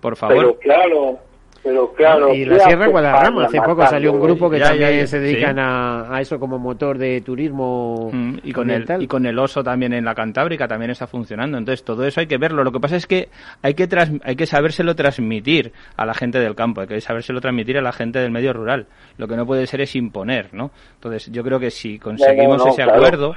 Por 0.00 0.16
favor. 0.16 0.36
Pero 0.36 0.58
claro, 0.58 1.18
pero 1.62 1.92
claro, 1.92 2.32
y 2.32 2.44
la 2.44 2.60
Sierra 2.60 2.86
Guadarrama, 2.86 3.44
hace 3.44 3.60
poco 3.60 3.86
salió 3.86 4.12
un 4.12 4.20
grupo 4.20 4.48
que 4.48 4.60
también 4.60 5.06
se 5.08 5.18
dedican 5.18 5.58
a, 5.58 6.20
eso 6.20 6.38
como 6.38 6.58
motor 6.58 6.98
de 6.98 7.20
turismo 7.20 8.10
mm, 8.12 8.38
y 8.44 8.52
con 8.52 8.70
el 8.70 8.86
y 9.00 9.06
con 9.06 9.26
el 9.26 9.38
oso 9.38 9.62
también 9.62 9.92
en 9.92 10.04
la 10.04 10.14
Cantábrica 10.14 10.68
también 10.68 10.90
está 10.90 11.06
funcionando. 11.06 11.58
Entonces 11.58 11.84
todo 11.84 12.04
eso 12.04 12.20
hay 12.20 12.26
que 12.26 12.38
verlo. 12.38 12.62
Lo 12.62 12.72
que 12.72 12.80
pasa 12.80 12.96
es 12.96 13.06
que 13.06 13.28
hay 13.62 13.74
que 13.74 13.88
hay 14.22 14.36
que 14.36 14.46
sabérselo 14.46 14.94
transmitir 14.94 15.72
a 15.96 16.06
la 16.06 16.14
gente 16.14 16.38
del 16.38 16.54
campo, 16.54 16.80
hay 16.80 16.86
que 16.86 17.00
sabérselo 17.00 17.40
transmitir 17.40 17.76
a 17.78 17.82
la 17.82 17.92
gente 17.92 18.20
del 18.20 18.30
medio 18.30 18.52
rural. 18.52 18.86
Lo 19.16 19.26
que 19.26 19.36
no 19.36 19.44
puede 19.44 19.66
ser 19.66 19.80
es 19.80 19.96
imponer, 19.96 20.54
¿no? 20.54 20.70
Entonces 20.94 21.30
yo 21.32 21.42
creo 21.42 21.58
que 21.58 21.70
si 21.70 21.98
conseguimos 21.98 22.64
ese 22.66 22.82
acuerdo, 22.82 23.34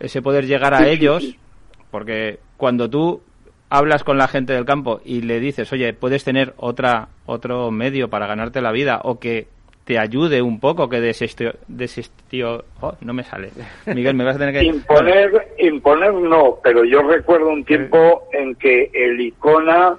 ese 0.00 0.22
poder 0.22 0.46
llegar 0.46 0.74
a 0.74 0.88
ellos, 0.88 1.36
porque 1.90 2.40
cuando 2.56 2.90
tú 2.90 3.22
hablas 3.70 4.04
con 4.04 4.18
la 4.18 4.28
gente 4.28 4.52
del 4.52 4.64
campo 4.64 5.00
y 5.04 5.22
le 5.22 5.40
dices, 5.40 5.72
oye, 5.72 5.92
puedes 5.92 6.24
tener 6.24 6.54
otra 6.56 7.08
otro 7.26 7.70
medio 7.70 8.08
para 8.08 8.26
ganarte 8.26 8.60
la 8.60 8.72
vida 8.72 9.00
o 9.04 9.18
que 9.18 9.46
te 9.84 9.98
ayude 9.98 10.42
un 10.42 10.60
poco, 10.60 10.90
que 10.90 11.00
desestio, 11.00 11.54
desestio 11.66 12.64
oh, 12.82 12.94
no 13.00 13.14
me 13.14 13.24
sale. 13.24 13.50
Miguel, 13.86 14.14
me 14.14 14.24
vas 14.24 14.36
a 14.36 14.38
tener 14.38 14.54
que 14.54 14.66
imponer, 14.66 15.48
imponer 15.58 16.12
no, 16.12 16.58
pero 16.62 16.84
yo 16.84 17.02
recuerdo 17.02 17.48
un 17.48 17.64
tiempo 17.64 18.28
en 18.32 18.54
que 18.56 18.90
el 18.92 19.18
Icona 19.20 19.96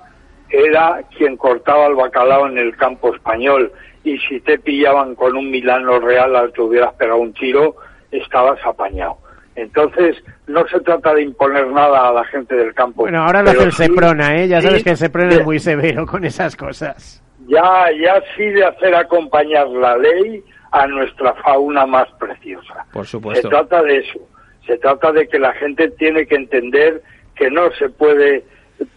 era 0.50 1.02
quien 1.18 1.38
cortaba 1.38 1.88
el 1.88 1.96
bacalao 1.96 2.48
en 2.48 2.58
el 2.58 2.76
campo 2.76 3.14
español 3.14 3.72
y 4.04 4.18
si 4.20 4.40
te 4.42 4.60
pillaban 4.60 5.16
con 5.16 5.36
un 5.36 5.50
Milano 5.50 6.00
Real 6.00 6.36
al 6.36 6.54
que 6.54 6.62
hubieras 6.62 6.94
pegado 6.94 7.20
un 7.20 7.34
tiro, 7.34 7.76
estabas 8.12 8.60
apañado. 8.66 9.18
Entonces, 9.56 10.16
no 10.48 10.66
se 10.68 10.80
trata 10.82 11.14
de 11.14 11.24
imponer 11.24 11.68
nada 11.68 12.10
a 12.10 12.14
la 12.14 12.24
gente 12.26 12.56
del 12.56 12.74
campo. 12.74 13.02
Bueno, 13.02 13.24
ahora 13.24 13.44
lo 13.44 13.52
hace 13.52 13.64
el 13.64 13.74
Seprona, 13.74 14.38
¿eh? 14.38 14.48
Ya 14.48 14.62
sabes 14.62 14.84
que 14.84 14.92
el 14.92 14.98
Seprona 14.98 15.36
es 15.36 15.46
muy 15.46 15.60
severo 15.60 16.06
con 16.06 16.24
esas 16.24 16.56
cosas. 16.56 17.22
Ya, 17.48 17.88
ya 18.00 18.22
sí 18.36 18.46
de 18.46 18.64
hacer 18.64 18.94
acompañar 18.96 19.68
la 19.68 19.98
ley 19.98 20.44
a 20.72 20.88
nuestra 20.88 21.34
fauna 21.36 21.86
más 21.86 22.08
preciosa. 22.20 22.86
Por 22.94 23.06
supuesto. 23.06 23.42
Se 23.42 23.50
trata 23.50 23.82
de 23.82 23.98
eso. 23.98 24.20
Se 24.66 24.78
trata 24.78 25.12
de 25.12 25.28
que 25.28 25.40
la 25.40 25.54
gente 25.54 25.90
tiene 25.92 26.26
que 26.28 26.36
entender 26.36 27.02
que 27.36 27.50
no 27.50 27.72
se 27.72 27.90
puede 27.90 28.44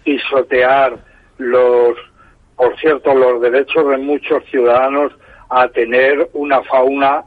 pisotear 0.04 0.98
los, 1.38 1.96
por 2.56 2.78
cierto, 2.78 3.14
los 3.14 3.40
derechos 3.40 3.88
de 3.88 3.96
muchos 3.96 4.44
ciudadanos 4.50 5.12
a 5.48 5.68
tener 5.68 6.28
una 6.34 6.62
fauna 6.62 7.24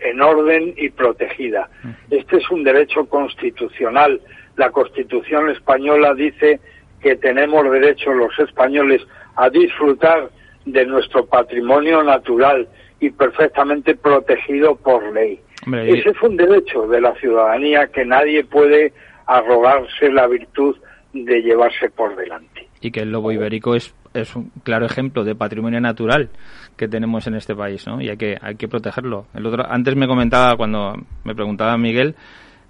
en 0.00 0.20
orden 0.20 0.74
y 0.76 0.90
protegida. 0.90 1.68
Este 2.10 2.36
es 2.36 2.50
un 2.50 2.64
derecho 2.64 3.06
constitucional. 3.06 4.20
La 4.56 4.70
Constitución 4.70 5.50
española 5.50 6.14
dice 6.14 6.60
que 7.02 7.16
tenemos 7.16 7.70
derecho 7.70 8.12
los 8.12 8.36
españoles 8.38 9.02
a 9.36 9.50
disfrutar 9.50 10.30
de 10.64 10.84
nuestro 10.86 11.26
patrimonio 11.26 12.02
natural 12.02 12.68
y 13.00 13.10
perfectamente 13.10 13.94
protegido 13.94 14.76
por 14.76 15.12
ley. 15.12 15.40
Ese 15.66 16.10
es 16.10 16.22
un 16.22 16.36
derecho 16.36 16.86
de 16.86 17.00
la 17.00 17.14
ciudadanía 17.16 17.88
que 17.88 18.04
nadie 18.04 18.44
puede 18.44 18.92
arrogarse 19.26 20.10
la 20.10 20.26
virtud 20.26 20.76
de 21.12 21.42
llevarse 21.42 21.90
por 21.90 22.16
delante. 22.16 22.68
Y 22.80 22.90
que 22.90 23.00
el 23.00 23.12
lobo 23.12 23.32
ibérico 23.32 23.74
es, 23.74 23.94
es 24.14 24.34
un 24.36 24.50
claro 24.62 24.86
ejemplo 24.86 25.24
de 25.24 25.34
patrimonio 25.34 25.80
natural 25.80 26.30
que 26.76 26.88
tenemos 26.88 27.26
en 27.26 27.34
este 27.34 27.54
país, 27.54 27.86
¿no? 27.86 28.00
Y 28.00 28.08
hay 28.08 28.16
que, 28.16 28.36
hay 28.40 28.56
que 28.56 28.68
protegerlo. 28.68 29.26
El 29.34 29.46
otro, 29.46 29.64
antes 29.68 29.96
me 29.96 30.06
comentaba, 30.06 30.56
cuando 30.56 30.94
me 31.24 31.34
preguntaba 31.34 31.76
Miguel, 31.76 32.14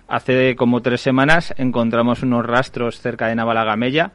hace 0.09 0.57
como 0.57 0.80
tres 0.80 1.01
semanas 1.01 1.55
encontramos 1.59 2.22
unos 2.22 2.45
rastros 2.45 3.01
cerca 3.01 3.28
de 3.28 3.34
Navalagamella, 3.34 4.12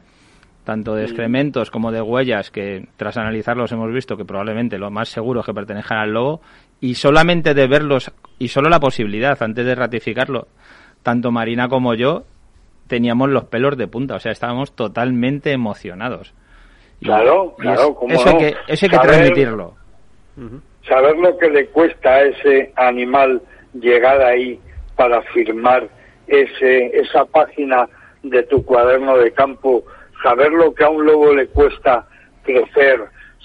tanto 0.64 0.94
de 0.94 1.04
excrementos 1.04 1.70
como 1.70 1.92
de 1.92 2.00
huellas, 2.00 2.50
que 2.50 2.88
tras 2.96 3.16
analizarlos 3.16 3.70
hemos 3.72 3.92
visto 3.92 4.16
que 4.16 4.24
probablemente 4.24 4.78
lo 4.78 4.90
más 4.90 5.08
seguro 5.08 5.40
es 5.40 5.46
que 5.46 5.54
pertenezcan 5.54 5.98
al 5.98 6.12
lobo, 6.12 6.40
y 6.80 6.94
solamente 6.94 7.54
de 7.54 7.66
verlos, 7.66 8.10
y 8.38 8.48
solo 8.48 8.68
la 8.68 8.80
posibilidad, 8.80 9.40
antes 9.42 9.64
de 9.64 9.74
ratificarlo, 9.74 10.48
tanto 11.02 11.30
Marina 11.30 11.68
como 11.68 11.94
yo, 11.94 12.24
teníamos 12.86 13.30
los 13.30 13.44
pelos 13.44 13.76
de 13.76 13.86
punta, 13.86 14.16
o 14.16 14.20
sea, 14.20 14.32
estábamos 14.32 14.74
totalmente 14.74 15.52
emocionados. 15.52 16.34
Claro, 17.02 17.54
claro, 17.58 17.94
como 17.94 18.14
eso, 18.14 18.28
hay 18.30 18.38
que, 18.38 18.56
eso 18.68 18.86
hay 18.86 18.90
que 18.90 18.98
transmitirlo. 18.98 19.74
Saber 20.88 21.18
lo 21.18 21.36
que 21.38 21.50
le 21.50 21.66
cuesta 21.66 22.10
a 22.10 22.22
ese 22.22 22.72
animal 22.76 23.40
llegar 23.74 24.22
ahí 24.22 24.60
para 24.96 25.22
firmar 25.22 25.88
ese, 26.26 26.98
esa 26.98 27.24
página 27.24 27.88
de 28.22 28.42
tu 28.44 28.64
cuaderno 28.64 29.18
de 29.18 29.32
campo, 29.32 29.84
saber 30.22 30.52
lo 30.52 30.74
que 30.74 30.84
a 30.84 30.88
un 30.88 31.04
lobo 31.04 31.34
le 31.34 31.46
cuesta 31.48 32.06
crecer, 32.42 33.00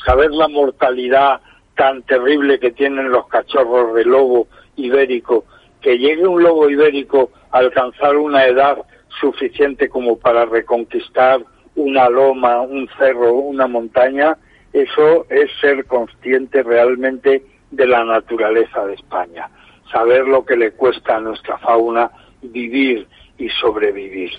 saber 0.06 0.32
la 0.32 0.47
mortalidad 0.47 1.41
tan 1.76 2.02
terrible 2.04 2.60
que 2.60 2.72
tienen 2.72 3.12
los 3.12 3.28
cachorros 3.28 3.95
de 3.95 4.06
lobo 4.06 4.47
ibérico, 4.76 5.45
que 5.82 5.97
llegue 5.97 6.28
un 6.28 6.43
lobo 6.43 6.70
ibérico 6.70 7.32
a 7.52 7.60
alcanzar 7.60 8.18
una 8.18 8.45
edad 8.45 8.78
suficiente 9.20 9.89
como 9.89 10.18
para 10.18 10.45
reconquistar 10.45 11.41
una 11.80 12.09
loma, 12.09 12.61
un 12.61 12.89
cerro, 12.97 13.34
una 13.34 13.67
montaña, 13.67 14.38
eso 14.73 15.25
es 15.30 15.49
ser 15.61 15.86
consciente 15.86 16.61
realmente 16.61 17.41
de 17.71 17.88
la 17.88 18.03
naturaleza 18.03 18.86
de 18.86 18.95
España, 18.95 19.49
saber 19.91 20.27
lo 20.27 20.45
que 20.45 20.57
le 20.57 20.71
cuesta 20.71 21.17
a 21.17 21.21
nuestra 21.21 21.57
fauna 21.57 22.11
vivir 22.41 23.07
y 23.38 23.49
sobrevivir. 23.49 24.32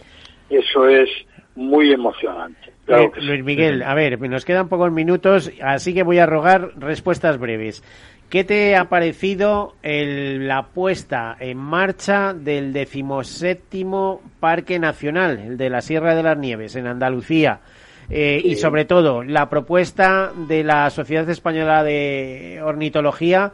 Eso 0.51 0.86
es 0.86 1.09
muy 1.55 1.93
emocionante. 1.93 2.72
Luis 2.86 3.45
Miguel, 3.45 3.82
a 3.82 3.95
ver, 3.95 4.20
nos 4.20 4.45
quedan 4.45 4.68
pocos 4.68 4.91
minutos, 4.93 5.53
así 5.62 5.95
que 5.95 6.03
voy 6.03 6.18
a 6.18 6.26
rogar 6.26 6.72
respuestas 6.76 7.38
breves. 7.38 7.82
¿Qué 8.31 8.45
te 8.45 8.76
ha 8.76 8.89
parecido 8.89 9.74
la 9.83 10.68
puesta 10.68 11.37
en 11.41 11.59
marcha 11.59 12.33
del 12.33 12.72
decimoséptimo 12.72 14.22
Parque 14.39 14.78
Nacional, 14.78 15.41
el 15.41 15.57
de 15.57 15.68
la 15.68 15.81
Sierra 15.81 16.14
de 16.14 16.22
las 16.22 16.39
Nieves, 16.39 16.76
en 16.76 16.87
Andalucía? 16.87 17.59
Eh, 18.09 18.41
y 18.45 18.55
sobre 18.55 18.85
todo 18.85 19.24
la 19.24 19.51
propuesta 19.51 20.33
de 20.47 20.62
la 20.62 20.91
Sociedad 20.91 21.28
Española 21.28 21.83
de 21.83 22.61
Ornitología 22.62 23.51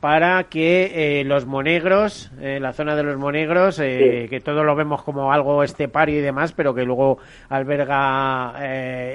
para 0.00 0.44
que 0.44 1.20
eh, 1.20 1.24
los 1.24 1.46
monegros, 1.46 2.30
eh, 2.40 2.60
la 2.60 2.72
zona 2.72 2.94
de 2.94 3.02
los 3.02 3.16
monegros, 3.16 3.80
eh, 3.80 4.26
que 4.28 4.40
todos 4.40 4.64
lo 4.64 4.76
vemos 4.76 5.02
como 5.02 5.32
algo 5.32 5.62
estepario 5.62 6.18
y 6.18 6.22
demás, 6.22 6.52
pero 6.52 6.74
que 6.74 6.84
luego 6.84 7.18
alberga 7.48 8.54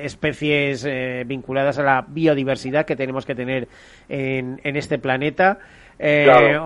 especies 0.04 0.88
vinculadas 1.26 1.78
a 1.80 1.84
la 1.84 2.06
biodiversidad 2.08 2.86
que 2.86 2.96
tenemos 2.96 3.26
que 3.26 3.36
tener 3.36 3.68
en, 4.10 4.60
en 4.64 4.76
este 4.76 4.98
planeta. 4.98 5.60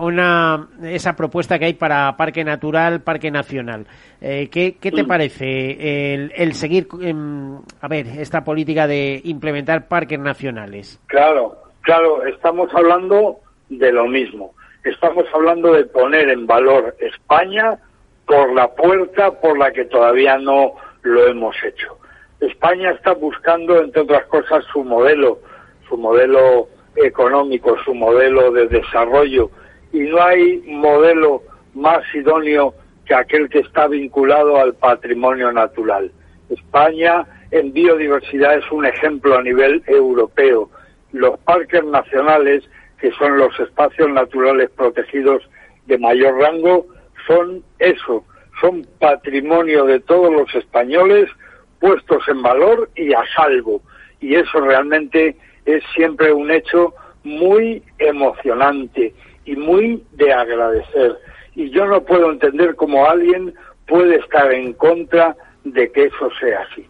una 0.00 0.68
esa 0.82 1.14
propuesta 1.14 1.58
que 1.58 1.66
hay 1.66 1.74
para 1.74 2.16
parque 2.16 2.42
natural, 2.42 3.02
parque 3.02 3.30
nacional. 3.30 3.86
¿qué, 4.18 4.76
¿qué, 4.80 4.90
te 4.90 5.02
mm. 5.02 5.06
parece 5.06 6.14
el, 6.14 6.32
el 6.34 6.54
seguir, 6.54 6.88
em, 7.02 7.58
a 7.80 7.88
ver, 7.88 8.06
esta 8.18 8.42
política 8.42 8.86
de 8.86 9.20
implementar 9.24 9.88
parques 9.88 10.18
nacionales? 10.18 10.98
Claro, 11.06 11.58
claro, 11.82 12.24
estamos 12.24 12.70
hablando 12.74 13.40
de 13.68 13.92
lo 13.92 14.06
mismo. 14.06 14.54
Estamos 14.84 15.24
hablando 15.34 15.72
de 15.72 15.84
poner 15.84 16.28
en 16.28 16.46
valor 16.46 16.96
España 17.00 17.78
por 18.26 18.52
la 18.54 18.68
puerta 18.74 19.32
por 19.40 19.58
la 19.58 19.72
que 19.72 19.84
todavía 19.86 20.38
no 20.38 20.74
lo 21.02 21.26
hemos 21.26 21.56
hecho. 21.64 21.98
España 22.40 22.90
está 22.90 23.14
buscando, 23.14 23.80
entre 23.82 24.02
otras 24.02 24.26
cosas, 24.26 24.64
su 24.72 24.84
modelo, 24.84 25.40
su 25.88 25.96
modelo 25.96 26.68
económico, 26.96 27.76
su 27.84 27.94
modelo 27.94 28.52
de 28.52 28.66
desarrollo, 28.68 29.50
y 29.92 30.00
no 30.00 30.22
hay 30.22 30.62
modelo 30.66 31.42
más 31.74 32.02
idóneo 32.14 32.74
que 33.06 33.14
aquel 33.14 33.48
que 33.48 33.60
está 33.60 33.86
vinculado 33.86 34.58
al 34.58 34.74
patrimonio 34.74 35.52
natural. 35.52 36.10
España 36.50 37.26
en 37.50 37.72
biodiversidad 37.72 38.58
es 38.58 38.70
un 38.70 38.84
ejemplo 38.84 39.36
a 39.36 39.42
nivel 39.42 39.82
europeo. 39.86 40.70
Los 41.12 41.38
parques 41.40 41.84
nacionales 41.84 42.64
que 43.06 43.12
son 43.12 43.38
los 43.38 43.56
espacios 43.60 44.10
naturales 44.10 44.68
protegidos 44.70 45.48
de 45.86 45.96
mayor 45.96 46.40
rango, 46.40 46.88
son 47.28 47.62
eso, 47.78 48.24
son 48.60 48.84
patrimonio 48.98 49.84
de 49.84 50.00
todos 50.00 50.32
los 50.32 50.52
españoles 50.56 51.30
puestos 51.78 52.26
en 52.26 52.42
valor 52.42 52.90
y 52.96 53.12
a 53.12 53.22
salvo. 53.32 53.80
Y 54.18 54.34
eso 54.34 54.58
realmente 54.58 55.36
es 55.66 55.84
siempre 55.94 56.32
un 56.32 56.50
hecho 56.50 56.94
muy 57.22 57.80
emocionante 58.00 59.14
y 59.44 59.54
muy 59.54 60.02
de 60.14 60.32
agradecer. 60.32 61.16
Y 61.54 61.70
yo 61.70 61.86
no 61.86 62.02
puedo 62.02 62.32
entender 62.32 62.74
cómo 62.74 63.08
alguien 63.08 63.54
puede 63.86 64.16
estar 64.16 64.50
en 64.50 64.72
contra 64.72 65.36
de 65.62 65.92
que 65.92 66.06
eso 66.06 66.28
sea 66.40 66.66
así. 66.68 66.84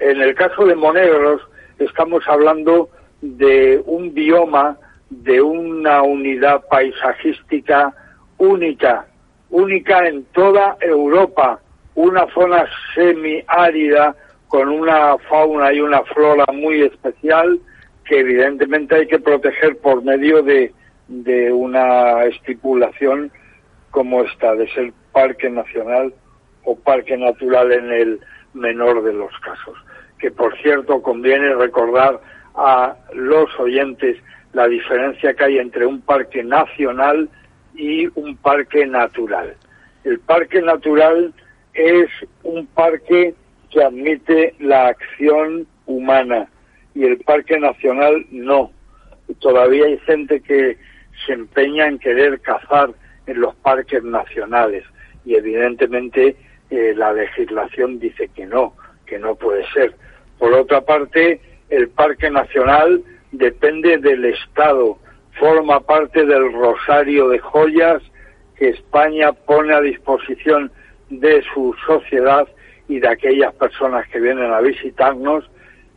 En 0.00 0.20
el 0.22 0.34
caso 0.34 0.66
de 0.66 0.74
Monegros 0.74 1.40
estamos 1.78 2.24
hablando 2.26 2.88
de 3.20 3.80
un 3.86 4.12
bioma 4.12 4.76
de 5.20 5.40
una 5.40 6.02
unidad 6.02 6.62
paisajística 6.70 7.92
única, 8.38 9.06
única 9.50 10.08
en 10.08 10.24
toda 10.32 10.76
Europa, 10.80 11.60
una 11.94 12.26
zona 12.32 12.64
semiárida 12.94 14.16
con 14.48 14.68
una 14.68 15.16
fauna 15.28 15.72
y 15.72 15.80
una 15.80 16.02
flora 16.02 16.46
muy 16.52 16.82
especial 16.82 17.60
que 18.04 18.20
evidentemente 18.20 18.96
hay 18.96 19.06
que 19.06 19.20
proteger 19.20 19.78
por 19.78 20.02
medio 20.02 20.42
de, 20.42 20.72
de 21.08 21.52
una 21.52 22.24
estipulación 22.24 23.30
como 23.90 24.22
esta, 24.22 24.54
de 24.54 24.68
ser 24.72 24.92
parque 25.12 25.48
nacional 25.50 26.12
o 26.64 26.76
parque 26.76 27.16
natural 27.16 27.70
en 27.70 27.92
el 27.92 28.20
menor 28.54 29.04
de 29.04 29.12
los 29.12 29.32
casos. 29.40 29.76
Que 30.18 30.30
por 30.30 30.56
cierto 30.58 31.02
conviene 31.02 31.54
recordar 31.54 32.20
a 32.54 32.96
los 33.12 33.48
oyentes 33.58 34.16
la 34.52 34.68
diferencia 34.68 35.34
que 35.34 35.44
hay 35.44 35.58
entre 35.58 35.86
un 35.86 36.00
parque 36.00 36.42
nacional 36.42 37.28
y 37.74 38.06
un 38.18 38.36
parque 38.36 38.86
natural. 38.86 39.54
El 40.04 40.18
parque 40.20 40.60
natural 40.60 41.32
es 41.74 42.08
un 42.42 42.66
parque 42.66 43.34
que 43.70 43.82
admite 43.82 44.54
la 44.58 44.88
acción 44.88 45.66
humana 45.86 46.48
y 46.94 47.04
el 47.04 47.18
parque 47.18 47.58
nacional 47.58 48.26
no. 48.30 48.70
Todavía 49.40 49.86
hay 49.86 49.98
gente 50.00 50.40
que 50.40 50.76
se 51.24 51.32
empeña 51.32 51.86
en 51.86 51.98
querer 51.98 52.40
cazar 52.40 52.90
en 53.26 53.40
los 53.40 53.54
parques 53.56 54.02
nacionales 54.02 54.84
y 55.24 55.36
evidentemente 55.36 56.36
eh, 56.70 56.92
la 56.96 57.12
legislación 57.12 57.98
dice 57.98 58.28
que 58.34 58.44
no, 58.44 58.74
que 59.06 59.18
no 59.18 59.34
puede 59.36 59.64
ser. 59.72 59.94
Por 60.38 60.52
otra 60.52 60.82
parte, 60.82 61.40
el 61.70 61.88
parque 61.88 62.30
nacional 62.30 63.02
depende 63.32 63.98
del 63.98 64.24
Estado, 64.26 64.98
forma 65.38 65.80
parte 65.80 66.24
del 66.24 66.52
rosario 66.52 67.28
de 67.30 67.38
joyas 67.38 68.02
que 68.56 68.68
España 68.68 69.32
pone 69.32 69.74
a 69.74 69.80
disposición 69.80 70.70
de 71.10 71.42
su 71.52 71.74
sociedad 71.86 72.46
y 72.88 73.00
de 73.00 73.08
aquellas 73.08 73.54
personas 73.54 74.06
que 74.08 74.20
vienen 74.20 74.52
a 74.52 74.60
visitarnos, 74.60 75.48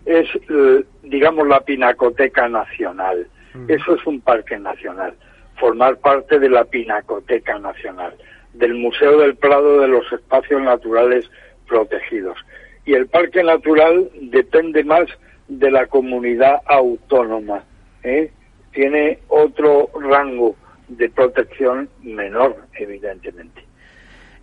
es, 0.06 0.28
eh, 0.50 0.84
digamos, 1.04 1.48
la 1.48 1.60
pinacoteca 1.62 2.48
nacional. 2.48 3.28
Mm. 3.54 3.72
Eso 3.72 3.96
es 3.96 4.06
un 4.06 4.22
parque 4.22 4.58
nacional, 4.58 5.14
formar 5.60 5.98
parte 5.98 6.40
de 6.40 6.50
la 6.50 6.64
pinacoteca 6.64 7.60
nacional, 7.60 8.14
del 8.54 8.76
Museo 8.76 9.20
del 9.20 9.36
Prado 9.36 9.82
de 9.82 9.88
los 9.88 10.12
Espacios 10.12 10.62
Naturales 10.62 11.30
Protegidos. 11.68 12.38
Y 12.86 12.94
el 12.94 13.08
parque 13.08 13.44
natural 13.44 14.10
depende 14.22 14.84
más 14.84 15.08
de 15.48 15.72
la 15.72 15.86
comunidad 15.88 16.62
autónoma. 16.66 17.64
¿eh? 18.04 18.32
Tiene 18.72 19.20
otro 19.30 19.90
rango 20.00 20.56
de 20.88 21.10
protección 21.10 21.90
menor, 22.04 22.58
evidentemente. 22.74 23.64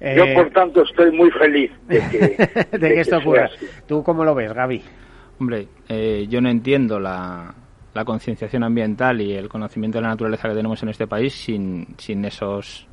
Yo, 0.01 0.25
por 0.35 0.49
eh, 0.49 0.51
tanto, 0.53 0.83
estoy 0.83 1.13
muy 1.13 1.31
feliz 1.31 1.71
de 1.87 2.01
que, 2.11 2.79
de, 2.79 2.95
que 2.95 3.01
esto 3.01 3.19
ocurra. 3.19 3.49
¿Tú 3.87 4.03
cómo 4.03 4.25
lo 4.25 4.35
ves, 4.35 4.53
Gaby? 4.53 4.83
Hombre, 5.39 5.69
eh, 5.89 6.27
yo 6.29 6.41
no 6.41 6.49
entiendo 6.49 6.99
la, 6.99 7.55
la 7.95 8.05
concienciación 8.05 8.65
ambiental 8.65 9.21
y 9.21 9.35
el 9.35 9.49
conocimiento 9.49 9.99
de 9.99 10.03
la 10.03 10.09
naturaleza 10.09 10.49
que 10.49 10.55
tenemos 10.55 10.83
en 10.83 10.89
este 10.89 11.07
país 11.07 11.33
sin, 11.35 11.87
sin 11.99 12.25
esos 12.25 12.89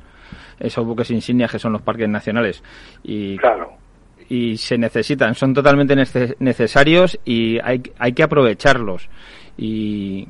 esos 0.60 0.86
buques 0.86 1.10
insignias 1.10 1.50
que 1.50 1.58
son 1.58 1.72
los 1.72 1.82
parques 1.82 2.08
nacionales. 2.08 2.62
Y 3.02 3.36
claro 3.38 3.79
y 4.30 4.56
se 4.58 4.78
necesitan, 4.78 5.34
son 5.34 5.52
totalmente 5.52 5.96
necesarios 6.38 7.18
y 7.24 7.58
hay, 7.64 7.82
hay 7.98 8.12
que 8.12 8.22
aprovecharlos. 8.22 9.08
Y 9.58 10.28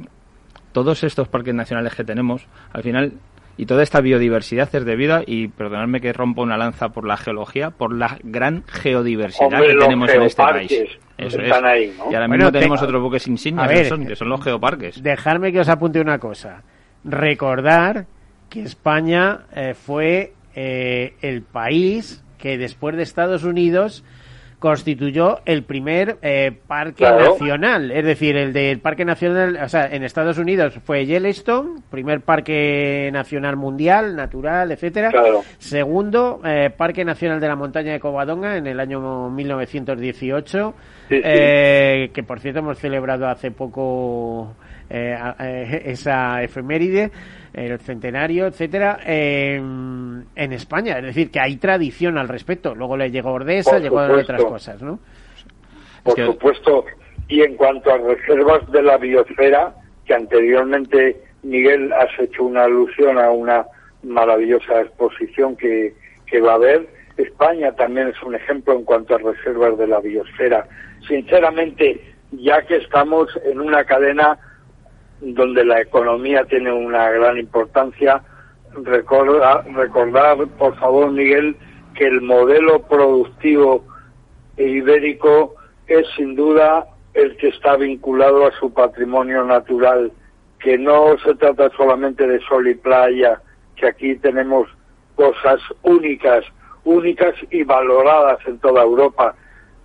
todos 0.72 1.04
estos 1.04 1.28
parques 1.28 1.54
nacionales 1.54 1.94
que 1.94 2.02
tenemos, 2.02 2.46
al 2.72 2.82
final, 2.82 3.12
y 3.58 3.66
toda 3.66 3.82
esta 3.82 4.00
biodiversidad 4.00 4.74
es 4.74 4.84
debida, 4.86 5.22
y 5.26 5.48
perdonadme 5.48 6.00
que 6.00 6.14
rompa 6.14 6.40
una 6.40 6.56
lanza 6.56 6.88
por 6.88 7.06
la 7.06 7.18
geología, 7.18 7.72
por 7.72 7.94
la 7.94 8.18
gran 8.22 8.64
geodiversidad 8.66 9.60
que 9.60 9.74
tenemos 9.74 10.10
en 10.10 10.22
este 10.22 10.42
país. 10.42 10.72
Eso 11.18 11.38
es. 11.42 11.52
Ahí, 11.52 11.92
Y 12.10 12.14
ahora 12.14 12.26
mismo 12.26 12.50
tenemos 12.50 12.80
otros 12.80 13.02
buques 13.02 13.28
insignias 13.28 13.68
que, 13.68 13.84
son, 13.84 14.06
que 14.06 14.16
son 14.16 14.30
los 14.30 14.42
geoparques. 14.42 15.02
Dejarme 15.02 15.52
que 15.52 15.60
os 15.60 15.68
apunte 15.68 16.00
una 16.00 16.18
cosa. 16.18 16.62
Recordar 17.04 18.06
que 18.48 18.62
España 18.62 19.40
eh, 19.54 19.74
fue 19.74 20.32
eh, 20.54 21.12
el 21.20 21.42
país 21.42 22.24
que 22.40 22.58
después 22.58 22.96
de 22.96 23.02
Estados 23.02 23.44
Unidos 23.44 24.04
constituyó 24.60 25.40
el 25.46 25.64
primer 25.64 26.18
eh, 26.20 26.52
parque 26.66 27.04
nacional, 27.04 27.90
es 27.90 28.04
decir, 28.04 28.36
el 28.36 28.52
del 28.52 28.78
parque 28.78 29.06
nacional, 29.06 29.58
o 29.60 29.68
sea, 29.68 29.86
en 29.86 30.04
Estados 30.04 30.36
Unidos 30.36 30.78
fue 30.84 31.06
Yellowstone, 31.06 31.80
primer 31.90 32.20
parque 32.20 33.08
nacional 33.10 33.56
mundial, 33.56 34.14
natural, 34.14 34.70
etcétera. 34.70 35.10
Segundo, 35.56 36.42
eh, 36.44 36.68
parque 36.76 37.06
nacional 37.06 37.40
de 37.40 37.48
la 37.48 37.56
montaña 37.56 37.92
de 37.92 38.00
Covadonga 38.00 38.58
en 38.58 38.66
el 38.66 38.78
año 38.78 39.30
1918, 39.30 40.74
eh, 41.08 42.10
que 42.12 42.22
por 42.22 42.38
cierto 42.38 42.60
hemos 42.60 42.78
celebrado 42.78 43.28
hace 43.28 43.50
poco 43.50 44.56
esa 44.90 46.42
efeméride 46.42 47.10
el 47.52 47.78
centenario, 47.80 48.46
etcétera, 48.46 49.00
en 49.04 50.24
España. 50.34 50.98
Es 50.98 51.04
decir, 51.04 51.30
que 51.30 51.40
hay 51.40 51.56
tradición 51.56 52.18
al 52.18 52.28
respecto. 52.28 52.74
Luego 52.74 52.96
le 52.96 53.10
llegó 53.10 53.32
Ordesa, 53.32 53.78
llegó 53.78 54.00
otras 54.00 54.44
cosas, 54.44 54.82
¿no? 54.82 54.98
Por 56.02 56.18
supuesto. 56.18 56.84
Y 57.28 57.42
en 57.42 57.56
cuanto 57.56 57.92
a 57.92 57.98
reservas 57.98 58.70
de 58.70 58.82
la 58.82 58.96
biosfera, 58.96 59.74
que 60.04 60.14
anteriormente, 60.14 61.20
Miguel, 61.42 61.92
has 61.92 62.10
hecho 62.18 62.44
una 62.44 62.64
alusión 62.64 63.18
a 63.18 63.30
una 63.30 63.66
maravillosa 64.02 64.80
exposición 64.80 65.56
que, 65.56 65.94
que 66.26 66.40
va 66.40 66.52
a 66.52 66.56
haber, 66.56 66.88
España 67.16 67.72
también 67.72 68.08
es 68.08 68.22
un 68.22 68.34
ejemplo 68.34 68.74
en 68.74 68.84
cuanto 68.84 69.14
a 69.14 69.18
reservas 69.18 69.76
de 69.78 69.86
la 69.86 70.00
biosfera. 70.00 70.66
Sinceramente, 71.06 72.00
ya 72.32 72.62
que 72.62 72.76
estamos 72.76 73.28
en 73.44 73.60
una 73.60 73.84
cadena 73.84 74.38
donde 75.20 75.64
la 75.64 75.80
economía 75.80 76.44
tiene 76.44 76.72
una 76.72 77.10
gran 77.10 77.38
importancia. 77.38 78.22
Recordar, 78.72 79.64
recordar, 79.72 80.46
por 80.58 80.76
favor, 80.76 81.10
Miguel, 81.10 81.56
que 81.94 82.06
el 82.06 82.20
modelo 82.20 82.82
productivo 82.82 83.84
ibérico 84.56 85.54
es 85.86 86.06
sin 86.16 86.36
duda 86.36 86.86
el 87.14 87.36
que 87.36 87.48
está 87.48 87.76
vinculado 87.76 88.46
a 88.46 88.52
su 88.52 88.72
patrimonio 88.72 89.44
natural 89.44 90.12
que 90.60 90.78
no 90.78 91.16
se 91.24 91.34
trata 91.34 91.70
solamente 91.76 92.26
de 92.26 92.38
sol 92.40 92.68
y 92.68 92.74
playa, 92.74 93.40
que 93.76 93.88
aquí 93.88 94.14
tenemos 94.16 94.68
cosas 95.16 95.60
únicas, 95.82 96.44
únicas 96.84 97.34
y 97.50 97.62
valoradas 97.64 98.38
en 98.46 98.58
toda 98.58 98.82
Europa. 98.82 99.34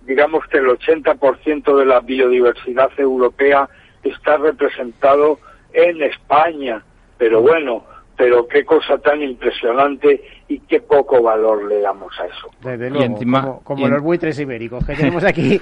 Digamos 0.02 0.46
que 0.48 0.58
el 0.58 0.66
80% 0.66 1.78
de 1.78 1.86
la 1.86 2.00
biodiversidad 2.00 2.90
europea 2.98 3.68
está 4.10 4.36
representado 4.36 5.38
en 5.72 6.02
España, 6.02 6.82
pero 7.18 7.42
bueno, 7.42 7.84
pero 8.16 8.48
qué 8.48 8.64
cosa 8.64 8.98
tan 8.98 9.22
impresionante 9.22 10.22
y 10.48 10.60
qué 10.60 10.80
poco 10.80 11.22
valor 11.22 11.66
le 11.68 11.80
damos 11.80 12.12
a 12.18 12.26
eso. 12.26 12.48
Desde 12.62 12.90
luego, 12.90 13.60
como, 13.62 13.88
los 13.88 14.02
buitres 14.02 14.38
ibéricos, 14.40 14.84
que 14.86 14.94
tenemos 14.96 15.22
aquí 15.24 15.60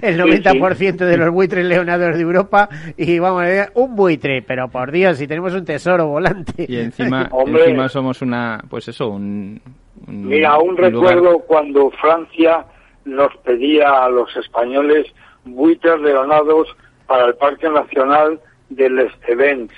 el 0.00 0.20
90% 0.20 0.96
de 0.96 1.16
los 1.16 1.30
buitres 1.30 1.64
leonados 1.64 2.14
de 2.14 2.22
Europa 2.22 2.68
y 2.96 3.18
vamos 3.18 3.42
a 3.42 3.46
ver, 3.46 3.70
un 3.74 3.96
buitre, 3.96 4.42
pero 4.42 4.68
por 4.68 4.92
Dios, 4.92 5.18
si 5.18 5.26
tenemos 5.26 5.54
un 5.54 5.64
tesoro 5.64 6.06
volante. 6.06 6.66
Y 6.68 6.76
encima, 6.76 7.28
encima 7.46 7.88
somos 7.88 8.22
una, 8.22 8.62
pues 8.68 8.88
eso, 8.88 9.08
un... 9.08 9.60
Mira, 10.06 10.50
aún 10.50 10.76
recuerdo 10.76 11.40
cuando 11.40 11.90
Francia 11.90 12.64
nos 13.04 13.34
pedía 13.38 14.04
a 14.04 14.08
los 14.08 14.36
españoles 14.36 15.06
buitres 15.44 16.00
leonados 16.00 16.68
para 17.06 17.26
el 17.26 17.34
Parque 17.36 17.68
Nacional 17.68 18.40
del 18.70 18.98
Estevens. 18.98 19.72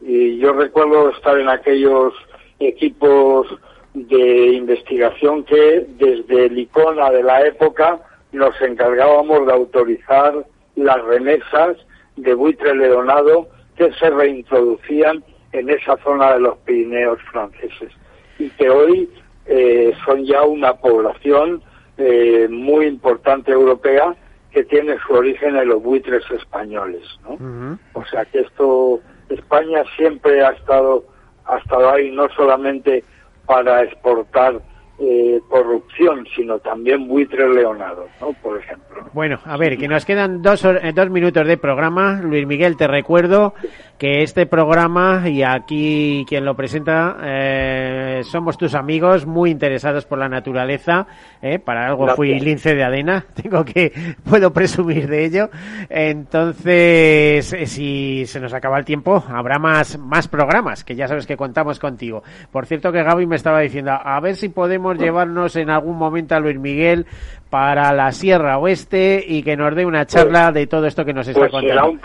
Y 0.00 0.38
yo 0.38 0.52
recuerdo 0.52 1.10
estar 1.10 1.38
en 1.38 1.48
aquellos 1.48 2.12
equipos 2.58 3.46
de 3.94 4.48
investigación 4.54 5.44
que 5.44 5.86
desde 5.96 6.46
el 6.46 6.58
ICONA 6.58 7.10
de 7.10 7.22
la 7.22 7.46
época 7.46 8.00
nos 8.32 8.60
encargábamos 8.60 9.46
de 9.46 9.52
autorizar 9.52 10.44
las 10.76 11.04
remesas 11.04 11.76
de 12.16 12.34
buitre 12.34 12.74
leonado 12.74 13.48
que 13.76 13.92
se 13.92 14.10
reintroducían 14.10 15.24
en 15.52 15.70
esa 15.70 15.96
zona 15.98 16.34
de 16.34 16.40
los 16.40 16.58
Pirineos 16.58 17.20
franceses. 17.30 17.92
Y 18.38 18.50
que 18.50 18.68
hoy 18.68 19.08
eh, 19.46 19.92
son 20.04 20.24
ya 20.24 20.42
una 20.42 20.74
población 20.74 21.62
eh, 21.96 22.48
muy 22.50 22.86
importante 22.86 23.52
europea 23.52 24.16
que 24.54 24.62
tiene 24.64 24.96
su 25.04 25.12
origen 25.12 25.56
en 25.56 25.68
los 25.68 25.82
buitres 25.82 26.22
españoles, 26.30 27.02
¿no? 27.24 27.76
O 27.94 28.04
sea 28.04 28.24
que 28.24 28.38
esto 28.38 29.00
España 29.28 29.82
siempre 29.96 30.44
ha 30.44 30.50
estado, 30.50 31.04
ha 31.46 31.58
estado 31.58 31.90
ahí 31.90 32.12
no 32.12 32.28
solamente 32.36 33.02
para 33.46 33.82
exportar 33.82 34.60
eh, 34.98 35.40
corrupción, 35.48 36.26
sino 36.34 36.58
también 36.58 37.08
buitre 37.08 37.48
leonado, 37.52 38.06
¿no? 38.20 38.32
por 38.42 38.58
ejemplo. 38.58 39.04
Bueno, 39.12 39.38
a 39.44 39.56
ver, 39.56 39.76
que 39.76 39.88
nos 39.88 40.04
quedan 40.04 40.42
dos, 40.42 40.64
eh, 40.64 40.92
dos 40.94 41.10
minutos 41.10 41.46
de 41.46 41.56
programa. 41.56 42.20
Luis 42.22 42.46
Miguel, 42.46 42.76
te 42.76 42.86
recuerdo 42.86 43.54
que 43.98 44.22
este 44.22 44.46
programa 44.46 45.28
y 45.28 45.42
aquí 45.42 46.24
quien 46.28 46.44
lo 46.44 46.54
presenta 46.54 47.16
eh, 47.22 48.20
somos 48.24 48.58
tus 48.58 48.74
amigos 48.74 49.24
muy 49.24 49.50
interesados 49.50 50.04
por 50.04 50.18
la 50.18 50.28
naturaleza. 50.28 51.06
Eh, 51.40 51.58
para 51.58 51.86
algo 51.86 52.08
fui 52.08 52.38
lince 52.38 52.74
de 52.74 52.84
Adena, 52.84 53.24
tengo 53.42 53.64
que 53.64 53.92
puedo 54.28 54.52
presumir 54.52 55.08
de 55.08 55.24
ello. 55.24 55.50
Entonces, 55.88 57.54
si 57.66 58.26
se 58.26 58.40
nos 58.40 58.52
acaba 58.52 58.78
el 58.78 58.84
tiempo, 58.84 59.22
habrá 59.28 59.58
más 59.58 59.98
más 59.98 60.28
programas 60.28 60.84
que 60.84 60.94
ya 60.94 61.08
sabes 61.08 61.26
que 61.26 61.36
contamos 61.36 61.78
contigo. 61.78 62.22
Por 62.50 62.66
cierto 62.66 62.92
que 62.92 63.02
Gaby 63.02 63.26
me 63.26 63.36
estaba 63.36 63.60
diciendo 63.60 63.92
a 63.92 64.20
ver 64.20 64.36
si 64.36 64.48
podemos 64.48 64.83
llevarnos 64.92 65.56
en 65.56 65.70
algún 65.70 65.96
momento 65.96 66.34
a 66.34 66.40
Luis 66.40 66.58
Miguel 66.58 67.06
para 67.50 67.92
la 67.92 68.12
Sierra 68.12 68.58
Oeste 68.58 69.24
y 69.26 69.42
que 69.42 69.56
nos 69.56 69.74
dé 69.74 69.86
una 69.86 70.06
charla 70.06 70.52
de 70.52 70.66
todo 70.66 70.86
esto 70.86 71.04
que 71.04 71.12
nos 71.12 71.26
está 71.28 71.40
pues 71.40 71.52
contando. 71.52 71.98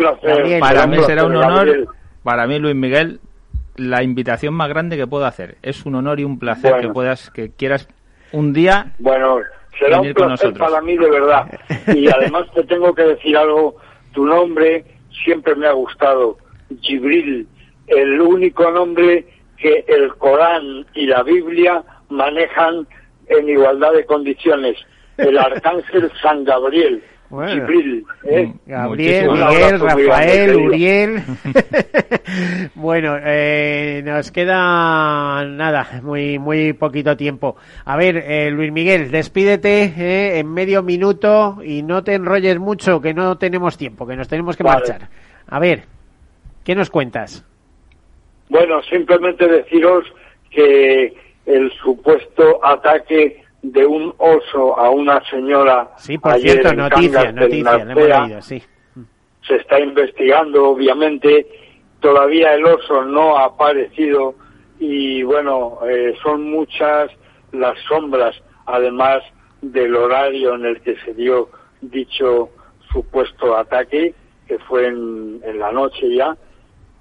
para 0.59 0.88
mí 0.88 0.97
será 0.99 1.25
un 1.25 1.36
honor, 1.36 1.88
para 2.23 2.47
mí 2.47 2.59
Luis 2.59 2.75
Miguel, 2.75 3.19
la 3.75 4.03
invitación 4.03 4.53
más 4.53 4.69
grande 4.69 4.97
que 4.97 5.07
puedo 5.07 5.25
hacer. 5.25 5.57
Es 5.61 5.86
un 5.86 5.95
honor 5.95 6.19
y 6.19 6.23
un 6.23 6.38
placer 6.38 6.80
que 6.82 6.89
puedas, 6.89 7.32
que 7.32 7.51
quieras 7.51 7.88
un 8.32 8.53
día. 8.53 8.93
Bueno, 8.99 9.39
será 9.77 10.01
un 10.01 10.13
placer 10.13 10.53
para 10.53 10.82
mí 10.82 10.97
de 10.97 11.09
verdad. 11.09 11.47
Y 11.95 12.07
además 12.09 12.45
te 12.53 12.63
tengo 12.63 12.93
que 12.93 13.03
decir 13.03 13.36
algo. 13.36 13.75
Tu 14.13 14.25
nombre 14.25 14.86
siempre 15.23 15.55
me 15.55 15.67
ha 15.67 15.71
gustado, 15.71 16.38
Gibril, 16.82 17.47
el 17.88 18.21
único 18.21 18.69
nombre 18.71 19.25
que 19.57 19.84
el 19.88 20.15
Corán 20.15 20.86
y 20.93 21.05
la 21.05 21.23
Biblia 21.23 21.84
manejan 22.10 22.88
en 23.28 23.49
igualdad 23.49 23.93
de 23.93 24.05
condiciones. 24.05 24.78
El 25.18 25.38
arcángel 25.38 26.12
San 26.22 26.43
Gabriel. 26.43 27.03
Bueno. 27.30 27.68
¿eh? 28.24 28.47
Mm, 28.47 28.53
Gabriel, 28.66 29.30
Miguel, 29.30 29.80
Rafael, 29.80 30.55
Uriel. 30.55 31.22
bueno, 32.76 33.18
eh, 33.24 34.01
nos 34.03 34.32
queda 34.32 35.45
nada, 35.45 36.01
muy 36.01 36.39
muy 36.39 36.74
poquito 36.74 37.16
tiempo. 37.16 37.55
A 37.86 37.97
ver, 37.97 38.18
eh, 38.18 38.49
Luis 38.49 38.72
Miguel, 38.72 39.12
despídete 39.12 39.93
eh, 39.97 40.39
en 40.39 40.51
medio 40.51 40.82
minuto 40.82 41.60
y 41.64 41.84
no 41.84 42.03
te 42.03 42.16
enrolles 42.16 42.57
mucho, 42.60 42.99
que 42.99 43.14
no 43.14 43.38
tenemos 43.38 43.78
tiempo, 43.78 44.07
que 44.07 44.16
nos 44.16 44.28
tenemos 44.28 44.57
que 44.57 44.64
marchar. 44.64 45.07
A 45.47 45.60
ver, 45.60 45.84
¿qué 46.64 46.74
nos 46.74 46.89
cuentas? 46.89 47.45
Bueno, 48.49 48.82
simplemente 48.84 49.47
deciros 49.47 50.05
que 50.49 51.14
el 51.45 51.71
supuesto 51.73 52.63
ataque 52.63 53.43
de 53.61 53.85
un 53.85 54.13
oso 54.17 54.77
a 54.77 54.89
una 54.89 55.21
señora. 55.29 55.91
Sí, 55.97 56.17
por 56.17 56.37
cierto, 56.39 56.73
noticia, 56.73 57.31
noticia, 57.31 58.41
sí. 58.41 58.61
Se 59.45 59.55
está 59.55 59.79
investigando, 59.79 60.69
obviamente. 60.69 61.47
Todavía 61.99 62.53
el 62.53 62.65
oso 62.65 63.03
no 63.03 63.37
ha 63.37 63.45
aparecido 63.45 64.35
y 64.79 65.23
bueno, 65.23 65.79
eh, 65.85 66.15
son 66.23 66.49
muchas 66.49 67.11
las 67.51 67.77
sombras, 67.87 68.35
además 68.65 69.21
del 69.61 69.95
horario 69.95 70.55
en 70.55 70.65
el 70.65 70.81
que 70.81 70.95
se 71.03 71.13
dio 71.13 71.49
dicho 71.81 72.49
supuesto 72.91 73.57
ataque, 73.57 74.13
que 74.47 74.57
fue 74.59 74.87
en, 74.87 75.41
en 75.43 75.59
la 75.59 75.71
noche 75.71 76.15
ya, 76.15 76.37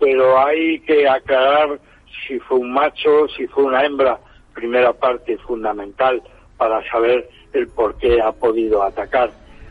pero 0.00 0.38
hay 0.38 0.80
que 0.80 1.08
aclarar 1.08 1.78
si 2.26 2.38
fue 2.40 2.58
un 2.58 2.72
macho, 2.72 3.28
si 3.36 3.46
fue 3.46 3.64
una 3.64 3.84
hembra, 3.84 4.18
primera 4.58 4.92
parte 4.92 5.38
fundamental 5.38 6.20
para 6.56 6.82
saber 6.90 7.28
el 7.52 7.68
por 7.68 7.96
qué 7.96 8.20
ha 8.20 8.32
podido 8.32 8.82
atacar. 8.82 9.30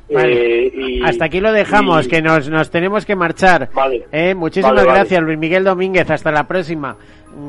Eh, 0.09 1.01
Hasta 1.03 1.25
aquí 1.25 1.41
lo 1.41 1.51
dejamos, 1.51 2.07
que 2.07 2.21
nos, 2.21 2.49
nos 2.49 2.71
tenemos 2.71 3.05
que 3.05 3.17
marchar. 3.17 3.69
Vale. 3.73 4.07
Eh, 4.13 4.33
muchísimas 4.33 4.85
gracias, 4.85 5.21
Luis 5.21 5.37
Miguel 5.37 5.65
Domínguez. 5.65 6.09
Hasta 6.09 6.31
la 6.31 6.47
próxima. 6.47 6.95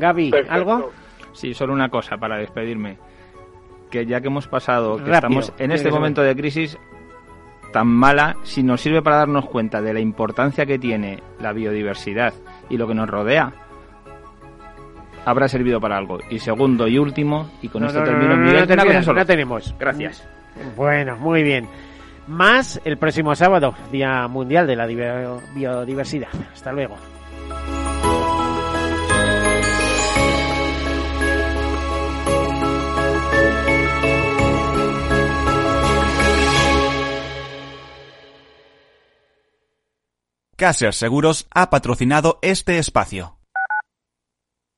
Gaby, 0.01 0.33
¿algo? 0.49 0.91
Sí, 1.33 1.55
solo 1.55 1.73
una 1.73 1.89
cosa 1.89 2.17
para 2.17 2.37
despedirme. 2.37 2.99
Que 3.89 4.05
ya 4.05 4.21
que 4.21 4.27
hemos 4.27 4.49
pasado, 4.49 5.03
que 5.03 5.13
estamos 5.13 5.53
en 5.59 5.71
este 5.71 5.91
momento 5.91 6.23
de 6.23 6.35
crisis 6.35 6.77
tan 7.73 7.87
mala, 7.87 8.37
si 8.43 8.65
nos 8.65 8.81
sirve 8.81 9.03
para 9.03 9.19
darnos 9.19 9.47
cuenta 9.47 9.81
de 9.81 9.95
la 9.95 10.01
importancia 10.01 10.67
que 10.67 10.79
tiene 10.79 11.23
la 11.41 11.53
biodiversidad 11.53 12.35
y 12.69 12.77
lo 12.77 12.89
que 12.89 12.95
nos 12.95 13.09
rodea, 13.09 13.53
habrá 15.29 15.47
servido 15.47 15.81
para 15.81 15.99
algo. 15.99 16.19
Y 16.31 16.39
segundo 16.39 16.89
y 16.89 16.99
último, 16.99 17.51
y 17.61 17.69
con 17.69 17.85
esto 17.85 18.03
termino 18.03 18.37
no, 18.37 19.15
no, 19.15 19.27
tenemos. 19.27 19.75
Gracias. 19.79 20.27
Bueno, 20.75 21.17
muy 21.19 21.43
bien. 21.43 21.69
Más 22.27 22.81
el 22.85 22.97
próximo 22.97 23.35
sábado, 23.35 23.75
Día 23.93 24.27
Mundial 24.29 24.67
de 24.67 24.77
la 24.77 24.87
Biodiversidad. 24.87 26.29
Hasta 26.53 26.73
luego. 26.73 26.97
Caser 40.57 40.93
Seguros 40.93 41.47
ha 41.55 41.71
patrocinado 41.71 42.41
este 42.43 42.79
espacio. 42.79 43.38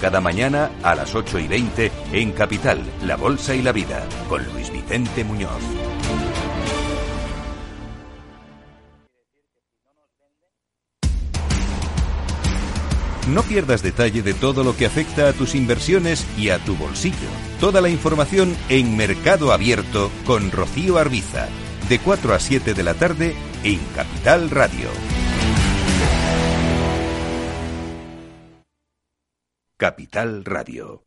cada 0.00 0.20
mañana 0.20 0.70
a 0.82 0.94
las 0.94 1.14
8 1.14 1.38
y 1.38 1.48
20 1.48 1.92
en 2.12 2.32
Capital, 2.32 2.82
La 3.04 3.16
Bolsa 3.16 3.54
y 3.54 3.62
la 3.62 3.72
Vida, 3.72 4.06
con 4.28 4.44
Luis 4.52 4.70
Vicente 4.70 5.24
Muñoz. 5.24 5.62
No 13.28 13.42
pierdas 13.42 13.82
detalle 13.82 14.22
de 14.22 14.34
todo 14.34 14.62
lo 14.64 14.76
que 14.76 14.84
afecta 14.84 15.28
a 15.28 15.32
tus 15.32 15.54
inversiones 15.54 16.26
y 16.36 16.50
a 16.50 16.58
tu 16.58 16.76
bolsillo. 16.76 17.28
Toda 17.58 17.80
la 17.80 17.88
información 17.88 18.54
en 18.68 18.96
Mercado 18.96 19.52
Abierto 19.52 20.10
con 20.26 20.50
Rocío 20.50 20.98
Arbiza, 20.98 21.48
de 21.88 21.98
4 21.98 22.34
a 22.34 22.38
7 22.38 22.74
de 22.74 22.82
la 22.82 22.94
tarde 22.94 23.34
en 23.62 23.80
Capital 23.94 24.50
Radio. 24.50 25.13
Capital 29.84 30.42
Radio. 30.46 31.03